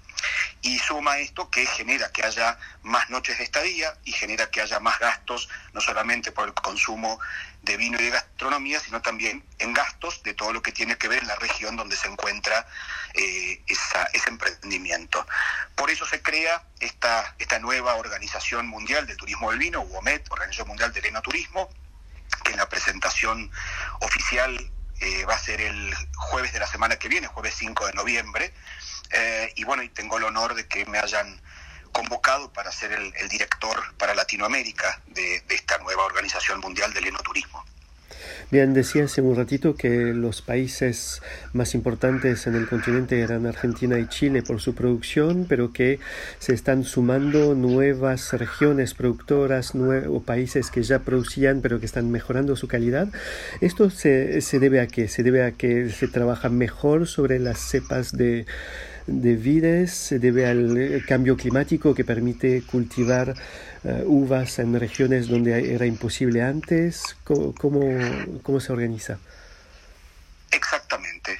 Y 0.62 0.79
suma 0.79 1.17
esto 1.17 1.49
que 1.49 1.65
genera 1.65 2.12
que 2.12 2.23
haya 2.23 2.57
más 2.81 3.09
noches 3.09 3.38
de 3.38 3.43
estadía 3.43 3.93
y 4.05 4.12
genera 4.12 4.49
que 4.49 4.62
haya 4.62 4.79
más 4.79 4.99
gastos, 4.99 5.49
no 5.73 5.81
solamente 5.81 6.31
por 6.31 6.47
el 6.47 6.53
consumo 6.53 7.19
de 7.62 7.77
vino 7.77 7.99
y 7.99 8.03
de 8.03 8.09
gastronomía, 8.12 8.79
sino 8.79 9.01
también 9.01 9.43
en 9.59 9.73
gastos 9.73 10.21
de 10.23 10.33
todo 10.33 10.53
lo 10.53 10.62
que 10.62 10.71
tiene 10.71 10.97
que 10.97 11.07
ver 11.07 11.19
en 11.19 11.27
la 11.27 11.36
región 11.36 11.75
donde 11.75 11.95
se 11.95 12.07
encuentra 12.07 12.67
eh, 13.13 13.62
ese 13.67 14.29
emprendimiento. 14.29 15.25
Por 15.75 15.89
eso 15.89 16.05
se 16.05 16.21
crea 16.21 16.63
esta, 16.79 17.36
esta 17.39 17.59
nueva 17.59 17.95
Organización 17.95 18.67
Mundial 18.67 19.07
del 19.07 19.17
Turismo 19.17 19.49
del 19.49 19.59
Vino, 19.59 19.81
UOMET, 19.81 20.29
Organización 20.31 20.67
Mundial 20.67 20.91
del 20.93 21.05
Enoturismo, 21.05 21.69
que 22.43 22.51
en 22.51 22.57
la 22.57 22.67
presentación 22.67 23.51
oficial 24.01 24.71
eh, 24.99 25.25
va 25.25 25.36
a 25.36 25.39
ser 25.39 25.62
el 25.62 25.93
jueves 26.15 26.53
de 26.53 26.59
la 26.59 26.67
semana 26.67 26.97
que 26.97 27.09
viene, 27.09 27.27
jueves 27.27 27.55
5 27.57 27.88
de 27.88 27.93
noviembre, 27.93 28.53
eh, 29.13 29.54
y 29.56 29.63
bueno, 29.63 29.84
y 29.84 29.89
tengo 29.89 30.17
el 30.17 30.23
honor 30.23 30.56
de 30.56 30.67
que 30.67 30.86
me 30.86 30.97
hayan 30.97 31.39
convocado 31.93 32.52
para 32.52 32.71
ser 32.71 32.91
el, 32.91 33.30
director 33.30 33.78
para 33.97 34.13
Latinoamérica 34.15 35.02
de, 35.08 35.41
esta 35.49 35.78
nueva 35.78 36.04
Organización 36.04 36.60
Mundial 36.60 36.93
del 36.93 37.08
Enoturismo. 37.08 37.63
Bien, 38.52 38.73
decía 38.73 39.06
hace 39.06 39.21
un 39.21 39.36
ratito 39.36 39.76
que 39.76 39.89
los 40.13 40.41
países 40.41 41.21
más 41.54 41.76
importantes 41.76 42.47
en 42.47 42.56
el 42.56 42.67
continente 42.67 43.19
eran 43.19 43.45
Argentina 43.45 43.97
y 43.99 44.08
Chile 44.08 44.43
por 44.43 44.62
su 44.62 44.76
producción, 44.76 45.45
pero 45.47 45.73
que 45.73 45.99
se 46.39 46.54
están 46.54 46.84
sumando 46.84 47.56
nuevas 47.56 48.34
regiones 48.34 48.93
productoras 48.93 49.73
o 49.76 50.21
países 50.21 50.69
que 50.69 50.84
ya 50.84 50.99
producían 50.99 51.62
pero 51.62 51.80
que 51.80 51.86
están 51.86 52.12
mejorando 52.12 52.56
su 52.56 52.67
calidad. 52.67 53.08
¿Esto 53.62 53.89
se, 53.89 54.41
se 54.41 54.60
debe 54.60 54.82
a 54.82 54.88
qué? 54.88 55.08
¿Se 55.08 55.23
debe 55.23 55.43
a 55.43 55.52
que 55.52 55.89
se 55.89 56.08
trabaja 56.08 56.49
mejor 56.49 57.08
sobre 57.08 57.39
las 57.39 57.60
cepas 57.60 58.12
de 58.12 58.45
de 59.07 59.35
vides 59.35 59.93
se 59.93 60.19
debe 60.19 60.47
al 60.47 60.77
eh, 60.77 61.03
cambio 61.05 61.35
climático 61.35 61.93
que 61.93 62.05
permite 62.05 62.63
cultivar 62.63 63.33
eh, 63.83 64.03
uvas 64.05 64.59
en 64.59 64.79
regiones 64.79 65.27
donde 65.27 65.73
era 65.73 65.85
imposible 65.85 66.41
antes. 66.41 67.17
¿Cómo, 67.23 68.59
se 68.59 68.71
organiza? 68.71 69.17
Exactamente. 70.51 71.37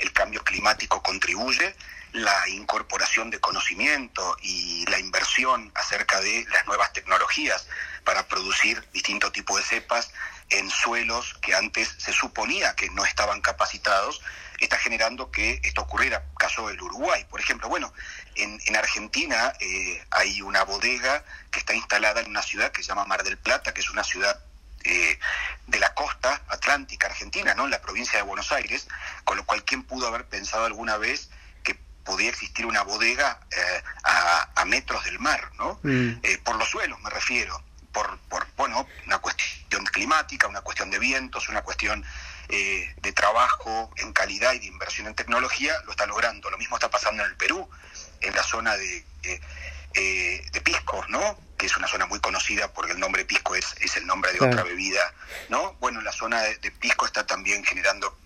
el 0.00 0.12
cambio 0.12 0.42
climático 0.42 1.02
contribuye, 1.02 1.74
la 2.12 2.48
incorporación 2.48 3.30
de 3.30 3.40
conocimiento 3.40 4.36
y 4.42 4.84
la 4.90 4.98
inversión 4.98 5.70
acerca 5.74 6.20
de 6.20 6.44
las 6.50 6.66
nuevas 6.66 6.92
tecnologías 6.92 7.66
para 8.04 8.26
producir 8.26 8.82
distintos 8.92 9.32
tipos 9.32 9.56
de 9.56 9.62
cepas 9.62 10.10
en 10.50 10.68
suelos 10.68 11.34
que 11.40 11.54
antes 11.54 11.88
se 11.96 12.12
suponía 12.12 12.74
que 12.74 12.90
no 12.90 13.04
estaban 13.04 13.40
capacitados 13.40 14.20
está 14.64 14.78
generando 14.78 15.30
que 15.30 15.60
esto 15.64 15.82
ocurriera. 15.82 16.24
Caso 16.38 16.68
del 16.68 16.80
Uruguay, 16.80 17.26
por 17.28 17.40
ejemplo. 17.40 17.68
Bueno, 17.68 17.92
en, 18.36 18.76
Argentina 18.76 19.52
eh, 19.60 20.04
hay 20.10 20.42
una 20.42 20.64
bodega 20.64 21.24
que 21.50 21.60
está 21.60 21.74
instalada 21.74 22.20
en 22.20 22.28
una 22.28 22.42
ciudad 22.42 22.72
que 22.72 22.82
se 22.82 22.88
llama 22.88 23.04
Mar 23.04 23.22
del 23.22 23.38
Plata, 23.38 23.74
que 23.74 23.80
es 23.80 23.90
una 23.90 24.04
ciudad 24.04 24.40
eh, 24.84 25.18
de 25.66 25.78
la 25.78 25.94
costa 25.94 26.42
atlántica 26.48 27.06
argentina, 27.08 27.54
¿no? 27.54 27.64
En 27.64 27.70
la 27.70 27.80
provincia 27.80 28.18
de 28.18 28.22
Buenos 28.22 28.50
Aires, 28.52 28.88
con 29.24 29.36
lo 29.36 29.44
cual, 29.44 29.64
¿quién 29.64 29.82
pudo 29.84 30.06
haber 30.06 30.26
pensado 30.26 30.64
alguna 30.64 30.96
vez 30.96 31.30
que 31.62 31.76
podía 32.04 32.30
existir 32.30 32.66
una 32.66 32.82
bodega 32.82 33.40
eh, 33.50 33.82
a, 34.04 34.64
metros 34.64 35.04
del 35.04 35.18
mar, 35.18 35.50
¿no? 35.58 35.80
Mm. 35.82 36.22
por 36.44 36.56
los 36.56 36.70
suelos, 36.70 36.98
me 37.00 37.10
refiero. 37.10 37.62
Por, 37.92 38.18
por, 38.20 38.46
bueno, 38.56 38.86
una 39.06 39.18
cuestión 39.18 39.84
climática, 39.84 40.48
una 40.48 40.62
cuestión 40.62 40.90
de 40.90 40.98
vientos, 40.98 41.50
una 41.50 41.60
cuestión 41.60 42.02
eh, 42.54 42.94
de 43.00 43.12
trabajo 43.12 43.90
en 43.96 44.12
calidad 44.12 44.52
y 44.52 44.58
de 44.58 44.66
inversión 44.66 45.06
en 45.06 45.14
tecnología, 45.14 45.74
lo 45.86 45.92
está 45.92 46.04
logrando. 46.04 46.50
Lo 46.50 46.58
mismo 46.58 46.76
está 46.76 46.90
pasando 46.90 47.24
en 47.24 47.30
el 47.30 47.36
Perú, 47.36 47.66
en 48.20 48.34
la 48.34 48.42
zona 48.42 48.76
de, 48.76 49.04
eh, 49.94 50.46
de 50.52 50.60
Pisco, 50.60 51.02
¿no? 51.08 51.38
que 51.56 51.64
es 51.66 51.76
una 51.78 51.88
zona 51.88 52.06
muy 52.06 52.20
conocida 52.20 52.70
porque 52.72 52.92
el 52.92 53.00
nombre 53.00 53.24
Pisco 53.24 53.54
es, 53.54 53.74
es 53.80 53.96
el 53.96 54.06
nombre 54.06 54.32
de 54.32 54.44
otra 54.44 54.64
bebida, 54.64 55.00
¿no? 55.48 55.74
Bueno, 55.74 56.00
la 56.00 56.12
zona 56.12 56.42
de, 56.42 56.56
de 56.56 56.70
Pisco 56.72 57.06
está 57.06 57.24
también 57.24 57.64
generando 57.64 58.18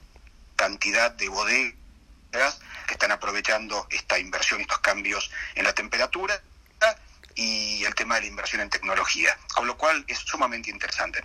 cantidad 0.57 1.11
de 1.13 1.29
bodegas 1.29 2.59
que 2.87 2.95
están 2.95 3.13
aprovechando 3.13 3.87
esta 3.91 4.19
inversión, 4.19 4.61
estos 4.61 4.79
cambios 4.79 5.31
en 5.55 5.65
la 5.65 5.73
temperatura 5.73 6.43
y 7.37 7.85
el 7.85 7.95
tema 7.95 8.15
de 8.17 8.23
la 8.23 8.27
inversión 8.29 8.63
en 8.63 8.71
tecnología, 8.71 9.39
con 9.55 9.67
lo 9.67 9.77
cual 9.77 10.05
es 10.09 10.19
sumamente 10.19 10.71
interesante. 10.71 11.23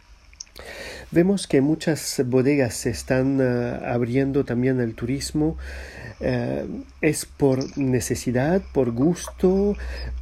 Vemos 1.14 1.46
que 1.46 1.60
muchas 1.60 2.22
bodegas 2.26 2.74
se 2.74 2.90
están 2.90 3.42
uh, 3.42 3.84
abriendo 3.86 4.46
también 4.46 4.80
al 4.80 4.94
turismo 4.94 5.58
eh, 6.22 6.68
es 7.02 7.26
por 7.26 7.78
necesidad, 7.78 8.62
por 8.74 8.92
gusto, 8.92 9.76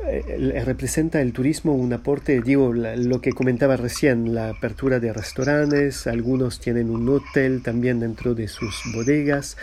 eh, 0.05 0.63
representa 0.65 1.19
el 1.21 1.33
turismo 1.33 1.73
un 1.73 1.91
aporte, 1.91 2.41
digo, 2.41 2.73
lo 2.73 3.21
que 3.21 3.33
comentaba 3.33 3.75
recién, 3.75 4.33
la 4.33 4.49
apertura 4.49 4.99
de 4.99 5.12
restaurantes, 5.12 6.07
algunos 6.07 6.59
tienen 6.62 6.89
un 6.89 7.07
hotel 7.09 7.62
también 7.62 7.99
dentro 7.99 8.33
de 8.33 8.47
sus 8.47 8.81
bodegas. 8.93 9.57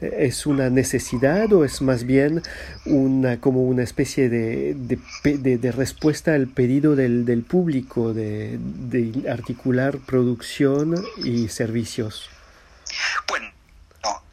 Eh, 0.00 0.26
¿Es 0.26 0.46
una 0.46 0.70
necesidad 0.70 1.52
o 1.52 1.64
es 1.64 1.80
más 1.82 2.04
bien 2.04 2.42
una, 2.84 3.40
como 3.40 3.62
una 3.62 3.84
especie 3.84 4.28
de, 4.28 4.74
de, 5.22 5.72
respuesta 5.72 6.34
al 6.34 6.48
pedido 6.48 6.96
del, 6.96 7.24
del 7.24 7.42
público 7.42 8.12
de, 8.12 8.58
de 8.60 9.30
articular 9.30 9.98
producción 9.98 10.94
y 11.24 11.48
servicios? 11.48 12.28
Bueno, 13.28 13.52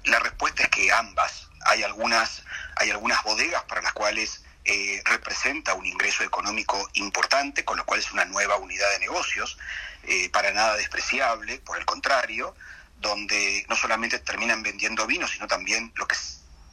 la 0.05 0.19
respuesta 0.19 0.63
es 0.63 0.69
que 0.69 0.91
ambas. 0.91 1.49
Hay 1.73 1.81
algunas, 1.81 2.43
hay 2.75 2.91
algunas 2.91 3.23
bodegas 3.23 3.63
para 3.63 3.81
las 3.81 3.93
cuales 3.93 4.43
eh, 4.63 5.01
representa 5.05 5.73
un 5.73 5.87
ingreso 5.87 6.23
económico 6.23 6.87
importante, 6.93 7.65
con 7.65 7.77
lo 7.77 7.85
cual 7.85 7.99
es 7.99 8.11
una 8.11 8.25
nueva 8.25 8.57
unidad 8.57 8.89
de 8.91 8.99
negocios, 8.99 9.57
eh, 10.03 10.29
para 10.29 10.51
nada 10.51 10.77
despreciable, 10.77 11.57
por 11.59 11.79
el 11.79 11.85
contrario, 11.85 12.55
donde 12.99 13.65
no 13.69 13.75
solamente 13.75 14.19
terminan 14.19 14.61
vendiendo 14.61 15.07
vino, 15.07 15.27
sino 15.27 15.47
también 15.47 15.91
lo 15.95 16.07
que 16.07 16.15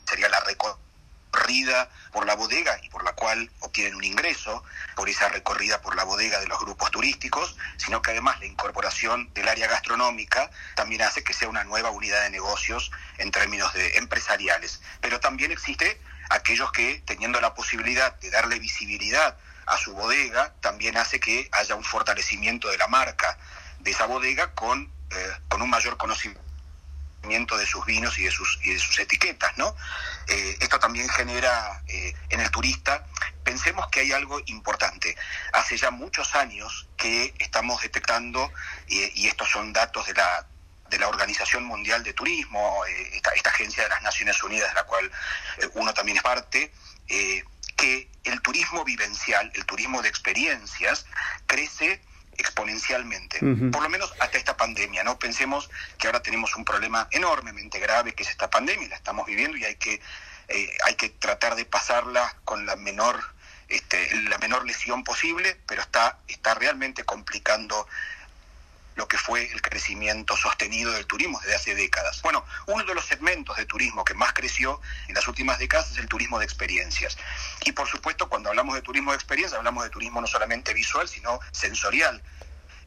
sería 0.07 0.29
la 0.29 0.41
recorrida 0.41 0.90
recorrida 1.33 1.89
por 2.13 2.27
la 2.27 2.35
bodega 2.35 2.79
y 2.83 2.89
por 2.89 3.05
la 3.05 3.13
cual 3.13 3.51
obtienen 3.61 3.95
un 3.95 4.05
ingreso 4.05 4.65
por 4.97 5.09
esa 5.09 5.29
recorrida 5.29 5.81
por 5.81 5.95
la 5.97 6.05
bodega 6.05 6.41
de 6.41 6.49
los 6.49 6.59
grupos 6.59 6.91
turísticos, 6.91 7.57
sino 7.77 8.03
que 8.03 8.11
además 8.11 8.41
la 8.41 8.47
incorporación 8.47 9.33
del 9.33 9.49
área 9.49 9.69
gastronómica 9.69 10.51
también 10.75 11.03
hace 11.03 11.23
que 11.23 11.33
sea 11.33 11.49
una 11.49 11.65
nueva 11.65 11.91
unidad 11.91 12.23
de 12.23 12.31
negocios 12.31 12.91
en 13.19 13.31
términos 13.31 13.73
de 13.75 13.99
empresariales. 13.99 14.81
Pero 15.01 15.21
también 15.21 15.53
existe 15.53 16.01
aquellos 16.31 16.73
que, 16.73 17.03
teniendo 17.07 17.41
la 17.41 17.55
posibilidad 17.55 18.15
de 18.21 18.31
darle 18.31 18.59
visibilidad 18.59 19.37
a 19.67 19.77
su 19.79 19.95
bodega, 19.95 20.55
también 20.61 20.97
hace 20.97 21.21
que 21.21 21.49
haya 21.53 21.75
un 21.77 21.85
fortalecimiento 21.85 22.69
de 22.69 22.79
la 22.79 22.89
marca 22.89 23.39
de 23.79 23.93
esa 23.93 24.07
bodega 24.07 24.53
con, 24.55 24.93
eh, 25.11 25.33
con 25.49 25.63
un 25.63 25.71
mayor 25.71 25.97
conocimiento 25.97 26.50
de 27.23 27.67
sus 27.67 27.85
vinos 27.85 28.19
y 28.19 28.25
de 28.25 28.31
sus, 28.31 28.59
y 28.63 28.73
de 28.73 28.79
sus 28.79 28.99
etiquetas, 28.99 29.57
¿no? 29.57 29.75
Eh, 30.27 30.57
esto 30.61 30.79
también 30.79 31.09
genera 31.09 31.83
eh, 31.87 32.15
en 32.31 32.41
el 32.41 32.51
turista, 32.51 33.07
pensemos 33.45 33.87
que 33.89 34.01
hay 34.01 34.13
algo 34.13 34.41
importante. 34.47 35.17
Hace 35.53 35.77
ya 35.77 35.91
muchos 35.91 36.35
años 36.35 36.89
que 36.97 37.35
estamos 37.39 37.83
detectando, 37.83 38.51
y 38.87 39.27
estos 39.27 39.49
son 39.51 39.73
datos 39.73 40.07
de 40.07 40.15
la, 40.15 40.47
de 40.89 40.99
la 40.99 41.09
Organización 41.09 41.65
Mundial 41.65 42.03
de 42.03 42.13
Turismo, 42.13 42.85
eh, 42.87 43.11
esta, 43.15 43.31
esta, 43.33 43.51
agencia 43.51 43.85
de 43.85 43.89
las 43.91 44.03
Naciones 44.03 44.43
Unidas 44.43 44.69
de 44.71 44.75
la 44.75 44.85
cual 44.85 45.11
uno 45.75 45.93
también 45.95 46.17
es 46.17 46.23
parte, 46.23 46.73
que 47.77 48.11
el 48.25 48.41
turismo 48.43 48.85
vivencial, 48.85 49.51
el 49.55 49.65
turismo 49.65 50.03
de 50.03 50.09
experiencias, 50.09 51.07
crece 51.47 52.03
exponencialmente, 52.41 53.39
por 53.71 53.83
lo 53.83 53.89
menos 53.89 54.13
hasta 54.19 54.39
esta 54.39 54.57
pandemia, 54.57 55.05
¿no? 55.05 55.19
Pensemos 55.19 55.71
que 55.99 56.07
ahora 56.07 56.23
tenemos 56.23 56.57
un 56.57 56.65
problema 56.65 57.09
enormemente 57.11 57.79
grave 57.79 58.15
que 58.15 58.23
es 58.23 58.31
esta 58.31 58.51
pandemia, 58.51 58.89
la 58.89 58.97
estamos 58.97 59.27
viviendo 59.27 59.57
y 59.57 59.65
hay 59.65 59.77
que, 59.77 60.01
eh, 60.49 60.71
hay 60.85 60.95
que 60.95 61.11
tratar 61.11 61.55
de 61.55 61.65
pasarla 61.65 62.37
con 62.45 62.67
la 62.67 62.77
menor, 62.77 63.21
este, 63.69 64.15
la 64.29 64.39
menor 64.39 64.67
lesión 64.67 65.05
posible, 65.05 65.61
pero 65.67 65.83
está, 65.83 66.19
está 66.27 66.55
realmente 66.55 67.05
complicando 67.05 67.87
lo 68.97 69.09
que 69.09 69.17
fue 69.17 69.51
el 69.53 69.63
crecimiento 69.63 70.37
sostenido 70.37 70.93
del 70.93 71.07
turismo 71.07 71.39
desde 71.41 71.55
hace 71.55 71.75
décadas. 71.75 72.21
Bueno, 72.23 72.45
uno 72.67 72.85
de 72.85 72.95
los 72.95 73.07
segmentos 73.07 73.57
de 73.57 73.65
turismo 73.67 74.05
que 74.05 74.15
más 74.15 74.33
creció 74.33 74.81
en 75.09 75.15
las 75.15 75.27
últimas 75.29 75.59
décadas 75.59 75.91
es 75.91 75.99
el 75.99 76.09
turismo 76.09 76.39
de 76.39 76.45
experiencias. 76.45 77.17
Y 77.65 77.73
por 77.73 77.89
supuesto, 77.89 78.29
cuando 78.29 78.51
hablamos 78.51 78.75
de 78.75 78.83
turismo 78.83 79.13
de 79.13 79.17
experiencias, 79.17 79.59
hablamos 79.59 79.85
de 79.85 79.91
turismo 79.91 80.21
no 80.21 80.27
solamente 80.27 80.75
visual, 80.75 81.09
sino 81.09 81.41
sensorial. 81.53 82.23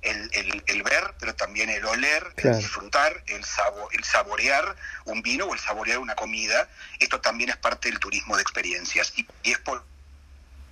El, 0.02 0.84
ver, 0.84 1.16
pero 1.18 1.34
también 1.34 1.70
el 1.70 1.86
oler, 1.86 2.34
el 2.36 2.58
disfrutar, 2.58 3.24
el, 3.28 3.42
el 3.92 4.04
saborear 4.04 4.76
un 5.06 5.22
vino 5.22 5.46
o 5.46 5.54
el 5.54 5.60
saborear 5.62 6.00
una 6.00 6.14
comida. 6.16 6.68
Esto 7.00 7.22
también 7.22 7.52
es 7.52 7.56
parte 7.56 7.90
del 7.90 8.00
turismo 8.00 8.36
de 8.36 8.42
experiencias. 8.42 9.14
y 9.16 9.26
es 9.44 9.60
por 9.60 9.86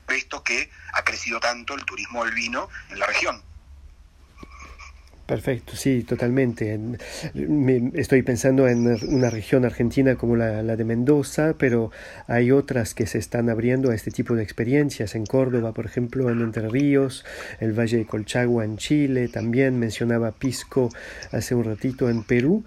esto 0.10 0.44
que 0.44 0.70
ha 0.94 1.04
crecido 1.04 1.40
tanto 1.40 1.74
el 1.74 1.86
turismo 1.86 2.26
del 2.26 2.34
vino 2.34 2.70
en 2.90 3.00
la 3.00 3.06
región. 3.06 3.42
Perfecto, 5.32 5.78
sí, 5.78 6.04
totalmente. 6.04 6.78
estoy 7.94 8.22
pensando 8.22 8.68
en 8.68 8.86
una 9.08 9.30
región 9.30 9.64
argentina 9.64 10.18
como 10.18 10.36
la, 10.36 10.62
de 10.62 10.84
Mendoza, 10.84 11.56
pero 11.58 11.90
hay 12.28 12.52
otras 12.52 12.94
que 12.94 13.08
se 13.08 13.20
están 13.20 13.50
abriendo 13.50 13.92
a 13.92 13.96
este 13.96 14.12
tipo 14.12 14.36
de 14.36 14.44
experiencias. 14.44 15.16
En 15.16 15.26
Córdoba, 15.26 15.72
por 15.72 15.86
ejemplo, 15.86 16.30
en 16.30 16.42
Entre 16.42 16.68
Ríos, 16.68 17.24
el 17.62 17.72
Valle 17.72 18.00
de 18.00 18.06
Colchagua 18.06 18.66
en 18.66 18.76
Chile, 18.76 19.30
también 19.30 19.80
mencionaba 19.80 20.34
Pisco 20.34 20.90
hace 21.32 21.56
un 21.56 21.64
ratito 21.64 22.10
en 22.10 22.24
Perú. 22.24 22.66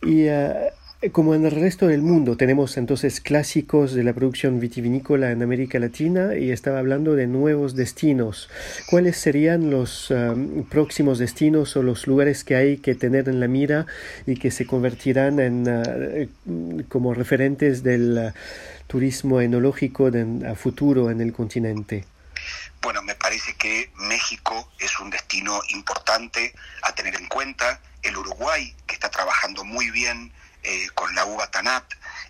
Y 0.00 0.28
ah, 0.28 0.72
como 1.12 1.34
en 1.34 1.44
el 1.44 1.52
resto 1.52 1.86
del 1.86 2.02
mundo, 2.02 2.36
tenemos 2.36 2.76
entonces 2.76 3.20
clásicos 3.20 3.94
de 3.94 4.04
la 4.04 4.12
producción 4.12 4.60
vitivinícola 4.60 5.30
en 5.30 5.42
América 5.42 5.78
Latina 5.78 6.36
y 6.36 6.50
estaba 6.50 6.78
hablando 6.78 7.14
de 7.14 7.26
nuevos 7.26 7.74
destinos. 7.74 8.48
¿Cuáles 8.86 9.16
serían 9.16 9.70
los 9.70 10.10
um, 10.10 10.64
próximos 10.64 11.18
destinos 11.18 11.76
o 11.76 11.82
los 11.82 12.06
lugares 12.06 12.44
que 12.44 12.56
hay 12.56 12.78
que 12.78 12.94
tener 12.94 13.28
en 13.28 13.40
la 13.40 13.48
mira 13.48 13.86
y 14.26 14.36
que 14.36 14.50
se 14.50 14.66
convertirán 14.66 15.40
en 15.40 15.68
uh, 15.68 16.84
como 16.88 17.14
referentes 17.14 17.82
del 17.82 18.18
uh, 18.18 18.38
turismo 18.86 19.40
enológico 19.40 20.10
a 20.46 20.54
futuro 20.54 21.10
en 21.10 21.20
el 21.20 21.32
continente? 21.32 22.04
Bueno, 22.82 23.02
me 23.02 23.14
parece 23.14 23.54
que 23.54 23.90
México 23.96 24.70
es 24.78 25.00
un 25.00 25.10
destino 25.10 25.60
importante 25.70 26.54
a 26.82 26.94
tener 26.94 27.14
en 27.14 27.26
cuenta. 27.28 27.80
El 28.02 28.16
Uruguay, 28.18 28.74
que 28.86 28.94
está 28.94 29.10
trabajando 29.10 29.64
muy 29.64 29.90
bien 29.90 30.30
eh, 30.66 30.88
con 30.94 31.14
la 31.14 31.26
uva 31.26 31.50
Tanat, 31.50 31.84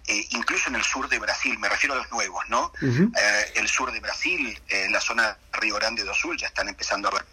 eh, 0.09 0.27
incluso 0.31 0.69
en 0.69 0.75
el 0.75 0.83
sur 0.83 1.09
de 1.09 1.21
Brasil, 1.21 1.57
me 1.61 1.69
refiero 1.69 1.95
a 1.95 1.99
los 1.99 2.11
nuevos, 2.11 2.45
¿no? 2.49 2.73
Eh, 2.83 3.53
el 3.55 3.69
sur 3.69 3.93
de 3.93 4.01
Brasil, 4.01 4.61
en 4.69 4.91
la 4.91 5.01
zona 5.01 5.39
Río 5.53 5.77
Grande 5.77 6.03
do 6.03 6.13
Sul, 6.13 6.37
ya 6.37 6.49
están 6.49 6.69
empezando 6.69 7.09
a 7.09 7.13
ver 7.13 7.25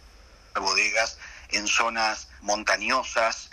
bodegas 0.54 1.18
en 1.48 1.66
zonas 1.66 2.28
montañosas, 2.42 3.50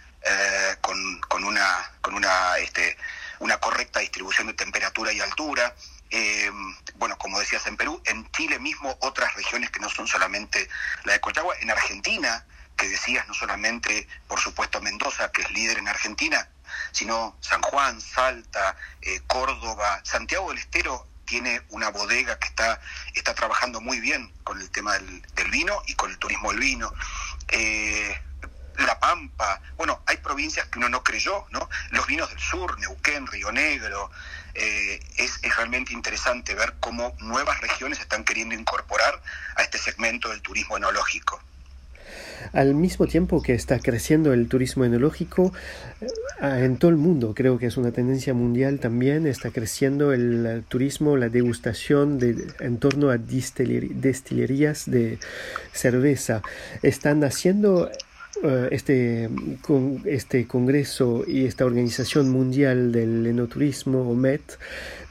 con, 0.81 1.21
con, 1.21 1.43
una, 1.43 1.91
con 2.01 2.13
una, 2.13 2.57
este, 2.57 2.97
una 3.39 3.57
correcta 3.57 4.01
distribución 4.01 4.45
de 4.47 4.53
temperatura 4.53 5.11
y 5.11 5.19
altura. 5.19 5.73
bueno, 6.95 7.17
como 7.17 7.39
decías 7.39 7.65
en 7.65 7.77
Perú, 7.77 7.99
en 8.05 8.29
Chile 8.31 8.59
mismo 8.59 8.95
otras 9.01 9.33
regiones 9.33 9.71
que 9.71 9.79
no 9.79 9.89
son 9.89 10.07
solamente 10.07 10.69
la 11.05 11.13
de 11.13 11.19
Colchagua, 11.19 11.55
en 11.61 11.71
Argentina, 11.71 12.45
que 12.77 12.87
decías 12.87 13.27
no 13.27 13.33
solamente, 13.33 14.07
por 14.27 14.39
supuesto, 14.39 14.81
Mendoza, 14.81 15.31
que 15.31 15.41
es 15.41 15.51
líder 15.51 15.79
en 15.79 15.87
Argentina, 15.87 16.47
sino 16.91 17.37
San 17.41 17.61
Juan, 17.61 18.01
Salta, 18.01 18.75
eh, 19.01 19.21
Córdoba, 19.27 20.01
Santiago 20.03 20.49
del 20.49 20.59
Estero 20.59 21.07
tiene 21.25 21.61
una 21.69 21.89
bodega 21.89 22.39
que 22.39 22.47
está, 22.47 22.81
está 23.13 23.35
trabajando 23.35 23.79
muy 23.81 23.99
bien 23.99 24.33
con 24.43 24.59
el 24.59 24.69
tema 24.71 24.93
del, 24.93 25.21
vino 25.51 25.81
y 25.85 25.93
con 25.93 26.09
el 26.09 26.17
turismo 26.17 26.51
del 26.51 26.59
vino. 26.59 26.91
Eh, 27.49 28.19
la 28.77 28.99
Pampa, 28.99 29.61
bueno, 29.77 30.01
hay 30.05 30.17
provincias 30.17 30.67
que 30.67 30.79
uno 30.79 30.89
no 30.89 31.03
creyó, 31.03 31.45
¿no? 31.51 31.69
Los 31.91 32.07
vinos 32.07 32.29
del 32.29 32.39
sur, 32.39 32.79
Neuquén, 32.79 33.27
Río 33.27 33.51
Negro, 33.51 34.09
eh, 34.53 34.99
es, 35.17 35.39
es, 35.43 35.55
realmente 35.55 35.93
interesante 35.93 36.55
ver 36.55 36.75
cómo 36.79 37.15
nuevas 37.19 37.59
regiones 37.61 37.99
están 37.99 38.23
queriendo 38.23 38.55
incorporar 38.55 39.21
a 39.55 39.61
este 39.61 39.77
segmento 39.77 40.29
del 40.29 40.41
turismo 40.41 40.77
enológico. 40.77 41.41
Al 42.53 42.75
mismo 42.75 43.07
tiempo 43.07 43.41
que 43.41 43.53
está 43.53 43.79
creciendo 43.79 44.33
el 44.33 44.47
turismo 44.47 44.85
enológico 44.85 45.53
eh, 46.01 46.63
en 46.65 46.77
todo 46.77 46.91
el 46.91 46.97
mundo, 46.97 47.33
creo 47.35 47.57
que 47.57 47.67
es 47.67 47.77
una 47.77 47.91
tendencia 47.91 48.33
mundial 48.33 48.79
también, 48.79 49.27
está 49.27 49.51
creciendo 49.51 50.13
el 50.13 50.63
turismo, 50.67 51.17
la 51.17 51.29
degustación 51.29 52.19
de, 52.19 52.35
en 52.59 52.77
torno 52.77 53.09
a 53.09 53.17
destilerías 53.17 54.89
de 54.89 55.19
cerveza. 55.73 56.41
Están 56.81 57.23
haciendo 57.23 57.89
eh, 58.41 58.69
este, 58.71 59.29
con, 59.61 60.01
este 60.05 60.47
congreso 60.47 61.23
y 61.27 61.45
esta 61.45 61.65
organización 61.65 62.29
mundial 62.29 62.91
del 62.91 63.25
enoturismo, 63.27 64.09
OMET, 64.09 64.41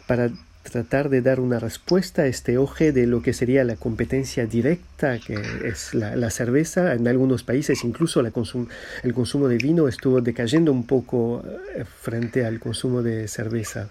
para 0.07 0.31
tratar 0.71 1.09
de 1.09 1.23
dar 1.23 1.41
una 1.41 1.59
respuesta 1.59 2.23
a 2.23 2.27
este 2.27 2.59
oje 2.59 2.93
de 2.93 3.07
lo 3.07 3.23
que 3.23 3.33
sería 3.33 3.65
la 3.65 3.77
competencia 3.77 4.47
directa, 4.47 5.19
que 5.19 5.35
es 5.65 5.95
la, 5.95 6.31
cerveza. 6.31 6.93
En 6.95 7.07
algunos 7.09 7.43
países 7.43 7.85
incluso 7.85 8.23
la 8.23 8.33
el 9.03 9.15
consumo 9.15 9.49
de 9.49 9.57
vino 9.57 9.89
estuvo 9.89 10.21
decayendo 10.21 10.71
un 10.71 10.87
poco 10.87 11.43
eh, 11.75 11.85
frente 11.85 12.47
al 12.47 12.61
consumo 12.61 13.03
de 13.03 13.29
cerveza. 13.29 13.89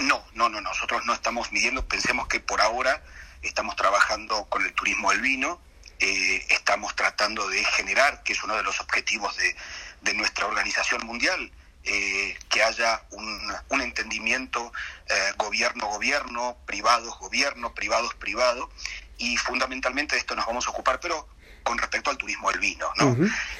No, 0.00 0.24
no, 0.34 0.48
no, 0.48 0.60
nosotros 0.60 1.02
no 1.06 1.14
estamos 1.14 1.52
midiendo, 1.52 1.86
pensemos 1.86 2.26
que 2.28 2.40
por 2.40 2.60
ahora 2.60 3.02
estamos 3.42 3.76
trabajando 3.76 4.46
con 4.48 4.64
el 4.64 4.72
turismo 4.72 5.10
del 5.10 5.20
vino, 5.20 5.60
eh, 5.98 6.44
estamos 6.50 6.94
tratando 6.96 7.48
de 7.48 7.64
generar, 7.64 8.22
que 8.22 8.32
es 8.32 8.42
uno 8.42 8.56
de 8.56 8.62
los 8.62 8.80
objetivos 8.80 9.36
de, 9.36 9.56
de 10.02 10.14
nuestra 10.14 10.46
organización 10.46 11.06
mundial, 11.06 11.50
eh, 11.84 12.36
que 12.48 12.64
haya 12.64 13.00
un 13.70 13.80
entendimiento 13.80 14.72
eh, 15.08 15.32
gobierno-gobierno, 15.36 16.56
privados-gobierno, 16.66 17.74
privados-privado, 17.74 18.70
y 19.18 19.36
fundamentalmente 19.36 20.14
de 20.14 20.20
esto 20.20 20.34
nos 20.34 20.46
vamos 20.46 20.66
a 20.66 20.70
ocupar, 20.70 21.00
pero 21.00 21.28
con 21.62 21.78
respecto 21.78 22.10
al 22.10 22.16
turismo 22.16 22.48
del 22.50 22.60
vino, 22.60 22.86
¿no? 22.96 23.16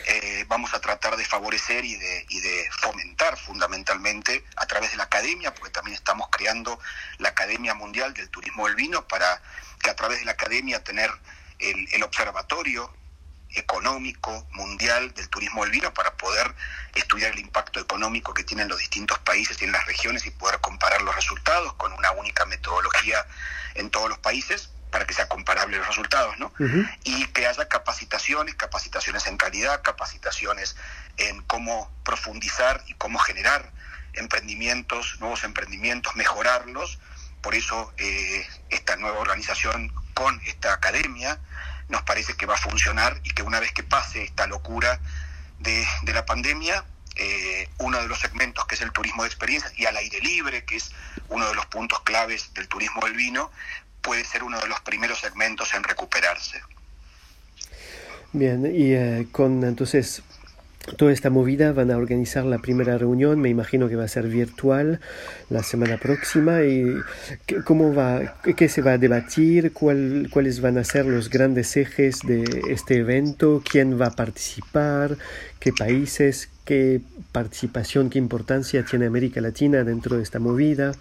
Eh, 0.06 0.44
vamos 0.46 0.72
a 0.74 0.80
tratar 0.80 1.16
de 1.16 1.24
favorecer 1.24 1.84
y 1.84 1.96
de, 1.96 2.26
y 2.28 2.40
de 2.40 2.68
fomentar 2.70 3.36
fundamentalmente 3.36 4.44
a 4.56 4.66
través 4.66 4.92
de 4.92 4.96
la 4.96 5.04
academia, 5.04 5.52
porque 5.52 5.70
también 5.70 5.96
estamos 5.96 6.28
creando 6.30 6.78
la 7.18 7.30
Academia 7.30 7.74
Mundial 7.74 8.14
del 8.14 8.30
Turismo 8.30 8.66
del 8.66 8.76
Vino 8.76 9.08
para 9.08 9.42
que 9.82 9.90
a 9.90 9.96
través 9.96 10.20
de 10.20 10.24
la 10.24 10.32
academia 10.32 10.84
tener 10.84 11.10
el, 11.58 11.88
el 11.92 12.02
observatorio 12.04 12.94
económico 13.56 14.46
mundial 14.52 15.12
del 15.14 15.28
turismo 15.28 15.62
del 15.62 15.72
vino 15.72 15.92
para 15.92 16.16
poder 16.16 16.54
estudiar 16.94 17.32
el 17.32 17.38
impacto 17.38 17.80
económico 17.80 18.32
que 18.34 18.44
tienen 18.44 18.68
los 18.68 18.78
distintos 18.78 19.18
países 19.20 19.60
y 19.60 19.64
en 19.64 19.72
las 19.72 19.86
regiones 19.86 20.26
y 20.26 20.30
poder 20.30 20.60
comparar 20.60 21.02
los 21.02 21.14
resultados 21.14 21.72
con 21.74 21.92
una 21.92 22.12
única 22.12 22.44
metodología 22.46 23.26
en 23.74 23.90
todos 23.90 24.08
los 24.08 24.18
países 24.18 24.70
para 24.90 25.06
que 25.06 25.14
sea 25.14 25.28
comparable 25.28 25.76
los 25.78 25.86
resultados, 25.86 26.38
¿no? 26.38 26.52
Y 27.04 27.26
que 27.26 27.46
haya 27.46 27.68
capacitaciones, 27.68 28.54
capacitaciones 28.54 29.26
en 29.26 29.36
calidad, 29.36 29.82
capacitaciones 29.82 30.76
en 31.16 31.42
cómo 31.42 31.90
profundizar 32.04 32.82
y 32.86 32.94
cómo 32.94 33.18
generar 33.18 33.72
emprendimientos, 34.14 35.16
nuevos 35.20 35.44
emprendimientos, 35.44 36.16
mejorarlos. 36.16 36.98
Por 37.42 37.54
eso 37.54 37.92
eh, 37.98 38.46
esta 38.70 38.96
nueva 38.96 39.18
organización 39.18 39.92
con 40.14 40.40
esta 40.46 40.72
academia 40.72 41.38
nos 41.88 42.02
parece 42.02 42.34
que 42.34 42.46
va 42.46 42.54
a 42.54 42.58
funcionar 42.58 43.20
y 43.24 43.30
que 43.30 43.42
una 43.42 43.60
vez 43.60 43.72
que 43.72 43.82
pase 43.82 44.22
esta 44.24 44.46
locura 44.46 45.00
de, 45.60 45.86
la 46.12 46.26
pandemia, 46.26 46.84
eh, 47.16 47.68
uno 47.78 48.00
de 48.00 48.08
los 48.08 48.18
segmentos 48.20 48.66
que 48.66 48.74
es 48.74 48.80
el 48.80 48.92
turismo 48.92 49.22
de 49.22 49.28
experiencia 49.28 49.70
y 49.76 49.86
al 49.86 49.96
aire 49.96 50.20
libre, 50.20 50.64
que 50.64 50.76
es 50.76 50.90
uno 51.28 51.48
de 51.48 51.54
los 51.54 51.66
puntos 51.66 52.00
claves 52.00 52.52
del 52.54 52.68
turismo 52.68 53.04
del 53.04 53.14
vino, 53.14 53.50
puede 54.02 54.24
ser 54.24 54.42
uno 54.42 54.60
de 54.60 54.68
los 54.68 54.80
primeros 54.80 55.18
segmentos 55.18 55.72
en 55.74 55.82
recuperarse. 55.82 56.60
Bien, 58.32 58.66
y 58.66 58.92
eh, 58.92 59.26
con 59.32 59.64
entonces 59.64 60.22
toda 60.96 61.12
esta 61.12 61.30
movida 61.30 61.72
van 61.72 61.90
a 61.90 61.96
organizar 61.96 62.44
la 62.44 62.58
primera 62.58 62.96
reunión, 62.98 63.40
me 63.40 63.48
imagino 63.48 63.88
que 63.88 63.96
va 63.96 64.04
a 64.04 64.08
ser 64.08 64.28
virtual 64.28 65.00
la 65.50 65.62
semana 65.62 65.98
próxima 65.98 66.62
y 66.62 66.94
cómo 67.64 67.94
va, 67.94 68.36
qué 68.56 68.68
se 68.68 68.82
va 68.82 68.92
a 68.92 68.98
debatir, 68.98 69.72
cuál, 69.72 70.28
cuáles 70.30 70.60
van 70.60 70.78
a 70.78 70.84
ser 70.84 71.06
los 71.06 71.28
grandes 71.28 71.76
ejes 71.76 72.20
de 72.20 72.62
este 72.68 72.98
evento, 72.98 73.62
quién 73.68 74.00
va 74.00 74.06
a 74.06 74.10
participar, 74.10 75.16
qué 75.58 75.72
países, 75.72 76.48
qué 76.64 77.00
participación, 77.32 78.10
qué 78.10 78.18
importancia 78.18 78.84
tiene 78.84 79.06
América 79.06 79.40
Latina 79.40 79.84
dentro 79.84 80.16
de 80.16 80.22
esta 80.22 80.38
movida. 80.38 80.92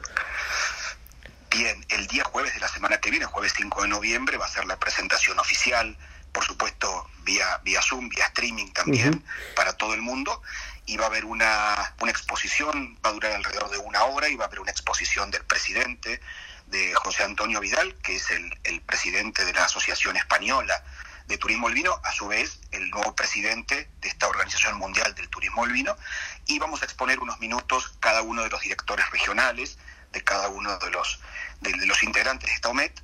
Bien, 1.52 1.76
el 1.90 2.08
día 2.08 2.24
jueves 2.26 2.54
de 2.54 2.60
la 2.60 2.68
semana 2.68 2.98
que 2.98 3.12
viene, 3.12 3.26
jueves 3.26 3.54
5 3.56 3.84
de 3.84 3.88
noviembre, 3.88 4.38
va 4.38 4.46
a 4.46 4.50
ser 4.50 4.66
la 4.66 4.78
presentación 4.78 5.40
oficial 5.40 5.96
por 6.36 6.44
supuesto 6.46 7.10
vía, 7.24 7.62
vía 7.64 7.82
Zoom, 7.82 8.10
vía 8.10 8.26
streaming 8.26 8.72
también 8.74 9.24
para 9.56 9.78
todo 9.78 9.94
el 9.94 10.02
mundo. 10.02 10.42
Y 10.86 10.98
va 10.98 11.06
a 11.06 11.08
haber 11.08 11.26
una, 11.26 11.96
una 12.02 12.12
exposición, 12.12 13.00
va 13.04 13.10
a 13.10 13.14
durar 13.14 13.32
alrededor 13.32 13.72
de 13.72 13.78
una 13.80 14.04
hora 14.04 14.28
y 14.28 14.36
va 14.36 14.44
a 14.44 14.48
haber 14.48 14.60
una 14.60 14.70
exposición 14.70 15.32
del 15.32 15.44
presidente, 15.46 16.20
de 16.68 16.94
José 16.96 17.24
Antonio 17.24 17.60
Vidal, 17.60 17.96
que 18.04 18.18
es 18.18 18.30
el, 18.32 18.60
el 18.66 18.82
presidente 18.82 19.46
de 19.46 19.54
la 19.54 19.66
Asociación 19.66 20.18
Española 20.18 20.84
de 21.28 21.38
Turismo 21.38 21.68
del 21.68 21.76
Vino, 21.76 22.00
a 22.04 22.12
su 22.12 22.28
vez 22.28 22.60
el 22.72 22.90
nuevo 22.90 23.16
presidente 23.16 23.90
de 24.02 24.10
esta 24.10 24.28
Organización 24.28 24.78
Mundial 24.78 25.16
del 25.16 25.30
Turismo 25.30 25.64
del 25.64 25.74
Vino, 25.74 25.96
y 26.46 26.60
vamos 26.60 26.82
a 26.82 26.86
exponer 26.86 27.20
unos 27.20 27.40
minutos 27.40 27.96
cada 28.00 28.22
uno 28.22 28.44
de 28.44 28.50
los 28.50 28.62
directores 28.62 29.10
regionales, 29.10 29.78
de 30.12 30.24
cada 30.24 30.50
uno 30.50 30.78
de 30.78 30.92
los, 30.92 31.20
de, 31.62 31.72
los 31.86 32.04
integrantes 32.04 32.50
de 32.50 32.56
esta 32.56 32.70
OMET, 32.70 33.02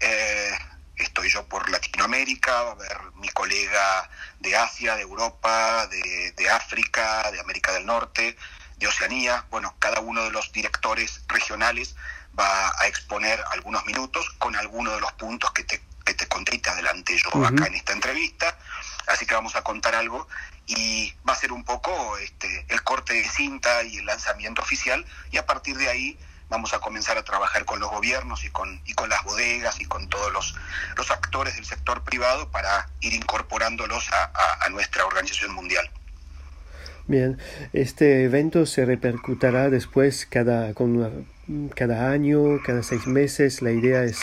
eh, 0.00 0.58
estoy 0.98 1.28
yo 1.30 1.46
por 1.46 1.68
Latinoamérica, 1.70 2.62
va 2.62 2.70
a 2.70 2.72
haber 2.72 2.98
mi 3.16 3.28
colega 3.28 4.10
de 4.40 4.56
Asia, 4.56 4.96
de 4.96 5.02
Europa, 5.02 5.86
de, 5.86 6.50
África, 6.50 7.30
de 7.30 7.40
América 7.40 7.72
del 7.72 7.86
Norte, 7.86 8.36
de 8.76 8.86
Oceanía. 8.86 9.44
Bueno, 9.50 9.74
cada 9.78 10.00
uno 10.00 10.24
de 10.24 10.30
los 10.30 10.52
directores 10.52 11.22
regionales 11.28 11.96
va 12.38 12.72
a 12.80 12.86
exponer 12.86 13.42
algunos 13.50 13.84
minutos 13.86 14.30
con 14.38 14.56
algunos 14.56 14.94
de 14.94 15.00
los 15.00 15.12
puntos 15.12 15.50
que 15.52 15.64
te, 15.64 15.82
que 16.04 16.14
te 16.14 16.26
conté 16.28 16.56
y 16.56 16.58
te 16.58 16.70
adelanté 16.70 17.16
yo 17.16 17.44
acá 17.44 17.66
en 17.66 17.74
esta 17.74 17.92
entrevista. 17.92 18.58
Así 19.06 19.26
que 19.26 19.34
vamos 19.34 19.56
a 19.56 19.62
contar 19.62 19.94
algo 19.94 20.28
y 20.66 21.14
va 21.26 21.32
a 21.32 21.36
ser 21.36 21.52
un 21.52 21.64
poco 21.64 22.18
este, 22.18 22.66
el 22.68 22.82
corte 22.82 23.14
de 23.14 23.28
cinta 23.28 23.82
y 23.82 23.98
el 23.98 24.06
lanzamiento 24.06 24.60
oficial 24.60 25.04
y 25.30 25.38
a 25.38 25.46
partir 25.46 25.76
de 25.78 25.88
ahí 25.88 26.18
vamos 26.48 26.72
a 26.74 26.78
comenzar 26.78 27.18
a 27.18 27.22
trabajar 27.22 27.64
con 27.64 27.80
los 27.80 27.90
gobiernos 27.90 28.44
y 28.44 28.50
con, 28.50 28.80
y 28.86 28.94
con 28.94 29.08
las 29.08 29.22
bodegas 29.24 29.80
y 29.80 29.84
con 29.84 30.08
todos 30.08 30.32
los, 30.32 30.54
los 30.96 31.10
actores 31.10 31.56
del 31.56 31.64
sector 31.64 32.02
privado 32.02 32.50
para 32.50 32.88
ir 33.00 33.12
incorporándolos 33.14 34.08
a, 34.12 34.68
nuestra 34.70 35.06
organización 35.06 35.54
mundial. 35.54 35.90
Bien, 37.06 37.38
este 37.72 38.24
evento 38.24 38.66
se 38.66 38.84
repercutirá 38.84 39.70
después 39.70 40.26
cada, 40.26 40.74
con 40.74 41.26
cada 41.74 42.10
año, 42.10 42.60
cada 42.64 42.82
seis 42.82 43.06
meses. 43.06 43.62
La 43.62 43.70
idea 43.70 44.04
es 44.04 44.18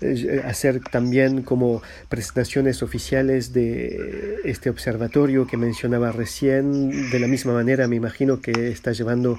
eh, 0.00 0.42
hacer 0.44 0.80
también 0.80 1.42
como 1.42 1.82
presentaciones 2.08 2.82
oficiales 2.82 3.52
de 3.52 4.40
este 4.44 4.70
observatorio 4.70 5.46
que 5.46 5.56
mencionaba 5.56 6.12
recién. 6.12 7.10
De 7.10 7.18
la 7.18 7.26
misma 7.26 7.52
manera, 7.52 7.88
me 7.88 7.96
imagino 7.96 8.40
que 8.40 8.68
está 8.68 8.92
llevando 8.92 9.38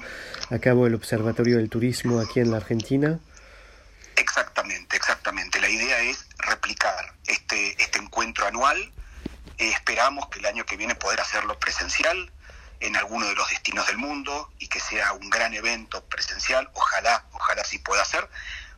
a 0.50 0.58
cabo 0.58 0.86
el 0.86 0.94
Observatorio 0.94 1.56
del 1.56 1.70
Turismo 1.70 2.20
aquí 2.20 2.40
en 2.40 2.50
la 2.50 2.58
Argentina. 2.58 3.18
Exactamente, 4.16 4.96
exactamente. 4.96 5.60
La 5.60 5.68
idea 5.68 6.02
es 6.02 6.26
replicar 6.38 7.14
este, 7.26 7.82
este 7.82 7.98
encuentro 7.98 8.46
anual. 8.46 8.78
esperamos 9.58 10.28
que 10.28 10.38
el 10.38 10.46
año 10.46 10.64
que 10.64 10.76
viene 10.76 10.94
poder 10.94 11.20
hacerlo 11.20 11.58
presencial 11.58 12.30
en 12.80 12.96
alguno 12.96 13.26
de 13.26 13.34
los 13.34 13.48
destinos 13.50 13.86
del 13.86 13.98
mundo 13.98 14.52
y 14.58 14.68
que 14.68 14.80
sea 14.80 15.12
un 15.12 15.30
gran 15.30 15.54
evento 15.54 16.04
presencial, 16.06 16.70
ojalá, 16.74 17.24
ojalá 17.32 17.64
sí 17.64 17.78
pueda 17.78 18.04
ser. 18.04 18.28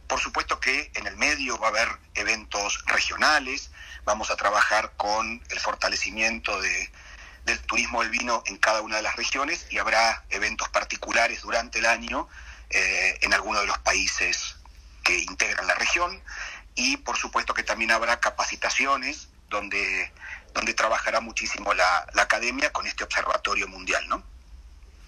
Por 0.06 0.20
supuesto 0.20 0.60
que 0.60 0.90
en 0.94 1.06
el 1.06 1.16
medio 1.16 1.58
va 1.58 1.68
a 1.68 1.70
haber 1.70 1.88
eventos 2.14 2.84
regionales, 2.86 3.70
vamos 4.04 4.30
a 4.30 4.36
trabajar 4.36 4.92
con 4.96 5.42
el 5.48 5.60
fortalecimiento 5.60 6.60
de, 6.60 6.92
del 7.44 7.60
turismo 7.60 8.02
del 8.02 8.10
vino 8.10 8.42
en 8.46 8.56
cada 8.56 8.82
una 8.82 8.96
de 8.96 9.02
las 9.02 9.16
regiones 9.16 9.66
y 9.70 9.78
habrá 9.78 10.24
eventos 10.30 10.68
particulares 10.68 11.42
durante 11.42 11.78
el 11.78 11.86
año 11.86 12.28
eh, 12.70 13.18
en 13.22 13.34
algunos 13.34 13.62
de 13.62 13.66
los 13.68 13.78
países 13.78 14.56
que 15.02 15.18
integran 15.18 15.66
la 15.66 15.74
región 15.74 16.22
y 16.74 16.96
por 16.98 17.16
supuesto 17.16 17.54
que 17.54 17.62
también 17.62 17.90
habrá 17.90 18.20
capacitaciones 18.20 19.28
donde 19.48 20.12
donde 20.54 20.74
trabajará 20.74 21.20
muchísimo 21.20 21.72
la, 21.74 22.06
academia 22.22 22.70
con 22.70 22.86
este 22.86 23.04
observatorio 23.04 23.68
mundial, 23.68 24.02
¿no? 24.08 24.22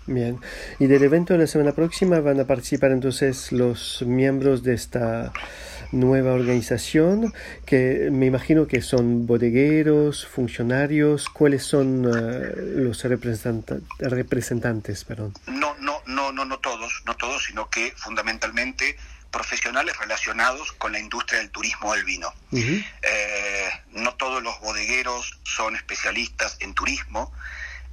Bien, 0.07 0.39
y 0.79 0.87
del 0.87 1.03
evento 1.03 1.33
de 1.33 1.41
la 1.41 1.47
semana 1.47 1.73
próxima 1.73 2.21
van 2.21 2.39
a 2.39 2.45
participar 2.45 2.91
entonces 2.91 3.53
los 3.53 4.03
miembros 4.03 4.63
de 4.63 4.75
esta 4.75 5.33
nueva 5.93 6.35
organización, 6.35 7.33
que 7.65 8.11
me 8.13 8.27
imagino 8.27 8.67
que 8.67 8.83
son 8.83 9.27
bodegueros, 9.27 10.27
funcionarios, 10.27 11.31
¿cuáles 11.31 11.65
son 11.65 12.05
uh, 12.05 12.83
los 12.83 13.03
representantes? 13.03 15.05
Perdón? 15.05 15.33
No, 15.47 15.75
no, 15.79 16.03
no, 16.07 16.33
no, 16.33 16.45
no 16.45 16.59
todos, 16.59 17.03
no 17.07 17.17
todos, 17.17 17.45
sino 17.45 17.71
que 17.71 17.95
fundamentalmente 17.97 18.97
profesionales 19.35 19.99
relacionados 19.99 20.71
con 20.75 20.93
la 20.93 21.01
industria 21.01 21.41
del 21.41 21.51
turismo 21.51 21.93
del 21.93 22.05
vino. 22.05 22.33
Eh, 22.53 23.71
no 23.91 24.15
todos 24.15 24.41
los 24.41 24.61
bodegueros 24.61 25.41
son 25.43 25.75
especialistas 25.75 26.57
en 26.61 26.73
turismo 26.73 27.33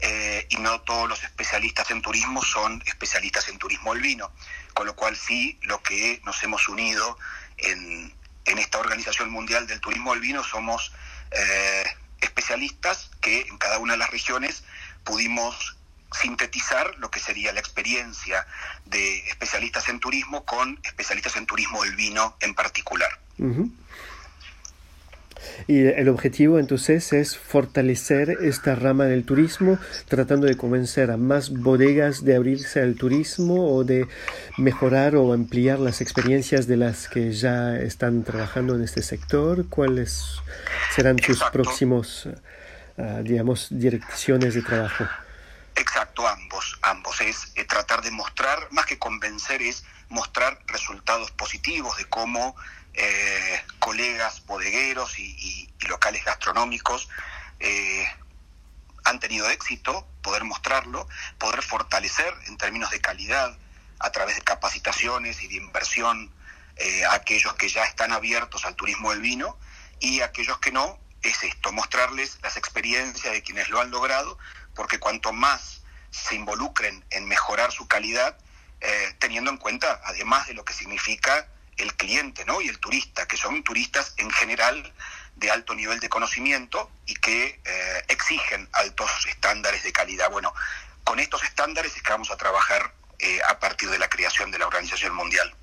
eh, 0.02 0.46
y 0.52 0.58
no 0.58 0.82
todos 0.82 1.10
los 1.10 1.24
especialistas 1.24 1.90
en 1.90 2.04
turismo 2.04 2.44
son 2.44 2.84
especialistas 2.86 3.50
en 3.50 3.58
turismo 3.58 3.96
del 3.96 4.04
vino, 4.04 4.32
con 4.76 4.86
lo 4.86 4.96
cual 4.96 5.18
sí, 5.18 5.58
lo 5.64 5.82
que 5.82 6.22
nos 6.26 6.44
hemos 6.44 6.70
unido 6.70 7.18
en, 7.58 8.14
esta 8.46 8.78
Organización 8.78 9.32
Mundial 9.32 9.66
del 9.66 9.80
Turismo 9.80 10.12
del 10.12 10.22
Vino 10.22 10.44
somos 10.44 10.92
eh, 11.32 11.84
especialistas 12.20 13.10
que 13.20 13.42
en 13.42 13.58
cada 13.58 13.80
una 13.80 13.94
de 13.94 14.00
las 14.00 14.12
regiones 14.12 14.64
pudimos 15.04 15.76
sintetizar 16.12 16.98
lo 16.98 17.10
que 17.10 17.20
sería 17.20 17.54
la 17.54 17.60
experiencia 17.60 18.46
de 18.86 19.20
especialistas 19.28 19.88
en 19.90 20.00
turismo 20.00 20.46
con 20.46 20.80
especialistas 20.84 21.36
en 21.38 21.46
turismo 21.46 21.84
del 21.84 21.96
vino 21.96 22.36
en 22.42 22.54
particular. 22.54 23.10
Y 25.68 25.88
el 25.88 26.10
objetivo 26.10 26.60
entonces 26.60 27.14
es 27.14 27.38
fortalecer 27.38 28.38
esta 28.42 28.76
rama 28.76 29.06
del 29.06 29.24
turismo, 29.24 29.80
tratando 30.08 30.48
de 30.48 30.56
convencer 30.56 31.12
a 31.12 31.18
más 31.18 31.50
bodegas 31.50 32.24
de 32.24 32.36
abrirse 32.36 32.82
al 32.82 32.96
turismo 32.96 33.74
o 33.76 33.84
de 33.84 34.08
mejorar 34.58 35.16
o 35.16 35.34
ampliar 35.34 35.80
las 35.80 36.02
experiencias 36.02 36.68
de 36.68 36.78
las 36.78 37.08
que 37.08 37.32
ya 37.32 37.78
están 37.78 38.24
trabajando 38.24 38.76
en 38.76 38.84
este 38.84 39.02
sector. 39.02 39.68
¿Cuáles 39.68 40.42
serán 40.94 41.18
sus 41.20 41.44
próximos, 41.52 42.28
uh, 42.98 43.24
digamos, 43.24 43.68
direcciones 43.72 44.54
de 44.54 44.62
trabajo? 44.62 45.06
Exacto, 45.82 46.28
ambos, 46.28 46.78
ambos. 46.84 47.20
Es 47.22 47.54
eh, 47.56 47.66
tratar 47.66 48.04
de 48.04 48.12
mostrar, 48.12 48.68
más 48.70 48.86
que 48.86 49.00
convencer, 49.00 49.64
es 49.64 49.84
mostrar 50.10 50.60
resultados 50.68 51.32
positivos 51.32 51.98
de 51.98 52.06
cómo 52.06 52.56
eh, 52.94 53.66
colegas 53.80 54.46
bodegueros 54.46 55.18
y, 55.18 55.68
locales 55.88 56.24
gastronómicos 56.24 57.10
eh, 57.60 58.06
han 59.06 59.20
tenido 59.20 59.50
éxito, 59.50 60.08
poder 60.22 60.44
mostrarlo, 60.44 61.08
poder 61.40 61.64
fortalecer 61.64 62.32
en 62.46 62.58
términos 62.58 62.92
de 62.92 63.02
calidad 63.02 63.58
a 64.00 64.12
través 64.12 64.36
de 64.36 64.44
capacitaciones 64.44 65.42
y 65.42 65.48
de 65.48 65.56
inversión 65.56 66.32
a 67.10 67.14
aquellos 67.16 67.54
que 67.56 67.70
ya 67.70 67.84
están 67.84 68.12
abiertos 68.12 68.66
al 68.66 68.76
turismo 68.76 69.12
del 69.12 69.22
vino 69.22 69.58
y 70.00 70.22
aquellos 70.22 70.60
que 70.60 70.72
no, 70.72 71.00
es 71.22 71.44
esto, 71.44 71.72
mostrarles 71.72 72.40
las 72.42 72.58
experiencias 72.58 73.34
de 73.34 73.44
quienes 73.44 73.70
lo 73.70 73.80
han 73.80 73.92
logrado, 73.92 74.38
porque 74.76 75.00
cuanto 75.00 75.34
más 75.34 75.82
se 76.10 76.36
involucren 76.36 77.04
en 77.10 77.28
mejorar 77.28 77.72
su 77.72 77.88
calidad, 77.88 78.38
teniendo 79.20 79.52
en 79.52 79.58
cuenta, 79.58 80.02
además 80.04 80.48
de 80.48 80.56
lo 80.56 80.66
que 80.66 80.74
significa 80.74 81.48
el 81.78 81.94
cliente 81.96 82.46
¿no? 82.46 82.62
y 82.62 82.68
el 82.68 82.80
turista, 82.80 83.28
que 83.28 83.38
son 83.38 83.64
turistas 83.64 84.14
en 84.18 84.30
general 84.32 84.92
de 85.36 85.50
alto 85.50 85.74
nivel 85.74 86.00
de 86.00 86.10
conocimiento 86.10 86.90
y 87.06 87.16
que 87.16 87.60
eh, 87.66 88.04
exigen 88.08 88.68
altos 88.74 89.10
estándares 89.28 89.84
de 89.84 89.92
calidad. 89.92 90.30
Bueno, 90.30 90.54
con 91.04 91.20
estos 91.20 91.44
estándares 91.44 91.96
es 91.96 92.04
que 92.04 92.12
vamos 92.12 92.32
a 92.32 92.38
trabajar 92.38 92.94
eh, 93.20 93.40
a 93.48 93.60
partir 93.60 93.90
de 93.90 94.00
la 94.00 94.10
creación 94.10 94.52
de 94.52 94.60
la 94.60 94.68
Organización 94.68 95.16
Mundial. 95.16 95.54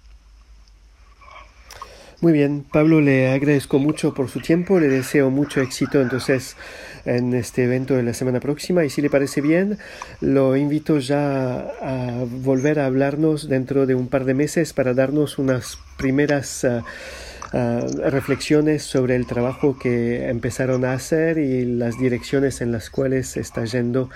Muy 2.20 2.32
bien, 2.32 2.64
Pablo, 2.64 3.00
le 3.00 3.32
agradezco 3.32 3.78
mucho 3.78 4.12
por 4.12 4.28
su 4.28 4.40
tiempo, 4.40 4.80
le 4.80 4.88
deseo 4.88 5.30
mucho 5.30 5.60
éxito 5.60 6.00
entonces 6.00 6.56
en 7.04 7.34
este 7.34 7.64
evento 7.64 7.94
de 7.94 8.02
la 8.02 8.14
semana 8.14 8.40
próxima 8.40 8.84
y 8.84 8.90
si 8.90 9.02
le 9.02 9.10
parece 9.10 9.40
bien, 9.40 9.78
lo 10.20 10.56
invito 10.56 10.98
ya 10.98 11.60
a 11.80 12.24
volver 12.26 12.80
a 12.80 12.86
hablarnos 12.86 13.48
dentro 13.48 13.86
de 13.86 13.94
un 13.94 14.08
par 14.08 14.24
de 14.24 14.34
meses 14.34 14.72
para 14.72 14.94
darnos 14.94 15.38
unas 15.38 15.78
primeras 15.96 16.64
ah, 16.64 16.82
reflexiones 17.52 18.82
sobre 18.82 19.16
el 19.16 19.26
trabajo 19.26 19.78
que 19.78 20.28
empezaron 20.28 20.84
a 20.84 20.92
hacer 20.92 21.38
y 21.38 21.64
las 21.64 21.98
direcciones 21.98 22.60
en 22.60 22.72
las 22.72 22.90
cuales 22.90 23.36
está 23.36 23.64
yendo 23.64 24.10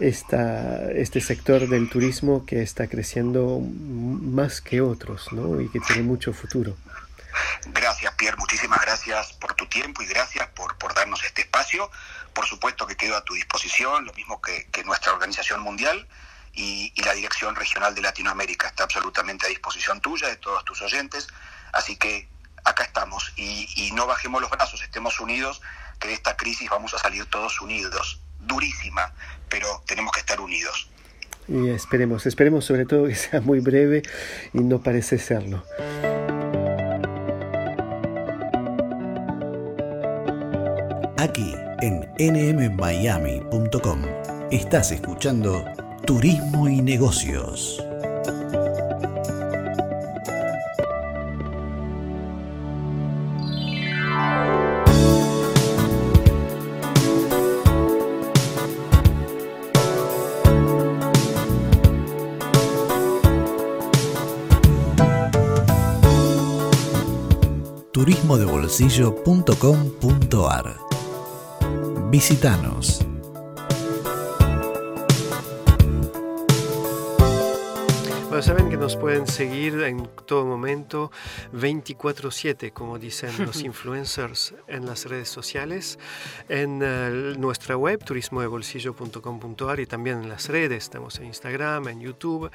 esta, 0.00 0.90
este 0.92 1.20
sector 1.20 1.68
del 1.68 1.90
turismo 1.90 2.46
que 2.46 2.62
está 2.62 2.86
creciendo 2.86 3.60
más 3.60 4.60
que 4.60 4.80
otros 4.80 5.28
¿no? 5.32 5.60
y 5.60 5.68
que 5.68 5.80
tiene 5.80 6.02
mucho 6.02 6.32
futuro. 6.32 6.74
Gracias, 7.66 8.14
Pierre. 8.14 8.36
Muchísimas 8.36 8.80
gracias 8.80 9.32
por 9.34 9.54
tu 9.54 9.66
tiempo 9.66 10.02
y 10.02 10.06
gracias 10.06 10.48
por, 10.48 10.76
por 10.78 10.94
darnos 10.94 11.22
este 11.24 11.42
espacio. 11.42 11.90
Por 12.32 12.46
supuesto 12.46 12.86
que 12.86 12.96
quedo 12.96 13.16
a 13.16 13.24
tu 13.24 13.34
disposición, 13.34 14.04
lo 14.04 14.12
mismo 14.14 14.40
que, 14.40 14.66
nuestra 14.84 15.12
organización 15.12 15.60
mundial 15.60 16.08
y, 16.52 16.92
la 17.02 17.14
Dirección 17.14 17.54
Regional 17.56 17.94
de 17.94 18.02
Latinoamérica. 18.02 18.68
Está 18.68 18.84
absolutamente 18.84 19.46
a 19.46 19.48
disposición 19.48 20.00
tuya, 20.00 20.28
de 20.28 20.36
todos 20.36 20.64
tus 20.64 20.80
oyentes. 20.82 21.28
Así 21.72 21.96
que 21.96 22.28
acá 22.64 22.84
estamos 22.84 23.32
y, 23.36 23.68
y 23.76 23.92
no 23.92 24.06
bajemos 24.06 24.40
los 24.40 24.50
brazos, 24.50 24.82
estemos 24.82 25.18
unidos, 25.20 25.60
que 25.98 26.08
de 26.08 26.14
esta 26.14 26.36
crisis 26.36 26.70
vamos 26.70 26.94
a 26.94 26.98
salir 26.98 27.26
todos 27.26 27.60
unidos. 27.60 28.20
Durísima, 28.38 29.12
pero 29.48 29.82
tenemos 29.86 30.12
que 30.12 30.20
estar 30.20 30.40
unidos. 30.40 30.88
Y 31.48 31.70
esperemos, 31.70 32.26
esperemos 32.26 32.64
sobre 32.64 32.86
todo 32.86 33.06
que 33.06 33.14
sea 33.14 33.40
muy 33.40 33.60
breve 33.60 34.02
y 34.52 34.60
no 34.60 34.80
parece 34.80 35.18
serlo. 35.18 35.64
Aquí 41.22 41.54
en 41.80 42.10
nmmiami.com 42.18 44.02
estás 44.50 44.90
escuchando 44.90 45.64
Turismo 46.04 46.68
y 46.68 46.82
Negocios. 46.82 47.80
turismodebolsillo.com.ar 67.92 70.91
Visítanos. 72.12 73.11
Saben 78.42 78.70
que 78.70 78.76
nos 78.76 78.96
pueden 78.96 79.28
seguir 79.28 79.82
en 79.82 80.08
todo 80.26 80.44
momento 80.44 81.12
24/7, 81.52 82.72
como 82.72 82.98
dicen 82.98 83.30
los 83.46 83.62
influencers 83.62 84.52
en 84.66 84.84
las 84.84 85.04
redes 85.04 85.28
sociales, 85.28 85.96
en 86.48 86.80
eh, 86.82 87.36
nuestra 87.38 87.76
web 87.76 88.04
turismodebolsillo.com.ar 88.04 89.78
y 89.78 89.86
también 89.86 90.22
en 90.22 90.28
las 90.28 90.48
redes, 90.48 90.82
estamos 90.82 91.20
en 91.20 91.26
Instagram, 91.26 91.86
en 91.86 92.00
YouTube, 92.00 92.50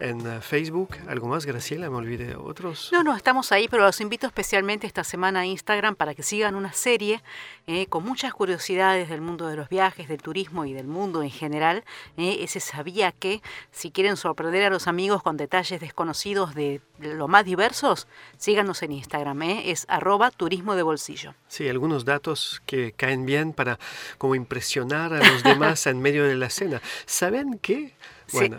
en 0.00 0.26
eh, 0.26 0.40
Facebook. 0.40 0.96
¿Algo 1.06 1.28
más, 1.28 1.46
Graciela? 1.46 1.88
¿Me 1.88 1.98
olvidé 1.98 2.26
de 2.26 2.36
otros? 2.36 2.90
No, 2.92 3.04
no, 3.04 3.14
estamos 3.14 3.52
ahí, 3.52 3.68
pero 3.68 3.84
los 3.84 4.00
invito 4.00 4.26
especialmente 4.26 4.88
esta 4.88 5.04
semana 5.04 5.40
a 5.40 5.46
Instagram 5.46 5.94
para 5.94 6.16
que 6.16 6.24
sigan 6.24 6.56
una 6.56 6.72
serie 6.72 7.22
eh, 7.68 7.86
con 7.86 8.02
muchas 8.02 8.34
curiosidades 8.34 9.08
del 9.08 9.20
mundo 9.20 9.46
de 9.46 9.54
los 9.54 9.68
viajes, 9.68 10.08
del 10.08 10.20
turismo 10.20 10.64
y 10.64 10.72
del 10.72 10.88
mundo 10.88 11.22
en 11.22 11.30
general. 11.30 11.84
ese 12.16 12.58
sabía 12.58 13.12
que, 13.12 13.40
si 13.70 13.92
quieren 13.92 14.16
sorprender 14.16 14.64
a 14.64 14.70
los 14.70 14.88
amigos 14.88 15.22
con 15.28 15.36
detalles 15.36 15.78
desconocidos 15.78 16.54
de 16.54 16.80
lo 17.00 17.28
más 17.28 17.44
diversos, 17.44 18.06
síganos 18.38 18.82
en 18.82 18.92
Instagram, 18.92 19.42
¿eh? 19.42 19.70
es 19.70 19.84
arroba 19.90 20.30
turismo 20.30 20.74
de 20.74 20.82
bolsillo. 20.82 21.34
Sí, 21.48 21.68
algunos 21.68 22.06
datos 22.06 22.62
que 22.64 22.92
caen 22.92 23.26
bien 23.26 23.52
para 23.52 23.78
como 24.16 24.34
impresionar 24.34 25.12
a 25.12 25.18
los 25.18 25.42
demás 25.42 25.86
en 25.86 26.00
medio 26.00 26.24
de 26.24 26.34
la 26.34 26.48
cena. 26.48 26.80
¿Saben 27.04 27.58
qué? 27.58 27.92
Bueno, 28.32 28.56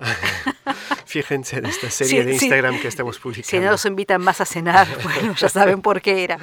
fíjense 1.08 1.58
en 1.58 1.66
esta 1.66 1.90
serie 1.90 2.24
de 2.24 2.34
Instagram 2.34 2.80
que 2.80 2.88
estamos 2.88 3.18
publicando. 3.18 3.50
Si 3.50 3.60
no 3.60 3.72
los 3.72 3.86
invitan 3.86 4.22
más 4.22 4.40
a 4.40 4.46
cenar, 4.46 4.88
bueno, 5.04 5.34
ya 5.34 5.50
saben 5.50 5.82
por 5.82 6.04
qué 6.04 6.24
era. 6.24 6.38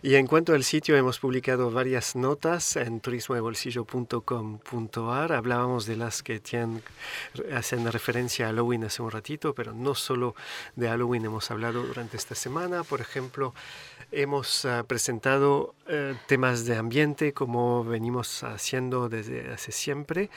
Y 0.00 0.14
en 0.14 0.26
cuanto 0.26 0.54
al 0.54 0.64
sitio, 0.64 0.96
hemos 0.96 1.18
publicado 1.18 1.70
varias 1.70 2.16
notas 2.16 2.76
en 2.76 3.00
turismodebolsillo.com.ar. 3.00 5.32
Hablábamos 5.32 5.84
de 5.84 5.96
las 5.96 6.22
que 6.22 6.40
tienen, 6.40 6.82
hacen 7.54 7.92
referencia 7.92 8.46
a 8.46 8.48
Halloween 8.48 8.84
hace 8.84 9.02
un 9.02 9.10
ratito, 9.10 9.54
pero 9.54 9.74
no 9.74 9.94
solo 9.94 10.34
de 10.76 10.88
Halloween 10.88 11.26
hemos 11.26 11.50
hablado 11.50 11.82
durante 11.82 12.16
esta 12.16 12.34
semana. 12.34 12.84
Por 12.84 13.02
ejemplo, 13.02 13.52
Hemos 14.14 14.66
ah, 14.66 14.84
presentado 14.86 15.74
eh, 15.88 16.14
temas 16.26 16.66
de 16.66 16.76
ambiente 16.76 17.32
como 17.32 17.82
venimos 17.82 18.44
haciendo 18.44 19.08
desde 19.08 19.50
hace 19.50 19.72
siempre 19.72 20.28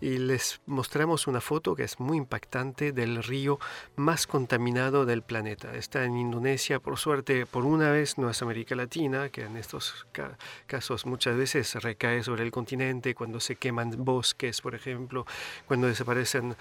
y 0.00 0.18
les 0.18 0.60
mostramos 0.66 1.26
una 1.26 1.40
foto 1.40 1.74
que 1.74 1.82
es 1.82 1.98
muy 1.98 2.18
impactante 2.18 2.92
del 2.92 3.24
río 3.24 3.58
más 3.96 4.28
contaminado 4.28 5.06
del 5.06 5.22
planeta. 5.22 5.74
Está 5.74 6.04
en 6.04 6.16
Indonesia, 6.16 6.78
por 6.78 6.98
suerte, 6.98 7.46
por 7.46 7.64
una 7.64 7.90
vez 7.90 8.16
no 8.16 8.30
es 8.30 8.42
América 8.42 8.76
Latina, 8.76 9.28
que 9.28 9.42
en 9.42 9.56
estos 9.56 10.06
casos 10.66 11.04
muchas 11.04 11.36
veces 11.36 11.74
recae 11.82 12.22
sobre 12.22 12.44
el 12.44 12.52
continente 12.52 13.16
cuando 13.16 13.40
se 13.40 13.56
queman 13.56 13.92
bosques, 14.04 14.60
por 14.60 14.76
ejemplo, 14.76 15.26
cuando 15.66 15.88
desaparecen 15.88 16.56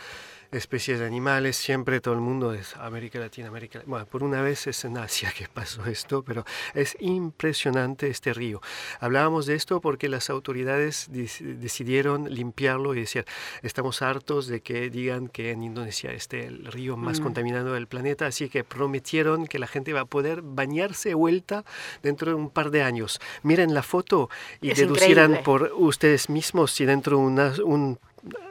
especies 0.56 1.00
de 1.00 1.06
animales, 1.06 1.56
siempre 1.56 2.00
todo 2.02 2.14
el 2.14 2.22
mundo 2.22 2.54
es 2.54 2.76
América 2.78 3.20
Latina, 3.20 3.50
América 3.50 3.82
Bueno, 3.86 4.06
por 4.06 4.24
una 4.24 4.42
vez 4.42 4.68
es 4.68 4.86
en 4.86 4.98
Asia 4.98 5.32
que 5.38 5.48
pasó 5.48 5.86
esto, 5.86 6.24
pero 6.24 6.46
es 6.74 6.96
impresionante 7.00 8.08
este 8.08 8.34
río. 8.34 8.62
Hablábamos 9.00 9.46
de 9.46 9.56
esto 9.56 9.82
porque 9.82 10.10
las 10.10 10.30
autoridades 10.30 11.10
decidieron 11.12 12.34
limpiarlo 12.34 12.96
y 12.96 13.02
decir, 13.02 13.26
estamos 13.62 14.02
hartos 14.02 14.48
de 14.48 14.62
que 14.62 14.90
digan 14.90 15.28
que 15.28 15.52
en 15.52 15.64
Indonesia 15.64 16.12
este 16.12 16.46
el 16.46 16.66
río 16.66 16.98
más 16.98 17.20
mm. 17.20 17.24
contaminado 17.24 17.74
del 17.74 17.88
planeta, 17.88 18.28
así 18.28 18.50
que 18.50 18.64
prometieron 18.64 19.48
que 19.48 19.60
la 19.60 19.68
gente 19.68 19.94
va 19.94 20.02
a 20.02 20.06
poder 20.06 20.42
bañarse 20.42 21.14
vuelta 21.14 21.66
dentro 22.02 22.32
de 22.32 22.36
un 22.36 22.50
par 22.50 22.72
de 22.72 22.84
años. 22.84 23.20
Miren 23.44 23.74
la 23.74 23.84
foto 23.84 24.30
y 24.62 24.74
deducirán 24.74 25.42
por 25.44 25.72
ustedes 25.76 26.30
mismos 26.30 26.72
si 26.72 26.86
dentro 26.86 27.18
de 27.18 27.64
un 27.64 28.00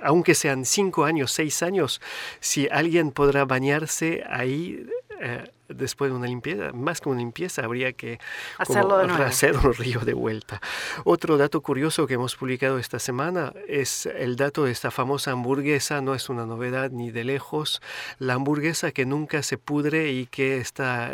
aunque 0.03 0.35
sean 0.35 0.65
cinco 0.65 1.05
años, 1.05 1.33
seis 1.33 1.63
años, 1.63 2.01
si 2.41 2.69
alguien 2.71 3.11
podrá 3.11 3.45
bañarse 3.45 4.25
ahí 4.29 4.87
eh, 5.21 5.45
después 5.69 6.11
de 6.11 6.17
una 6.17 6.27
limpieza, 6.27 6.73
más 6.73 7.01
que 7.01 7.09
una 7.09 7.19
limpieza, 7.19 7.65
habría 7.65 7.93
que 7.93 8.19
hacer 8.59 9.57
un 9.57 9.73
río 9.75 10.01
de 10.01 10.13
vuelta. 10.13 10.61
Otro 11.05 11.37
dato 11.37 11.63
curioso 11.63 12.07
que 12.07 12.15
hemos 12.15 12.37
publicado 12.37 12.79
esta 12.79 12.99
semana 12.99 13.53
es 13.67 14.07
el 14.07 14.37
dato 14.37 14.65
de 14.65 14.73
esta 14.73 14.91
famosa 14.91 15.33
hamburguesa, 15.33 16.01
no 16.01 16.15
es 16.15 16.29
una 16.29 16.47
novedad 16.47 16.91
ni 16.91 17.11
de 17.11 17.25
lejos, 17.25 17.81
la 18.19 18.35
hamburguesa 18.35 18.93
que 18.93 19.07
nunca 19.07 19.43
se 19.43 19.57
pudre 19.57 20.13
y 20.13 20.27
que 20.27 20.59
está 20.59 21.13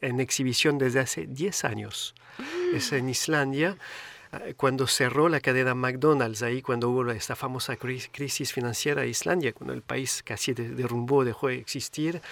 en 0.00 0.20
exhibición 0.20 0.78
desde 0.78 1.00
hace 1.00 1.26
10 1.26 1.64
años. 1.64 2.14
Es 2.72 2.92
en 2.92 3.08
Islandia 3.08 3.76
cuando 4.56 4.86
cerró 4.86 5.28
la 5.28 5.40
cadena 5.40 5.74
McDonald's, 5.74 6.42
ahí 6.42 6.62
cuando 6.62 6.90
hubo 6.90 7.10
esta 7.10 7.34
famosa 7.34 7.76
crisis 7.76 8.52
financiera 8.52 9.02
en 9.02 9.10
Islandia, 9.10 9.52
cuando 9.52 9.74
el 9.74 9.82
país 9.82 10.22
casi 10.24 10.52
derrumbó, 10.52 11.24
dejó 11.24 11.48
de 11.48 11.56
existir, 11.56 12.22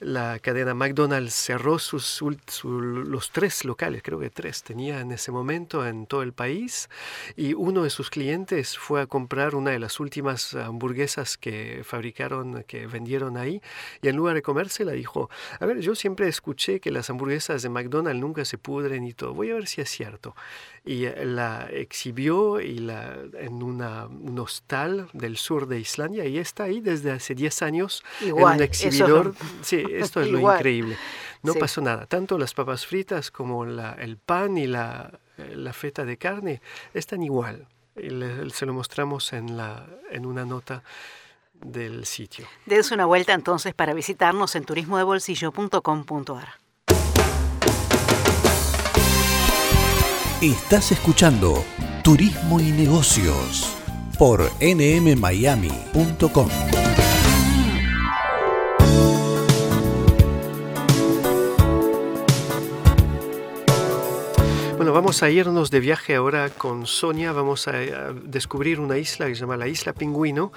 la 0.00 0.38
cadena 0.38 0.74
McDonald's 0.74 1.34
cerró 1.34 1.78
sus, 1.78 2.22
los 2.62 3.30
tres 3.30 3.64
locales, 3.64 4.02
creo 4.02 4.18
que 4.18 4.30
tres 4.30 4.62
tenía 4.62 5.00
en 5.00 5.12
ese 5.12 5.32
momento 5.32 5.86
en 5.86 6.06
todo 6.06 6.22
el 6.22 6.32
país, 6.32 6.88
y 7.36 7.54
uno 7.54 7.82
de 7.82 7.90
sus 7.90 8.10
clientes 8.10 8.78
fue 8.78 9.00
a 9.00 9.06
comprar 9.06 9.54
una 9.54 9.70
de 9.70 9.78
las 9.78 10.00
últimas 10.00 10.54
hamburguesas 10.54 11.36
que 11.36 11.82
fabricaron, 11.84 12.64
que 12.64 12.86
vendieron 12.86 13.36
ahí, 13.36 13.62
y 14.00 14.08
en 14.08 14.16
lugar 14.16 14.34
de 14.34 14.42
comérsela 14.42 14.92
dijo, 14.92 15.30
a 15.58 15.66
ver, 15.66 15.80
yo 15.80 15.94
siempre 15.94 16.28
escuché 16.28 16.80
que 16.80 16.90
las 16.90 17.10
hamburguesas 17.10 17.62
de 17.62 17.68
McDonald's 17.68 18.20
nunca 18.20 18.44
se 18.44 18.58
pudren 18.58 19.04
y 19.04 19.12
todo, 19.12 19.34
voy 19.34 19.50
a 19.50 19.54
ver 19.54 19.66
si 19.66 19.80
es 19.80 19.90
cierto. 19.90 20.34
Y 20.84 21.06
la 21.06 21.68
exhibió 21.70 22.60
y 22.60 22.78
la, 22.78 23.16
en 23.34 23.62
una, 23.62 24.06
un 24.06 24.36
hostal 24.40 25.08
del 25.12 25.36
sur 25.36 25.68
de 25.68 25.78
Islandia 25.78 26.24
y 26.26 26.38
está 26.38 26.64
ahí 26.64 26.80
desde 26.80 27.12
hace 27.12 27.36
10 27.36 27.62
años 27.62 28.02
en 28.20 28.32
un 28.32 28.62
exhibidor. 28.62 29.34
Sí, 29.72 29.84
esto 29.90 30.20
es 30.20 30.28
lo 30.28 30.38
increíble. 30.38 30.98
No 31.42 31.54
pasó 31.54 31.80
nada. 31.80 32.04
Tanto 32.04 32.36
las 32.36 32.52
papas 32.52 32.84
fritas 32.84 33.30
como 33.30 33.64
la, 33.64 33.94
el 33.94 34.18
pan 34.18 34.58
y 34.58 34.66
la, 34.66 35.18
la, 35.38 35.72
feta 35.72 36.04
de 36.04 36.18
carne 36.18 36.60
están 36.92 37.22
igual. 37.22 37.66
se 37.96 38.66
lo 38.66 38.74
mostramos 38.74 39.32
en, 39.32 39.56
la, 39.56 39.86
en 40.10 40.26
una 40.26 40.44
nota 40.44 40.82
del 41.54 42.04
sitio. 42.04 42.46
Des 42.66 42.92
una 42.92 43.06
vuelta 43.06 43.32
entonces 43.32 43.72
para 43.72 43.94
visitarnos 43.94 44.54
en 44.56 44.64
turismodebolsillo.com.ar. 44.64 46.48
Estás 50.42 50.92
escuchando 50.92 51.64
Turismo 52.02 52.60
y 52.60 52.72
Negocios 52.72 53.74
por 54.18 54.42
nmmiami.com. 54.60 56.48
Bueno, 64.82 64.94
vamos 64.94 65.22
a 65.22 65.30
irnos 65.30 65.70
de 65.70 65.78
viaje 65.78 66.16
ahora 66.16 66.50
con 66.50 66.88
Sonia. 66.88 67.30
Vamos 67.30 67.68
a, 67.68 67.72
descubrir 68.24 68.80
una 68.80 68.98
isla 68.98 69.28
que 69.28 69.36
se 69.36 69.42
llama 69.42 69.56
la 69.56 69.68
Isla 69.68 69.92
Pingüino. 69.92 70.50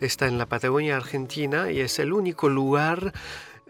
Está 0.00 0.28
en 0.28 0.38
la 0.38 0.46
Patagonia 0.46 0.96
Argentina 0.96 1.68
y 1.68 1.80
es 1.80 1.98
el 1.98 2.12
único 2.12 2.48
lugar 2.48 3.12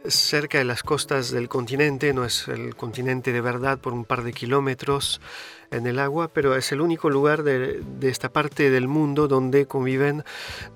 cerca 0.06 0.58
de 0.58 0.64
las 0.64 0.82
costas 0.82 1.30
del 1.30 1.48
continente. 1.48 2.12
No 2.12 2.26
es 2.26 2.46
el 2.48 2.76
continente 2.76 3.32
de 3.32 3.40
verdad 3.40 3.78
por 3.78 3.94
un 3.94 4.04
par 4.04 4.22
de 4.22 4.34
kilómetros 4.34 5.22
en 5.70 5.86
el 5.86 5.98
agua, 5.98 6.28
pero 6.28 6.54
es 6.56 6.70
el 6.72 6.80
único 6.82 7.08
lugar 7.08 7.42
de, 7.42 7.82
esta 8.02 8.28
parte 8.28 8.70
del 8.70 8.88
mundo 8.88 9.26
donde 9.26 9.66
conviven 9.66 10.24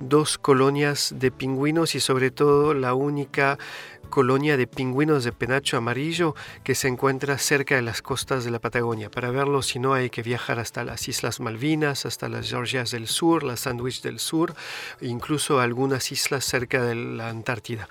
dos 0.00 0.38
colonias 0.38 1.14
de 1.18 1.30
pingüinos 1.30 1.94
y 1.94 2.00
sobre 2.00 2.30
todo 2.30 2.72
la 2.72 2.94
única 2.94 3.58
colonia 4.06 4.56
de 4.56 4.66
pingüinos 4.66 5.24
de 5.24 5.32
penacho 5.32 5.76
amarillo 5.76 6.34
que 6.64 6.74
se 6.74 6.88
encuentra 6.88 7.38
cerca 7.38 7.76
de 7.76 7.82
las 7.82 8.02
costas 8.02 8.44
de 8.44 8.50
la 8.50 8.58
Patagonia. 8.58 9.10
Para 9.10 9.30
verlo, 9.30 9.62
si 9.62 9.78
no, 9.78 9.94
hay 9.94 10.10
que 10.10 10.22
viajar 10.22 10.58
hasta 10.58 10.84
las 10.84 11.08
Islas 11.08 11.40
Malvinas, 11.40 12.06
hasta 12.06 12.28
las 12.28 12.48
Georgias 12.48 12.90
del 12.90 13.06
Sur, 13.06 13.42
las 13.42 13.60
Sandwich 13.60 14.02
del 14.02 14.18
Sur, 14.18 14.54
incluso 15.00 15.60
algunas 15.60 16.12
islas 16.12 16.44
cerca 16.44 16.82
de 16.82 16.94
la 16.94 17.28
Antártida. 17.28 17.88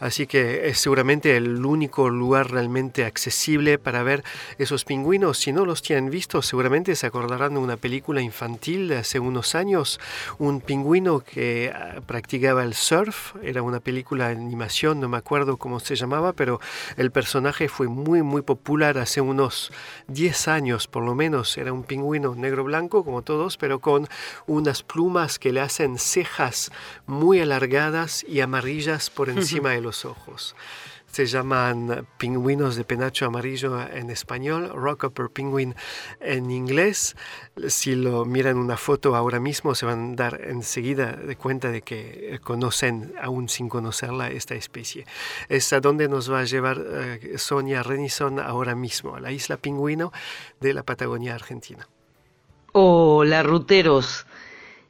Así 0.00 0.26
que 0.26 0.68
es 0.68 0.78
seguramente 0.78 1.36
el 1.36 1.64
único 1.64 2.10
lugar 2.10 2.50
realmente 2.50 3.04
accesible 3.04 3.78
para 3.78 4.02
ver 4.02 4.24
esos 4.58 4.84
pingüinos. 4.84 5.38
Si 5.38 5.52
no 5.52 5.64
los 5.64 5.82
tienen 5.82 6.10
visto, 6.10 6.42
seguramente 6.42 6.96
se 6.96 7.06
acordarán 7.06 7.54
de 7.54 7.60
una 7.60 7.76
película 7.76 8.20
infantil 8.20 8.88
de 8.88 8.98
hace 8.98 9.20
unos 9.20 9.54
años, 9.54 10.00
un 10.38 10.60
pingüino 10.60 11.20
que 11.20 11.72
ah, 11.74 12.00
practicaba 12.06 12.64
el 12.64 12.74
surf, 12.74 13.34
era 13.42 13.62
una 13.62 13.80
película 13.80 14.28
de 14.28 14.34
animación, 14.34 15.00
no 15.00 15.08
me 15.08 15.16
acuerdo 15.16 15.43
cómo 15.56 15.80
se 15.80 15.96
llamaba, 15.96 16.32
pero 16.32 16.60
el 16.96 17.10
personaje 17.10 17.68
fue 17.68 17.88
muy, 17.88 18.22
muy 18.22 18.42
popular 18.42 18.98
hace 18.98 19.20
unos 19.20 19.72
10 20.08 20.48
años 20.48 20.86
por 20.86 21.04
lo 21.04 21.14
menos. 21.14 21.56
Era 21.56 21.72
un 21.72 21.84
pingüino 21.84 22.34
negro-blanco 22.34 23.04
como 23.04 23.22
todos, 23.22 23.56
pero 23.56 23.80
con 23.80 24.08
unas 24.46 24.82
plumas 24.82 25.38
que 25.38 25.52
le 25.52 25.60
hacen 25.60 25.98
cejas 25.98 26.70
muy 27.06 27.40
alargadas 27.40 28.24
y 28.28 28.40
amarillas 28.40 29.10
por 29.10 29.28
encima 29.28 29.70
de 29.70 29.80
los 29.80 30.04
ojos 30.04 30.54
se 31.14 31.26
llaman 31.26 32.08
pingüinos 32.18 32.74
de 32.74 32.82
penacho 32.82 33.26
amarillo 33.26 33.80
en 33.80 34.10
español, 34.10 34.68
Rockhopper 34.74 35.30
Penguin 35.30 35.76
en 36.18 36.50
inglés. 36.50 37.14
Si 37.68 37.94
lo 37.94 38.24
miran 38.24 38.56
una 38.56 38.76
foto 38.76 39.14
ahora 39.14 39.38
mismo 39.38 39.76
se 39.76 39.86
van 39.86 40.14
a 40.14 40.16
dar 40.16 40.40
enseguida 40.42 41.12
de 41.12 41.36
cuenta 41.36 41.70
de 41.70 41.82
que 41.82 42.40
conocen, 42.42 43.14
aún 43.22 43.48
sin 43.48 43.68
conocerla, 43.68 44.28
esta 44.28 44.56
especie. 44.56 45.06
Es 45.48 45.72
a 45.72 45.78
donde 45.78 46.08
nos 46.08 46.32
va 46.32 46.40
a 46.40 46.44
llevar 46.44 46.84
eh, 46.84 47.38
Sonia 47.38 47.84
Renison 47.84 48.40
ahora 48.40 48.74
mismo, 48.74 49.14
a 49.14 49.20
la 49.20 49.30
isla 49.30 49.56
Pingüino 49.56 50.12
de 50.60 50.74
la 50.74 50.82
Patagonia 50.82 51.36
Argentina. 51.36 51.86
Hola, 52.72 53.44
ruteros. 53.44 54.26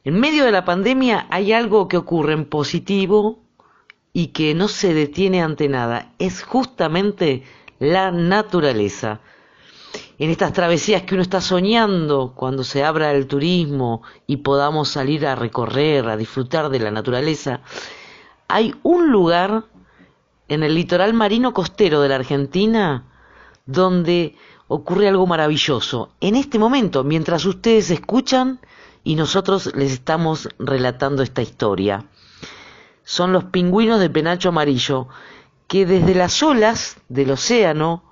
En 0.03 0.19
medio 0.19 0.43
de 0.43 0.51
la 0.51 0.65
pandemia 0.65 1.27
hay 1.29 1.53
algo 1.53 1.87
que 1.87 1.97
ocurre 1.97 2.33
en 2.33 2.45
positivo 2.45 3.44
y 4.17 4.27
que 4.27 4.55
no 4.55 4.69
se 4.69 4.93
detiene 4.93 5.41
ante 5.41 5.67
nada. 5.67 6.13
Es 6.19 6.41
justamente 6.41 7.43
la 7.79 8.11
naturaleza. 8.11 9.19
En 10.17 10.29
estas 10.29 10.53
travesías 10.53 11.01
que 11.01 11.15
uno 11.15 11.21
está 11.21 11.41
soñando 11.41 12.31
cuando 12.33 12.63
se 12.63 12.85
abra 12.85 13.11
el 13.11 13.27
turismo 13.27 14.03
y 14.25 14.37
podamos 14.37 14.87
salir 14.87 15.27
a 15.27 15.35
recorrer, 15.35 16.07
a 16.07 16.15
disfrutar 16.15 16.69
de 16.69 16.79
la 16.79 16.91
naturaleza, 16.91 17.59
hay 18.47 18.73
un 18.83 19.11
lugar 19.11 19.65
en 20.47 20.63
el 20.63 20.75
litoral 20.75 21.13
marino 21.13 21.53
costero 21.53 21.99
de 21.99 22.07
la 22.07 22.15
Argentina 22.15 23.03
donde 23.65 24.37
ocurre 24.69 25.09
algo 25.09 25.27
maravilloso. 25.27 26.11
En 26.21 26.37
este 26.37 26.57
momento, 26.57 27.03
mientras 27.03 27.43
ustedes 27.43 27.91
escuchan 27.91 28.61
y 29.03 29.15
nosotros 29.15 29.75
les 29.75 29.91
estamos 29.91 30.47
relatando 30.57 31.21
esta 31.21 31.41
historia 31.41 32.05
son 33.05 33.31
los 33.31 33.45
pingüinos 33.45 33.99
de 33.99 34.09
penacho 34.09 34.49
amarillo, 34.49 35.07
que 35.67 35.85
desde 35.85 36.15
las 36.15 36.43
olas 36.43 36.97
del 37.07 37.31
océano, 37.31 38.03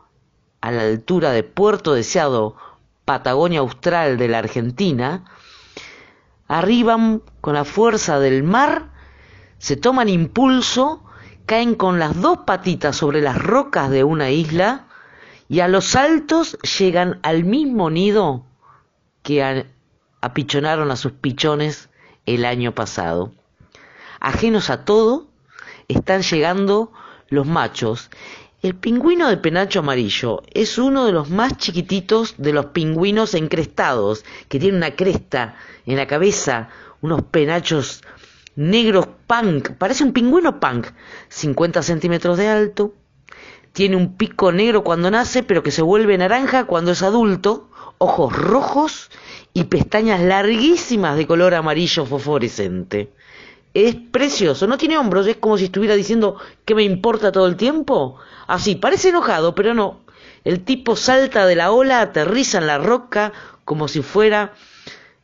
a 0.61 0.71
la 0.71 0.83
altura 0.83 1.31
de 1.31 1.43
Puerto 1.43 1.93
Deseado, 1.93 2.55
Patagonia 3.03 3.59
Austral 3.59 4.17
de 4.17 4.27
la 4.29 4.37
Argentina, 4.37 5.25
arriban 6.47 7.21
con 7.41 7.55
la 7.55 7.65
fuerza 7.65 8.19
del 8.19 8.43
mar, 8.43 8.91
se 9.57 9.75
toman 9.75 10.09
impulso, 10.09 11.03
caen 11.47 11.75
con 11.75 11.99
las 11.99 12.21
dos 12.21 12.39
patitas 12.45 12.95
sobre 12.95 13.21
las 13.21 13.37
rocas 13.37 13.89
de 13.89 14.03
una 14.03 14.29
isla 14.29 14.85
y 15.49 15.59
a 15.59 15.67
los 15.67 15.95
altos 15.95 16.57
llegan 16.77 17.19
al 17.23 17.43
mismo 17.43 17.89
nido 17.89 18.45
que 19.23 19.65
apichonaron 20.21 20.91
a 20.91 20.95
sus 20.95 21.13
pichones 21.13 21.89
el 22.25 22.45
año 22.45 22.73
pasado 22.73 23.33
ajenos 24.23 24.71
a 24.71 24.85
todo, 24.85 25.27
están 25.87 26.23
llegando 26.23 26.91
los 27.29 27.45
machos. 27.45 28.09
El 28.63 28.75
pingüino 28.75 29.27
de 29.27 29.37
penacho 29.37 29.79
amarillo 29.79 30.41
es 30.53 30.77
uno 30.77 31.05
de 31.05 31.11
los 31.11 31.29
más 31.29 31.57
chiquititos 31.57 32.35
de 32.37 32.53
los 32.53 32.67
pingüinos 32.67 33.33
encrestados, 33.33 34.23
que 34.47 34.59
tiene 34.59 34.77
una 34.77 34.95
cresta 34.95 35.55
en 35.85 35.97
la 35.97 36.07
cabeza, 36.07 36.69
unos 37.01 37.23
penachos 37.23 38.01
negro 38.55 39.17
punk, 39.27 39.71
parece 39.71 40.05
un 40.05 40.13
pingüino 40.13 40.59
punk, 40.59 40.87
50 41.27 41.83
centímetros 41.83 42.37
de 42.37 42.47
alto, 42.47 42.93
tiene 43.73 43.97
un 43.97 44.15
pico 44.15 44.53
negro 44.53 44.83
cuando 44.83 45.11
nace, 45.11 45.43
pero 45.43 45.63
que 45.63 45.71
se 45.71 45.81
vuelve 45.81 46.17
naranja 46.17 46.65
cuando 46.65 46.91
es 46.91 47.01
adulto, 47.01 47.69
ojos 47.97 48.33
rojos 48.33 49.09
y 49.53 49.65
pestañas 49.65 50.21
larguísimas 50.21 51.17
de 51.17 51.27
color 51.27 51.55
amarillo 51.55 52.05
fosforescente. 52.05 53.11
Es 53.73 53.95
precioso, 53.95 54.67
no 54.67 54.77
tiene 54.77 54.97
hombros, 54.97 55.25
es 55.25 55.37
como 55.37 55.57
si 55.57 55.65
estuviera 55.65 55.95
diciendo 55.95 56.37
que 56.65 56.75
me 56.75 56.83
importa 56.83 57.31
todo 57.31 57.47
el 57.47 57.55
tiempo. 57.55 58.17
Así, 58.47 58.75
parece 58.75 59.09
enojado, 59.09 59.55
pero 59.55 59.73
no. 59.73 60.01
El 60.43 60.63
tipo 60.63 60.95
salta 60.95 61.45
de 61.45 61.55
la 61.55 61.71
ola, 61.71 62.01
aterriza 62.01 62.59
en 62.59 62.67
la 62.67 62.77
roca 62.77 63.33
como 63.65 63.87
si 63.87 64.01
fuera 64.01 64.53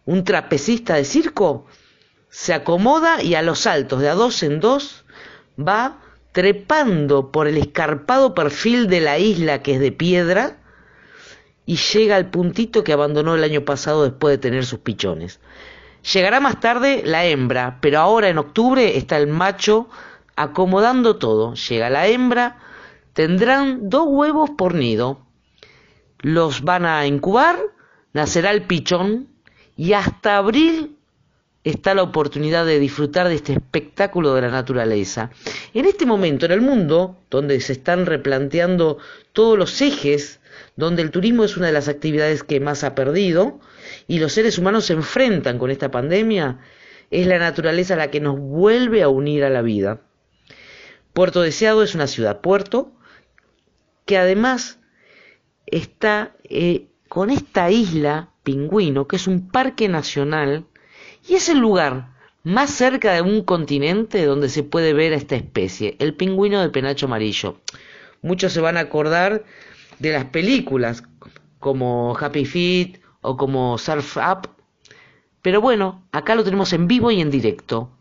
un 0.06 0.24
trapecista 0.24 0.96
de 0.96 1.06
circo, 1.06 1.68
se 2.30 2.54
acomoda 2.54 3.22
y 3.22 3.36
a 3.36 3.42
los 3.42 3.60
saltos 3.60 4.00
de 4.00 4.10
a 4.10 4.16
dos 4.16 4.42
en 4.44 4.60
dos 4.60 5.04
va 5.60 6.00
trepando 6.32 7.32
por 7.32 7.48
el 7.48 7.58
escarpado 7.58 8.34
perfil 8.34 8.88
de 8.88 9.02
la 9.02 9.20
isla 9.20 9.62
que 9.62 9.76
es 9.76 9.80
de 9.80 9.92
piedra 9.92 10.58
y 11.66 11.76
llega 11.76 12.16
al 12.16 12.30
puntito 12.30 12.84
que 12.84 12.94
abandonó 12.94 13.36
el 13.36 13.44
año 13.44 13.66
pasado 13.66 14.04
después 14.04 14.34
de 14.34 14.38
tener 14.38 14.66
sus 14.66 14.80
pichones. 14.80 15.40
Llegará 16.14 16.40
más 16.40 16.60
tarde 16.60 17.02
la 17.06 17.26
hembra, 17.26 17.78
pero 17.82 18.00
ahora 18.00 18.30
en 18.30 18.38
octubre 18.38 18.98
está 18.98 19.18
el 19.18 19.28
macho 19.28 19.90
acomodando 20.36 21.18
todo. 21.18 21.54
Llega 21.56 21.90
la 21.90 22.08
hembra, 22.08 22.58
tendrán 23.14 23.90
dos 23.90 24.06
huevos 24.08 24.50
por 24.52 24.76
nido. 24.76 25.20
Los 26.20 26.62
van 26.62 26.86
a 26.86 27.06
incubar, 27.06 27.58
nacerá 28.14 28.52
el 28.52 28.64
pichón 28.64 29.28
y 29.76 29.94
hasta 29.94 30.38
abril 30.38 30.96
está 31.64 31.94
la 31.94 32.04
oportunidad 32.04 32.66
de 32.66 32.80
disfrutar 32.80 33.28
de 33.28 33.36
este 33.36 33.54
espectáculo 33.54 34.34
de 34.34 34.42
la 34.42 34.50
naturaleza. 34.50 35.30
En 35.74 35.86
este 35.86 36.06
momento 36.06 36.46
en 36.46 36.54
el 36.54 36.62
mundo, 36.62 37.18
donde 37.30 37.60
se 37.60 37.74
están 37.74 38.06
replanteando 38.06 38.98
todos 39.34 39.58
los 39.58 39.82
ejes 39.82 40.40
donde 40.76 41.02
el 41.02 41.12
turismo 41.12 41.44
es 41.44 41.58
una 41.58 41.68
de 41.68 41.74
las 41.74 41.88
actividades 41.88 42.44
que 42.44 42.60
más 42.60 42.84
ha 42.84 42.96
perdido 42.96 43.60
y 44.10 44.18
los 44.18 44.34
seres 44.34 44.58
humanos 44.58 44.86
se 44.86 44.94
enfrentan 44.94 45.60
con 45.60 45.70
esta 45.70 45.92
pandemia, 45.92 46.58
es 47.12 47.28
la 47.28 47.38
naturaleza 47.38 47.96
la 47.96 48.10
que 48.10 48.20
nos 48.20 48.40
vuelve 48.40 49.04
a 49.04 49.08
unir 49.08 49.44
a 49.44 49.52
la 49.52 49.62
vida. 49.62 50.02
Puerto 51.14 51.42
Deseado 51.42 51.84
es 51.84 51.94
una 51.94 52.08
ciudad 52.08 52.42
puerto 52.42 52.92
que 54.06 54.18
además 54.18 54.80
está 55.68 56.36
eh, 56.44 56.88
con 57.08 57.30
esta 57.30 57.70
isla 57.70 58.32
Pingüino, 58.42 59.08
que 59.08 59.18
es 59.18 59.28
un 59.28 59.52
parque 59.52 59.88
nacional, 59.88 60.66
y 61.28 61.36
es 61.36 61.48
el 61.48 61.60
lugar 61.60 62.16
más 62.44 62.72
cerca 62.72 63.14
de 63.14 63.22
un 63.22 63.44
continente 63.44 64.26
donde 64.26 64.50
se 64.50 64.64
puede 64.64 64.94
ver 64.94 65.14
a 65.14 65.18
esta 65.18 65.36
especie, 65.36 65.96
el 66.00 66.16
pingüino 66.16 66.62
de 66.62 66.70
penacho 66.70 67.06
amarillo. 67.06 67.60
Muchos 68.24 68.54
se 68.54 68.62
van 68.62 68.78
a 68.78 68.82
acordar 68.82 69.44
de 70.00 70.14
las 70.14 70.26
películas, 70.26 71.04
como 71.60 72.18
Happy 72.18 72.46
Feet 72.46 73.02
o 73.22 73.38
como 73.38 73.78
Surf 73.78 74.18
Up. 74.18 74.50
Pero 75.42 75.62
bueno, 75.62 76.04
acá 76.12 76.36
lo 76.36 76.44
tenemos 76.44 76.74
en 76.74 76.88
vivo 76.88 77.12
y 77.12 77.22
en 77.22 77.32
directo. 77.32 77.92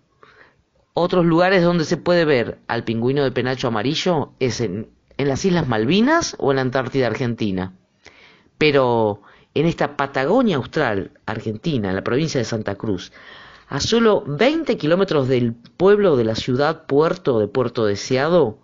Otros 0.94 1.24
lugares 1.24 1.62
donde 1.62 1.84
se 1.84 1.96
puede 1.96 2.24
ver 2.24 2.58
al 2.66 2.84
pingüino 2.84 3.22
de 3.22 3.30
penacho 3.30 3.68
amarillo 3.68 4.32
es 4.40 4.60
en, 4.60 4.90
en 5.16 5.28
las 5.28 5.44
Islas 5.44 5.68
Malvinas 5.68 6.34
o 6.38 6.50
en 6.50 6.56
la 6.56 6.62
Antártida 6.62 7.06
Argentina. 7.06 7.74
Pero 8.58 9.22
en 9.54 9.66
esta 9.66 9.96
Patagonia 9.96 10.56
Austral, 10.56 11.12
Argentina, 11.26 11.90
en 11.90 11.96
la 11.96 12.04
provincia 12.04 12.38
de 12.38 12.44
Santa 12.44 12.74
Cruz, 12.74 13.12
a 13.68 13.80
solo 13.80 14.24
20 14.26 14.76
kilómetros 14.78 15.28
del 15.28 15.52
pueblo 15.52 16.16
de 16.16 16.24
la 16.24 16.34
ciudad 16.34 16.86
puerto 16.86 17.38
de 17.38 17.48
Puerto 17.48 17.84
Deseado, 17.84 18.58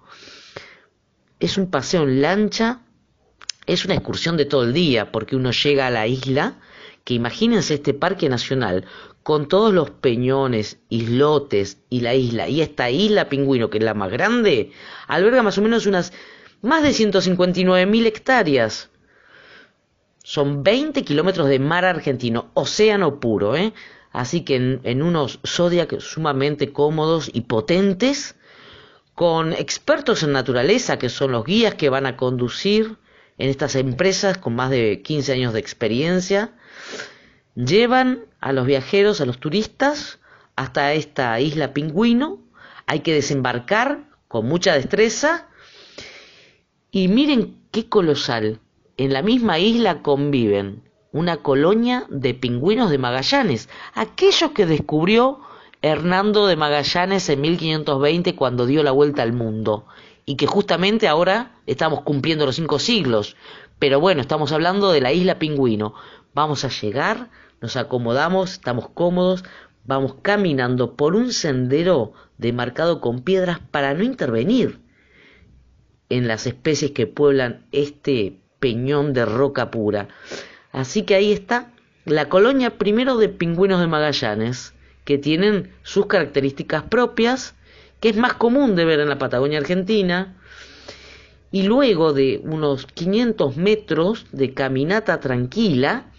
es 1.40 1.58
un 1.58 1.70
paseo 1.70 2.04
en 2.04 2.22
lancha 2.22 2.80
es 3.66 3.84
una 3.84 3.94
excursión 3.94 4.36
de 4.36 4.44
todo 4.44 4.64
el 4.64 4.72
día 4.72 5.10
porque 5.12 5.36
uno 5.36 5.50
llega 5.50 5.86
a 5.86 5.90
la 5.90 6.06
isla, 6.06 6.56
que 7.04 7.14
imagínense 7.14 7.74
este 7.74 7.94
parque 7.94 8.28
nacional 8.28 8.84
con 9.22 9.48
todos 9.48 9.72
los 9.72 9.90
peñones, 9.90 10.78
islotes 10.90 11.78
y 11.88 12.00
la 12.00 12.14
isla, 12.14 12.48
y 12.48 12.60
esta 12.60 12.90
isla 12.90 13.28
pingüino, 13.28 13.70
que 13.70 13.78
es 13.78 13.84
la 13.84 13.94
más 13.94 14.10
grande, 14.10 14.70
alberga 15.06 15.42
más 15.42 15.56
o 15.58 15.62
menos 15.62 15.86
unas 15.86 16.12
más 16.60 16.82
de 16.82 16.92
159 16.92 17.86
mil 17.86 18.06
hectáreas. 18.06 18.90
Son 20.22 20.62
20 20.62 21.04
kilómetros 21.04 21.48
de 21.48 21.58
mar 21.58 21.84
argentino, 21.84 22.50
océano 22.54 23.20
puro, 23.20 23.56
¿eh? 23.56 23.74
Así 24.12 24.42
que 24.42 24.56
en, 24.56 24.80
en 24.84 25.02
unos 25.02 25.40
Zodiac 25.46 25.98
sumamente 26.00 26.72
cómodos 26.72 27.30
y 27.32 27.42
potentes, 27.42 28.36
con 29.14 29.52
expertos 29.52 30.22
en 30.22 30.32
naturaleza, 30.32 30.98
que 30.98 31.08
son 31.08 31.32
los 31.32 31.44
guías 31.44 31.74
que 31.74 31.88
van 31.88 32.06
a 32.06 32.16
conducir 32.16 32.96
en 33.38 33.50
estas 33.50 33.74
empresas 33.74 34.38
con 34.38 34.54
más 34.54 34.70
de 34.70 35.02
15 35.02 35.32
años 35.32 35.52
de 35.52 35.60
experiencia, 35.60 36.52
llevan 37.54 38.26
a 38.40 38.52
los 38.52 38.66
viajeros, 38.66 39.20
a 39.20 39.26
los 39.26 39.38
turistas, 39.38 40.20
hasta 40.56 40.92
esta 40.92 41.40
isla 41.40 41.72
pingüino, 41.72 42.38
hay 42.86 43.00
que 43.00 43.14
desembarcar 43.14 44.04
con 44.28 44.46
mucha 44.46 44.74
destreza. 44.74 45.48
Y 46.90 47.08
miren 47.08 47.58
qué 47.72 47.88
colosal, 47.88 48.60
en 48.96 49.12
la 49.12 49.22
misma 49.22 49.58
isla 49.58 50.02
conviven 50.02 50.82
una 51.12 51.38
colonia 51.38 52.06
de 52.08 52.34
pingüinos 52.34 52.90
de 52.90 52.98
Magallanes, 52.98 53.68
aquellos 53.94 54.50
que 54.52 54.66
descubrió 54.66 55.40
Hernando 55.82 56.46
de 56.46 56.56
Magallanes 56.56 57.28
en 57.28 57.40
1520 57.40 58.34
cuando 58.36 58.66
dio 58.66 58.82
la 58.82 58.90
vuelta 58.90 59.22
al 59.22 59.32
mundo 59.32 59.86
y 60.26 60.36
que 60.36 60.46
justamente 60.46 61.08
ahora 61.08 61.56
estamos 61.66 62.02
cumpliendo 62.02 62.46
los 62.46 62.56
cinco 62.56 62.78
siglos. 62.78 63.36
Pero 63.78 64.00
bueno, 64.00 64.20
estamos 64.20 64.52
hablando 64.52 64.92
de 64.92 65.00
la 65.00 65.12
isla 65.12 65.38
Pingüino. 65.38 65.94
Vamos 66.34 66.64
a 66.64 66.68
llegar, 66.68 67.30
nos 67.60 67.76
acomodamos, 67.76 68.52
estamos 68.52 68.88
cómodos, 68.88 69.44
vamos 69.84 70.16
caminando 70.22 70.94
por 70.94 71.14
un 71.14 71.32
sendero 71.32 72.12
demarcado 72.38 73.00
con 73.00 73.20
piedras 73.20 73.60
para 73.70 73.94
no 73.94 74.02
intervenir 74.02 74.80
en 76.08 76.28
las 76.28 76.46
especies 76.46 76.92
que 76.92 77.06
pueblan 77.06 77.66
este 77.72 78.40
peñón 78.60 79.12
de 79.12 79.24
roca 79.24 79.70
pura. 79.70 80.08
Así 80.72 81.02
que 81.02 81.14
ahí 81.14 81.32
está 81.32 81.72
la 82.04 82.28
colonia 82.28 82.78
primero 82.78 83.16
de 83.16 83.28
pingüinos 83.28 83.80
de 83.80 83.86
Magallanes, 83.86 84.74
que 85.04 85.18
tienen 85.18 85.72
sus 85.82 86.06
características 86.06 86.82
propias, 86.84 87.54
que 88.04 88.10
es 88.10 88.16
más 88.18 88.34
común 88.34 88.76
de 88.76 88.84
ver 88.84 89.00
en 89.00 89.08
la 89.08 89.16
Patagonia 89.16 89.56
Argentina, 89.56 90.36
y 91.50 91.62
luego 91.62 92.12
de 92.12 92.38
unos 92.44 92.84
500 92.84 93.56
metros 93.56 94.26
de 94.30 94.52
caminata 94.52 95.20
tranquila, 95.20 96.12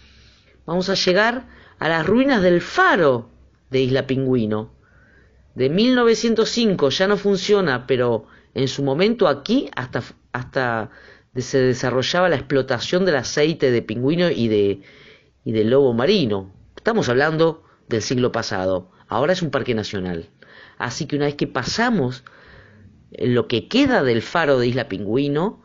vamos 0.64 0.88
a 0.88 0.94
llegar 0.94 1.46
a 1.78 1.88
las 1.88 2.04
ruinas 2.04 2.42
del 2.42 2.60
faro 2.60 3.30
de 3.70 3.82
Isla 3.82 4.04
Pingüino. 4.04 4.74
De 5.54 5.70
1905 5.70 6.90
ya 6.90 7.06
no 7.06 7.16
funciona, 7.16 7.86
pero 7.86 8.26
en 8.52 8.66
su 8.66 8.82
momento 8.82 9.28
aquí 9.28 9.70
hasta, 9.76 10.02
hasta 10.32 10.90
se 11.36 11.58
desarrollaba 11.60 12.28
la 12.28 12.34
explotación 12.34 13.04
del 13.04 13.14
aceite 13.14 13.70
de 13.70 13.82
pingüino 13.82 14.28
y 14.28 14.48
de, 14.48 14.80
y 15.44 15.52
de 15.52 15.62
lobo 15.62 15.92
marino. 15.92 16.52
Estamos 16.74 17.08
hablando 17.08 17.62
del 17.88 18.02
siglo 18.02 18.32
pasado. 18.32 18.90
Ahora 19.06 19.34
es 19.34 19.42
un 19.42 19.52
parque 19.52 19.76
nacional. 19.76 20.30
Así 20.78 21.06
que 21.06 21.16
una 21.16 21.26
vez 21.26 21.34
que 21.34 21.46
pasamos 21.46 22.24
lo 23.18 23.48
que 23.48 23.68
queda 23.68 24.02
del 24.02 24.22
faro 24.22 24.58
de 24.58 24.66
Isla 24.68 24.88
Pingüino, 24.88 25.62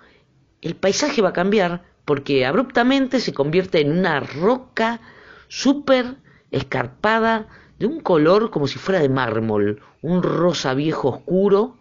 el 0.62 0.76
paisaje 0.76 1.22
va 1.22 1.30
a 1.30 1.34
cambiar 1.34 1.84
porque 2.06 2.46
abruptamente 2.46 3.20
se 3.20 3.34
convierte 3.34 3.82
en 3.82 3.98
una 3.98 4.20
roca 4.20 5.02
súper 5.48 6.16
escarpada 6.52 7.48
de 7.80 7.88
un 7.88 8.00
color 8.00 8.52
como 8.52 8.68
si 8.68 8.80
fuera 8.80 9.02
de 9.02 9.10
mármol, 9.10 9.82
un 10.02 10.22
rosa 10.24 10.74
viejo 10.74 11.10
oscuro, 11.10 11.78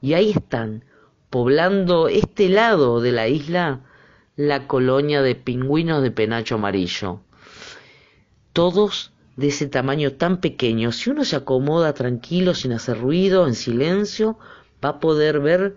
y 0.00 0.14
ahí 0.14 0.30
están, 0.30 0.84
poblando 1.30 2.08
este 2.08 2.48
lado 2.48 3.00
de 3.00 3.12
la 3.12 3.28
isla, 3.28 3.80
la 4.36 4.66
colonia 4.66 5.22
de 5.22 5.34
pingüinos 5.34 6.02
de 6.02 6.10
penacho 6.10 6.56
amarillo. 6.56 7.20
Todos 8.52 9.12
de 9.38 9.46
ese 9.46 9.68
tamaño 9.68 10.14
tan 10.14 10.40
pequeño, 10.40 10.90
si 10.90 11.10
uno 11.10 11.24
se 11.24 11.36
acomoda 11.36 11.94
tranquilo, 11.94 12.54
sin 12.54 12.72
hacer 12.72 12.98
ruido, 12.98 13.46
en 13.46 13.54
silencio, 13.54 14.36
va 14.84 14.88
a 14.88 14.98
poder 14.98 15.38
ver 15.38 15.76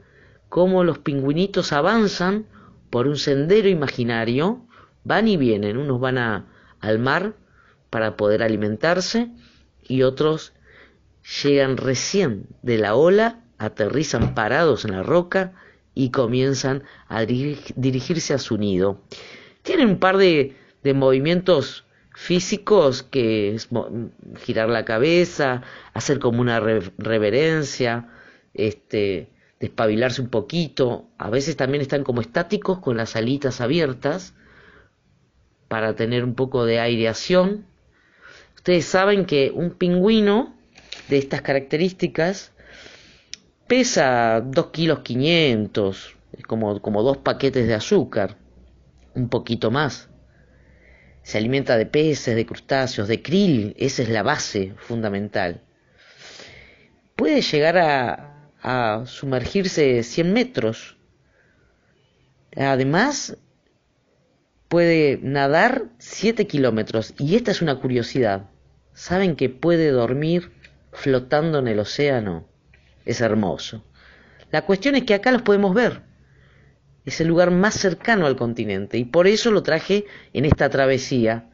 cómo 0.49 0.84
los 0.84 0.97
pingüinitos 0.97 1.72
avanzan 1.72 2.47
por 2.89 3.05
un 3.05 3.18
sendero 3.18 3.70
imaginario, 3.70 4.66
van 5.03 5.28
y 5.28 5.38
vienen, 5.38 5.78
unos 5.78 5.99
van 5.99 6.18
a, 6.18 6.47
al 6.80 6.97
mar 6.97 7.36
para 7.91 8.18
poder 8.18 8.41
alimentarse 8.41 9.30
y 9.88 10.01
otros 10.01 10.53
llegan 11.43 11.78
recién 11.78 12.47
de 12.64 12.80
la 12.80 12.95
ola, 12.95 13.41
aterrizan 13.59 14.34
parados 14.34 14.86
en 14.86 14.93
la 14.93 15.03
roca 15.03 15.53
y 15.93 16.09
comienzan 16.09 16.82
a 17.07 17.26
dirigirse 17.26 18.34
a 18.34 18.39
su 18.39 18.57
nido. 18.57 19.03
Tienen 19.62 19.88
un 19.88 19.99
par 19.99 20.18
de, 20.18 20.57
de 20.82 20.93
movimientos 20.95 21.86
físicos 22.22 23.01
que 23.01 23.55
es 23.55 23.67
girar 24.41 24.69
la 24.69 24.86
cabeza, 24.86 25.63
hacer 25.95 26.19
como 26.19 26.39
una 26.39 26.59
reverencia, 26.59 28.09
este, 28.53 29.32
despabilarse 29.59 30.22
un 30.22 30.30
poquito. 30.30 31.07
A 31.17 31.32
veces 31.32 31.57
también 31.57 31.82
están 31.82 32.03
como 32.03 32.22
estáticos 32.22 32.78
con 32.78 32.95
las 32.95 33.15
alitas 33.15 33.59
abiertas 33.59 34.36
para 35.67 35.95
tener 35.95 36.24
un 36.24 36.36
poco 36.36 36.63
de 36.65 36.80
aireación. 36.80 37.65
Ustedes 38.55 38.86
saben 38.86 39.26
que 39.26 39.51
un 39.51 39.72
pingüino 39.72 40.55
de 41.09 41.17
estas 41.17 41.41
características 41.41 42.51
pesa 43.65 44.41
2 44.45 44.67
kilos 44.67 44.99
500, 44.99 46.15
es 46.34 46.43
como, 46.43 46.80
como 46.84 47.01
dos 47.01 47.17
paquetes 47.17 47.65
de 47.67 47.74
azúcar, 47.74 48.38
un 49.15 49.28
poquito 49.28 49.72
más. 49.72 50.11
Se 51.24 51.38
alimenta 51.38 51.78
de 51.78 51.86
peces, 51.86 52.36
de 52.36 52.45
crustáceos, 52.45 53.07
de 53.07 53.22
krill, 53.22 53.76
esa 53.78 54.01
es 54.01 54.09
la 54.09 54.24
base 54.24 54.74
fundamental. 54.78 55.61
Puede 57.15 57.41
llegar 57.41 57.78
a, 57.78 58.49
a 58.61 59.05
sumergirse 59.05 60.03
100 60.03 60.34
metros. 60.34 60.97
Además, 62.55 63.38
puede 64.67 65.19
nadar 65.22 65.86
7 65.99 66.47
kilómetros. 66.47 67.13
Y 67.17 67.36
esta 67.36 67.51
es 67.51 67.61
una 67.61 67.80
curiosidad. 67.80 68.49
¿Saben 68.93 69.36
que 69.36 69.49
puede 69.49 69.89
dormir 69.89 70.51
flotando 70.91 71.59
en 71.59 71.67
el 71.67 71.80
océano? 71.80 72.47
Es 73.05 73.22
hermoso. 73.22 73.84
La 74.51 74.63
cuestión 74.63 74.95
es 74.95 75.03
que 75.03 75.13
acá 75.13 75.32
los 75.32 75.41
podemos 75.41 75.74
ver. 75.74 76.01
Es 77.05 77.19
el 77.21 77.27
lugar 77.27 77.51
más 77.51 77.73
cercano 77.73 78.27
al 78.27 78.35
continente 78.35 78.97
y 78.97 79.05
por 79.05 79.27
eso 79.27 79.51
lo 79.51 79.63
traje 79.63 80.05
en 80.33 80.45
esta 80.45 80.69
travesía. 80.69 81.45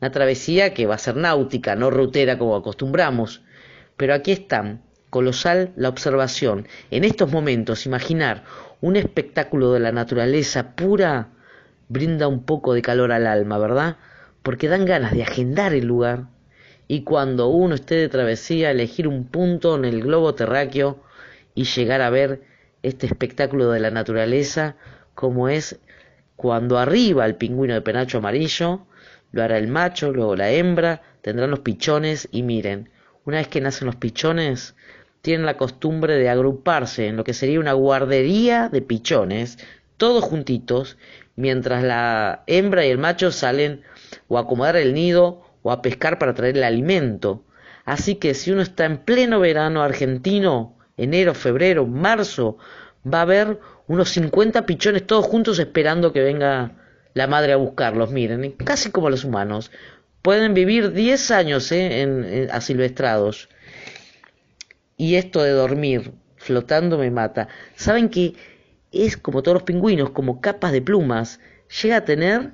Una 0.00 0.10
travesía 0.10 0.74
que 0.74 0.86
va 0.86 0.96
a 0.96 0.98
ser 0.98 1.16
náutica, 1.16 1.76
no 1.76 1.90
rutera 1.90 2.38
como 2.38 2.56
acostumbramos. 2.56 3.42
Pero 3.96 4.14
aquí 4.14 4.32
están 4.32 4.82
colosal 5.10 5.72
la 5.76 5.88
observación. 5.88 6.66
En 6.90 7.04
estos 7.04 7.30
momentos, 7.32 7.86
imaginar 7.86 8.44
un 8.80 8.96
espectáculo 8.96 9.72
de 9.72 9.80
la 9.80 9.92
naturaleza 9.92 10.74
pura 10.76 11.28
brinda 11.88 12.28
un 12.28 12.44
poco 12.44 12.74
de 12.74 12.82
calor 12.82 13.12
al 13.12 13.26
alma, 13.26 13.58
¿verdad? 13.58 13.96
Porque 14.42 14.68
dan 14.68 14.84
ganas 14.84 15.12
de 15.12 15.22
agendar 15.22 15.74
el 15.74 15.86
lugar 15.86 16.26
y 16.86 17.02
cuando 17.02 17.48
uno 17.48 17.74
esté 17.74 17.96
de 17.96 18.08
travesía, 18.08 18.70
elegir 18.70 19.06
un 19.08 19.26
punto 19.26 19.76
en 19.76 19.84
el 19.84 20.02
globo 20.02 20.34
terráqueo 20.34 21.02
y 21.54 21.64
llegar 21.64 22.00
a 22.00 22.10
ver 22.10 22.42
este 22.82 23.06
espectáculo 23.06 23.70
de 23.70 23.80
la 23.80 23.90
naturaleza 23.90 24.76
como 25.14 25.48
es 25.48 25.80
cuando 26.36 26.78
arriba 26.78 27.26
el 27.26 27.34
pingüino 27.34 27.74
de 27.74 27.82
penacho 27.82 28.18
amarillo, 28.18 28.86
lo 29.32 29.42
hará 29.42 29.58
el 29.58 29.66
macho, 29.66 30.12
luego 30.12 30.36
la 30.36 30.50
hembra, 30.50 31.02
tendrán 31.20 31.50
los 31.50 31.60
pichones 31.60 32.28
y 32.30 32.44
miren, 32.44 32.90
una 33.24 33.38
vez 33.38 33.48
que 33.48 33.60
nacen 33.60 33.86
los 33.86 33.96
pichones, 33.96 34.76
tienen 35.20 35.44
la 35.44 35.56
costumbre 35.56 36.14
de 36.14 36.28
agruparse 36.28 37.08
en 37.08 37.16
lo 37.16 37.24
que 37.24 37.34
sería 37.34 37.58
una 37.58 37.72
guardería 37.72 38.68
de 38.68 38.80
pichones, 38.80 39.58
todos 39.96 40.22
juntitos, 40.22 40.96
mientras 41.34 41.82
la 41.82 42.44
hembra 42.46 42.86
y 42.86 42.90
el 42.90 42.98
macho 42.98 43.32
salen 43.32 43.82
o 44.28 44.38
a 44.38 44.42
acomodar 44.42 44.76
el 44.76 44.94
nido 44.94 45.42
o 45.62 45.72
a 45.72 45.82
pescar 45.82 46.18
para 46.18 46.34
traer 46.34 46.56
el 46.56 46.62
alimento. 46.62 47.44
Así 47.84 48.14
que 48.14 48.34
si 48.34 48.52
uno 48.52 48.62
está 48.62 48.84
en 48.84 48.98
pleno 48.98 49.40
verano 49.40 49.82
argentino, 49.82 50.77
enero, 50.98 51.34
febrero, 51.34 51.86
marzo, 51.86 52.58
va 53.06 53.20
a 53.20 53.22
haber 53.22 53.58
unos 53.86 54.10
50 54.10 54.66
pichones 54.66 55.06
todos 55.06 55.24
juntos 55.24 55.58
esperando 55.58 56.12
que 56.12 56.20
venga 56.20 56.72
la 57.14 57.26
madre 57.26 57.52
a 57.52 57.56
buscarlos. 57.56 58.10
Miren, 58.10 58.52
casi 58.52 58.90
como 58.90 59.10
los 59.10 59.24
humanos. 59.24 59.70
Pueden 60.22 60.52
vivir 60.52 60.92
10 60.92 61.30
años 61.30 61.72
¿eh? 61.72 62.02
en, 62.02 62.50
asilvestrados 62.50 63.48
y 64.96 65.14
esto 65.14 65.42
de 65.42 65.52
dormir 65.52 66.12
flotando 66.36 66.98
me 66.98 67.10
mata. 67.10 67.48
Saben 67.76 68.08
que 68.10 68.34
es 68.92 69.16
como 69.16 69.42
todos 69.42 69.54
los 69.54 69.62
pingüinos, 69.62 70.10
como 70.10 70.40
capas 70.40 70.72
de 70.72 70.82
plumas. 70.82 71.40
Llega 71.82 71.98
a 71.98 72.04
tener 72.04 72.50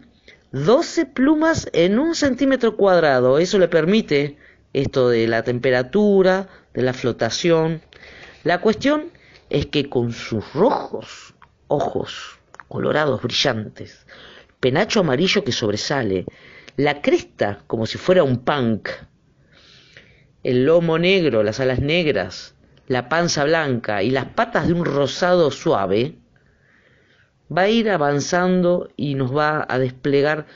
12 0.52 1.06
plumas 1.06 1.68
en 1.72 1.98
un 1.98 2.14
centímetro 2.14 2.76
cuadrado. 2.76 3.38
Eso 3.38 3.58
le 3.58 3.68
permite 3.68 4.36
esto 4.72 5.08
de 5.08 5.26
la 5.26 5.42
temperatura, 5.42 6.48
de 6.74 6.82
la 6.82 6.92
flotación. 6.92 7.82
La 8.44 8.60
cuestión 8.60 9.10
es 9.48 9.66
que 9.66 9.88
con 9.88 10.12
sus 10.12 10.52
rojos 10.52 11.34
ojos, 11.68 12.38
colorados, 12.68 13.22
brillantes, 13.22 14.06
penacho 14.60 15.00
amarillo 15.00 15.44
que 15.44 15.52
sobresale, 15.52 16.26
la 16.76 17.00
cresta 17.00 17.62
como 17.66 17.86
si 17.86 17.96
fuera 17.96 18.22
un 18.22 18.44
punk, 18.44 18.90
el 20.42 20.66
lomo 20.66 20.98
negro, 20.98 21.42
las 21.42 21.58
alas 21.58 21.78
negras, 21.78 22.54
la 22.86 23.08
panza 23.08 23.44
blanca 23.44 24.02
y 24.02 24.10
las 24.10 24.26
patas 24.26 24.66
de 24.66 24.74
un 24.74 24.84
rosado 24.84 25.50
suave, 25.50 26.18
va 27.56 27.62
a 27.62 27.68
ir 27.70 27.88
avanzando 27.88 28.90
y 28.94 29.14
nos 29.14 29.34
va 29.34 29.64
a 29.66 29.78
desplegar 29.78 30.46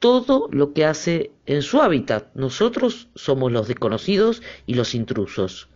todo 0.00 0.48
lo 0.50 0.72
que 0.72 0.84
hace 0.84 1.30
en 1.46 1.62
su 1.62 1.80
hábitat. 1.80 2.34
Nosotros 2.34 3.08
somos 3.14 3.52
los 3.52 3.68
desconocidos 3.68 4.42
y 4.66 4.74
los 4.74 4.94
intrusos. 4.94 5.68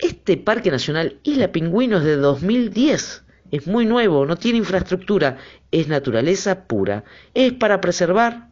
Este 0.00 0.36
Parque 0.36 0.70
Nacional 0.70 1.18
Isla 1.22 1.52
Pingüino 1.52 1.98
es 1.98 2.04
de 2.04 2.16
2010. 2.16 3.24
Es 3.50 3.66
muy 3.66 3.84
nuevo, 3.84 4.26
no 4.26 4.36
tiene 4.36 4.58
infraestructura, 4.58 5.38
es 5.70 5.88
naturaleza 5.88 6.64
pura. 6.64 7.04
Es 7.34 7.52
para 7.52 7.80
preservar, 7.80 8.48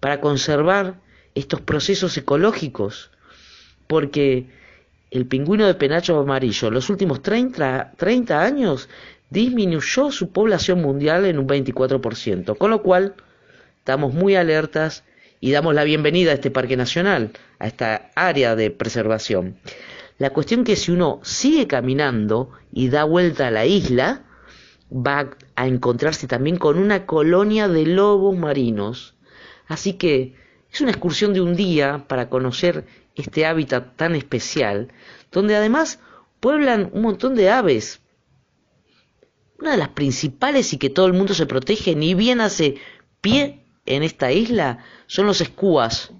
para 0.00 0.20
conservar 0.20 1.00
estos 1.34 1.60
procesos 1.60 2.16
ecológicos 2.16 3.10
porque 3.88 4.46
el 5.10 5.26
pingüino 5.26 5.66
de 5.66 5.74
penacho 5.74 6.16
amarillo 6.20 6.68
en 6.68 6.74
los 6.74 6.88
últimos 6.90 7.22
30, 7.22 7.94
30 7.96 8.40
años 8.40 8.88
disminuyó 9.30 10.12
su 10.12 10.30
población 10.30 10.80
mundial 10.80 11.24
en 11.24 11.38
un 11.38 11.48
24%, 11.48 12.56
con 12.56 12.70
lo 12.70 12.82
cual 12.82 13.14
estamos 13.78 14.14
muy 14.14 14.36
alertas 14.36 15.02
y 15.40 15.50
damos 15.50 15.74
la 15.74 15.84
bienvenida 15.84 16.30
a 16.30 16.34
este 16.34 16.50
parque 16.50 16.76
nacional, 16.76 17.32
a 17.58 17.66
esta 17.66 18.10
área 18.14 18.54
de 18.54 18.70
preservación. 18.70 19.56
La 20.18 20.30
cuestión 20.30 20.64
que 20.64 20.74
si 20.74 20.90
uno 20.90 21.20
sigue 21.22 21.68
caminando 21.68 22.50
y 22.72 22.88
da 22.88 23.04
vuelta 23.04 23.46
a 23.46 23.50
la 23.52 23.66
isla, 23.66 24.24
va 24.90 25.30
a 25.54 25.66
encontrarse 25.68 26.26
también 26.26 26.56
con 26.56 26.78
una 26.78 27.06
colonia 27.06 27.68
de 27.68 27.86
lobos 27.86 28.36
marinos. 28.36 29.14
Así 29.68 29.92
que 29.92 30.34
es 30.72 30.80
una 30.80 30.90
excursión 30.90 31.34
de 31.34 31.40
un 31.40 31.54
día 31.54 32.06
para 32.08 32.28
conocer 32.28 32.84
este 33.14 33.46
hábitat 33.46 33.96
tan 33.96 34.16
especial, 34.16 34.92
donde 35.30 35.54
además 35.54 36.00
pueblan 36.40 36.90
un 36.92 37.02
montón 37.02 37.36
de 37.36 37.50
aves. 37.50 38.00
Una 39.60 39.72
de 39.72 39.76
las 39.76 39.90
principales 39.90 40.72
y 40.72 40.78
que 40.78 40.90
todo 40.90 41.06
el 41.06 41.12
mundo 41.12 41.34
se 41.34 41.46
protege, 41.46 41.94
ni 41.94 42.14
bien 42.14 42.40
hace 42.40 42.76
pie 43.20 43.64
en 43.86 44.02
esta 44.02 44.32
isla, 44.32 44.84
son 45.06 45.26
los 45.26 45.40
escúas, 45.40 46.12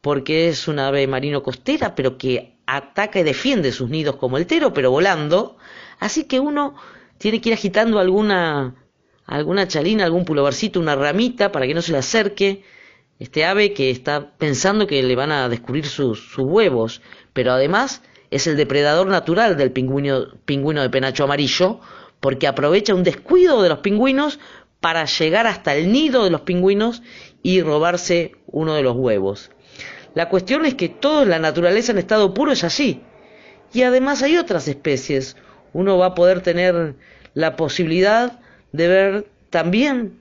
porque 0.00 0.48
es 0.48 0.68
una 0.68 0.88
ave 0.88 1.06
marino 1.06 1.42
costera, 1.42 1.94
pero 1.94 2.18
que 2.18 2.53
ataca 2.66 3.20
y 3.20 3.22
defiende 3.22 3.72
sus 3.72 3.90
nidos 3.90 4.16
como 4.16 4.38
el 4.38 4.46
tero, 4.46 4.72
pero 4.72 4.90
volando, 4.90 5.56
así 5.98 6.24
que 6.24 6.40
uno 6.40 6.74
tiene 7.18 7.40
que 7.40 7.50
ir 7.50 7.54
agitando 7.54 7.98
alguna 7.98 8.74
alguna 9.26 9.66
chalina, 9.68 10.04
algún 10.04 10.24
pulovercito, 10.24 10.80
una 10.80 10.96
ramita 10.96 11.50
para 11.50 11.66
que 11.66 11.74
no 11.74 11.82
se 11.82 11.92
le 11.92 11.98
acerque, 11.98 12.62
este 13.18 13.44
ave 13.44 13.72
que 13.72 13.90
está 13.90 14.36
pensando 14.36 14.86
que 14.86 15.02
le 15.02 15.16
van 15.16 15.32
a 15.32 15.48
descubrir 15.48 15.86
sus, 15.86 16.36
huevos, 16.36 17.00
pero 17.32 17.52
además 17.52 18.02
es 18.30 18.46
el 18.46 18.56
depredador 18.56 19.06
natural 19.06 19.56
del 19.56 19.72
pingüino, 19.72 20.26
pingüino 20.44 20.82
de 20.82 20.90
penacho 20.90 21.24
amarillo, 21.24 21.80
porque 22.20 22.46
aprovecha 22.46 22.94
un 22.94 23.04
descuido 23.04 23.62
de 23.62 23.68
los 23.68 23.78
pingüinos 23.78 24.40
para 24.80 25.04
llegar 25.04 25.46
hasta 25.46 25.74
el 25.74 25.92
nido 25.92 26.24
de 26.24 26.30
los 26.30 26.42
pingüinos 26.42 27.02
y 27.42 27.62
robarse 27.62 28.36
uno 28.46 28.74
de 28.74 28.82
los 28.82 28.96
huevos. 28.96 29.50
La 30.14 30.28
cuestión 30.28 30.64
es 30.64 30.74
que 30.74 30.88
todo 30.88 31.22
en 31.22 31.30
la 31.30 31.38
naturaleza 31.38 31.92
en 31.92 31.98
estado 31.98 32.34
puro 32.34 32.52
es 32.52 32.64
así. 32.64 33.02
Y 33.72 33.82
además 33.82 34.22
hay 34.22 34.36
otras 34.36 34.68
especies. 34.68 35.36
Uno 35.72 35.98
va 35.98 36.06
a 36.06 36.14
poder 36.14 36.40
tener 36.40 36.94
la 37.34 37.56
posibilidad 37.56 38.38
de 38.72 38.88
ver 38.88 39.26
también 39.50 40.20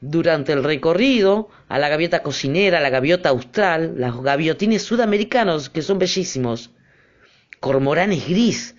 durante 0.00 0.52
el 0.52 0.64
recorrido 0.64 1.48
a 1.68 1.78
la 1.78 1.88
gaviota 1.88 2.22
cocinera, 2.22 2.80
la 2.80 2.90
gaviota 2.90 3.28
austral, 3.28 3.94
los 3.96 4.22
gaviotines 4.22 4.82
sudamericanos 4.82 5.70
que 5.70 5.82
son 5.82 5.98
bellísimos, 5.98 6.70
cormoranes 7.60 8.28
gris, 8.28 8.74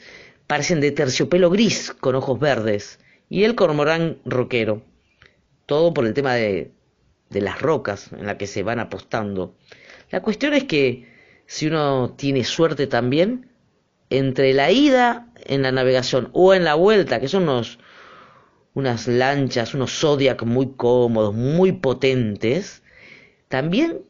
parecen 0.48 0.82
de 0.82 0.92
terciopelo 0.92 1.50
gris 1.50 1.94
con 2.00 2.16
ojos 2.16 2.40
verdes, 2.40 3.00
y 3.30 3.44
el 3.44 3.56
cormorán 3.56 4.18
roquero. 4.26 4.82
Todo 5.66 5.94
por 5.94 6.06
el 6.06 6.14
tema 6.14 6.34
de, 6.34 6.72
de 7.30 7.42
las 7.42 7.62
rocas 7.62 8.12
en 8.12 8.26
las 8.26 8.36
que 8.36 8.48
se 8.48 8.64
van 8.64 8.80
apostando. 8.80 9.56
La 10.12 10.22
cuestión 10.22 10.54
es 10.54 10.66
que 10.66 11.08
si 11.46 11.68
uno 11.68 12.14
tiene 12.18 12.44
suerte 12.44 12.88
también, 12.88 13.50
entre 14.10 14.54
la 14.54 14.72
ida 14.72 15.32
en 15.46 15.62
la 15.62 15.72
navegación 15.72 16.30
o 16.34 16.54
en 16.54 16.64
la 16.66 16.76
vuelta, 16.76 17.20
que 17.20 17.28
son 17.28 17.44
unos 17.44 17.80
unas 18.74 19.08
lanchas, 19.08 19.74
unos 19.74 19.92
Zodiac 19.92 20.44
muy 20.44 20.74
cómodos, 20.76 21.34
muy 21.34 21.74
potentes, 21.74 22.84
también 23.50 24.02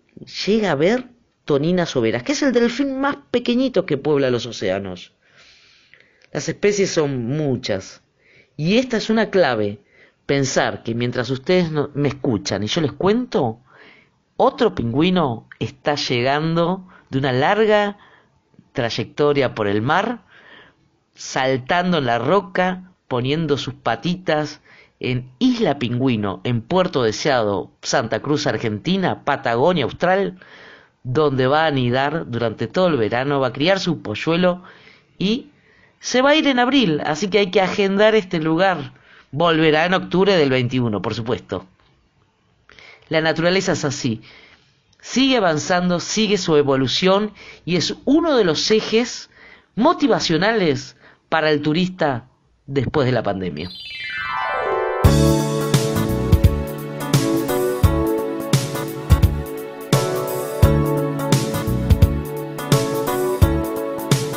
llega 0.45 0.71
a 0.71 0.75
ver 0.75 1.05
toninas 1.45 1.95
overas, 1.95 2.23
que 2.23 2.33
es 2.33 2.43
el 2.43 2.53
delfín 2.53 2.99
más 2.99 3.17
pequeñito 3.31 3.85
que 3.85 3.97
puebla 3.97 4.29
los 4.29 4.45
océanos. 4.45 5.13
Las 6.31 6.47
especies 6.47 6.91
son 6.91 7.25
muchas, 7.25 8.03
y 8.55 8.77
esta 8.77 8.97
es 8.97 9.09
una 9.09 9.31
clave, 9.31 9.79
pensar 10.25 10.83
que 10.83 10.93
mientras 10.93 11.29
ustedes 11.29 11.71
me 11.93 12.07
escuchan 12.07 12.63
y 12.63 12.67
yo 12.67 12.81
les 12.81 12.91
cuento, 12.91 13.61
otro 14.37 14.75
pingüino 14.75 15.49
está 15.63 15.95
llegando 15.95 16.83
de 17.09 17.19
una 17.19 17.31
larga 17.31 17.97
trayectoria 18.73 19.53
por 19.53 19.67
el 19.67 19.81
mar, 19.81 20.19
saltando 21.13 21.99
en 21.99 22.05
la 22.05 22.19
roca, 22.19 22.91
poniendo 23.07 23.57
sus 23.57 23.73
patitas 23.73 24.61
en 24.99 25.31
Isla 25.39 25.79
Pingüino, 25.79 26.41
en 26.43 26.61
Puerto 26.61 27.03
Deseado, 27.03 27.71
Santa 27.81 28.21
Cruz, 28.21 28.47
Argentina, 28.47 29.23
Patagonia 29.23 29.85
Austral, 29.85 30.39
donde 31.03 31.47
va 31.47 31.63
a 31.63 31.67
anidar 31.67 32.29
durante 32.29 32.67
todo 32.67 32.87
el 32.87 32.97
verano, 32.97 33.39
va 33.39 33.47
a 33.47 33.53
criar 33.53 33.79
su 33.79 34.01
polluelo 34.01 34.63
y 35.17 35.49
se 35.99 36.21
va 36.21 36.31
a 36.31 36.35
ir 36.35 36.47
en 36.47 36.59
abril, 36.59 37.01
así 37.05 37.29
que 37.29 37.39
hay 37.39 37.51
que 37.51 37.61
agendar 37.61 38.15
este 38.15 38.39
lugar. 38.39 38.93
Volverá 39.31 39.85
en 39.85 39.93
octubre 39.93 40.35
del 40.35 40.49
21, 40.49 41.01
por 41.01 41.13
supuesto. 41.13 41.65
La 43.09 43.21
naturaleza 43.21 43.73
es 43.73 43.85
así. 43.85 44.21
Sigue 45.01 45.37
avanzando, 45.37 45.99
sigue 45.99 46.37
su 46.37 46.55
evolución 46.55 47.33
y 47.65 47.75
es 47.75 47.95
uno 48.05 48.37
de 48.37 48.43
los 48.43 48.69
ejes 48.71 49.29
motivacionales 49.75 50.95
para 51.27 51.49
el 51.49 51.61
turista 51.61 52.29
después 52.67 53.07
de 53.07 53.11
la 53.11 53.23
pandemia. 53.23 53.69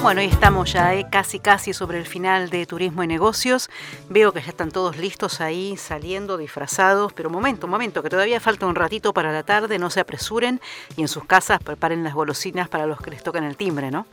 Bueno, 0.05 0.21
y 0.21 0.27
estamos 0.27 0.71
ya 0.71 0.95
eh, 0.95 1.07
casi 1.11 1.39
casi 1.39 1.73
sobre 1.73 1.99
el 1.99 2.05
final 2.05 2.51
de 2.51 2.67
Turismo 2.67 3.03
y 3.03 3.07
Negocios. 3.07 3.71
Veo 4.11 4.33
que 4.33 4.43
ya 4.43 4.49
están 4.51 4.71
todos 4.71 4.99
listos 4.99 5.41
ahí, 5.41 5.79
saliendo, 5.79 6.37
disfrazados, 6.37 7.15
pero 7.15 7.31
momento, 7.31 7.67
momento, 7.67 8.03
que 8.03 8.11
todavía 8.11 8.39
falta 8.39 8.67
un 8.67 8.75
ratito 8.75 9.15
para 9.15 9.33
la 9.33 9.45
tarde, 9.45 9.79
no 9.79 9.89
se 9.89 10.01
apresuren 10.01 10.61
y 10.99 11.01
en 11.01 11.09
sus 11.09 11.25
casas 11.25 11.59
preparen 11.63 12.05
las 12.05 12.13
golosinas 12.13 12.69
para 12.69 12.85
los 12.85 13.01
que 13.01 13.13
les 13.13 13.23
tocan 13.23 13.45
el 13.45 13.57
timbre, 13.57 13.91
¿no? 13.91 14.07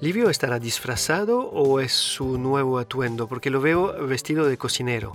¿Livio 0.00 0.30
estará 0.30 0.58
disfrazado 0.58 1.40
o 1.50 1.80
es 1.80 1.92
su 1.92 2.38
nuevo 2.38 2.78
atuendo? 2.78 3.28
Porque 3.28 3.50
lo 3.50 3.60
veo 3.60 3.92
vestido 4.06 4.46
de 4.46 4.56
cocinero. 4.56 5.12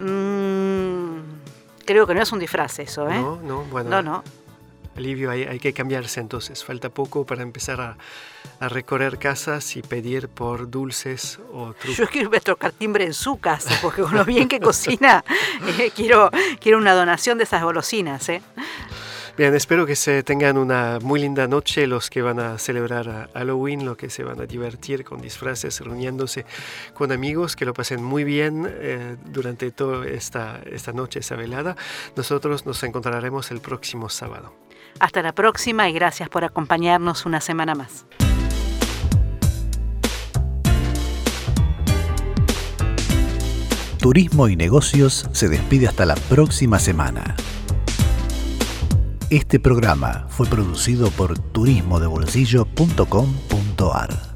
Mm, 0.00 1.18
creo 1.84 2.06
que 2.06 2.14
no 2.14 2.22
es 2.22 2.32
un 2.32 2.38
disfraz 2.38 2.78
eso, 2.78 3.10
¿eh? 3.10 3.20
No, 3.20 3.36
no, 3.42 3.64
bueno. 3.64 3.90
No, 3.90 4.00
no. 4.00 4.43
Livio, 4.96 5.30
hay, 5.30 5.44
hay 5.44 5.58
que 5.58 5.72
cambiarse 5.72 6.20
entonces. 6.20 6.64
Falta 6.64 6.88
poco 6.88 7.24
para 7.26 7.42
empezar 7.42 7.80
a, 7.80 7.96
a 8.60 8.68
recorrer 8.68 9.18
casas 9.18 9.76
y 9.76 9.82
pedir 9.82 10.28
por 10.28 10.70
dulces 10.70 11.38
o 11.52 11.72
trucos. 11.72 11.96
Yo 11.96 12.06
quiero 12.08 12.30
tocar 12.40 12.72
timbre 12.72 13.04
en 13.04 13.14
su 13.14 13.38
casa, 13.38 13.78
porque 13.82 14.02
con 14.02 14.14
lo 14.14 14.24
bien 14.24 14.48
que 14.48 14.60
cocina, 14.60 15.24
eh, 15.78 15.90
quiero, 15.94 16.30
quiero 16.60 16.78
una 16.78 16.94
donación 16.94 17.38
de 17.38 17.44
esas 17.44 17.62
golosinas. 17.62 18.28
¿eh? 18.28 18.42
Bien, 19.36 19.52
espero 19.54 19.84
que 19.84 19.96
se 19.96 20.22
tengan 20.22 20.56
una 20.56 21.00
muy 21.02 21.20
linda 21.20 21.48
noche 21.48 21.88
los 21.88 22.08
que 22.08 22.22
van 22.22 22.38
a 22.38 22.56
celebrar 22.58 23.30
Halloween, 23.34 23.84
los 23.84 23.96
que 23.96 24.08
se 24.08 24.22
van 24.22 24.40
a 24.40 24.46
divertir 24.46 25.04
con 25.04 25.20
disfraces, 25.20 25.80
reuniéndose 25.80 26.46
con 26.94 27.10
amigos, 27.10 27.56
que 27.56 27.64
lo 27.64 27.74
pasen 27.74 28.02
muy 28.02 28.22
bien 28.22 28.64
eh, 28.70 29.16
durante 29.24 29.72
toda 29.72 30.06
esta, 30.06 30.60
esta 30.64 30.92
noche, 30.92 31.18
esa 31.18 31.34
velada. 31.34 31.76
Nosotros 32.14 32.64
nos 32.64 32.80
encontraremos 32.84 33.50
el 33.50 33.60
próximo 33.60 34.08
sábado. 34.08 34.54
Hasta 35.00 35.22
la 35.22 35.32
próxima 35.32 35.88
y 35.88 35.92
gracias 35.92 36.28
por 36.28 36.44
acompañarnos 36.44 37.26
una 37.26 37.40
semana 37.40 37.74
más. 37.74 38.06
Turismo 43.98 44.48
y 44.48 44.56
Negocios 44.56 45.28
se 45.32 45.48
despide 45.48 45.88
hasta 45.88 46.04
la 46.04 46.14
próxima 46.14 46.78
semana. 46.78 47.34
Este 49.30 49.58
programa 49.58 50.26
fue 50.28 50.46
producido 50.46 51.10
por 51.10 51.38
turismodebolsillo.com.ar. 51.38 54.33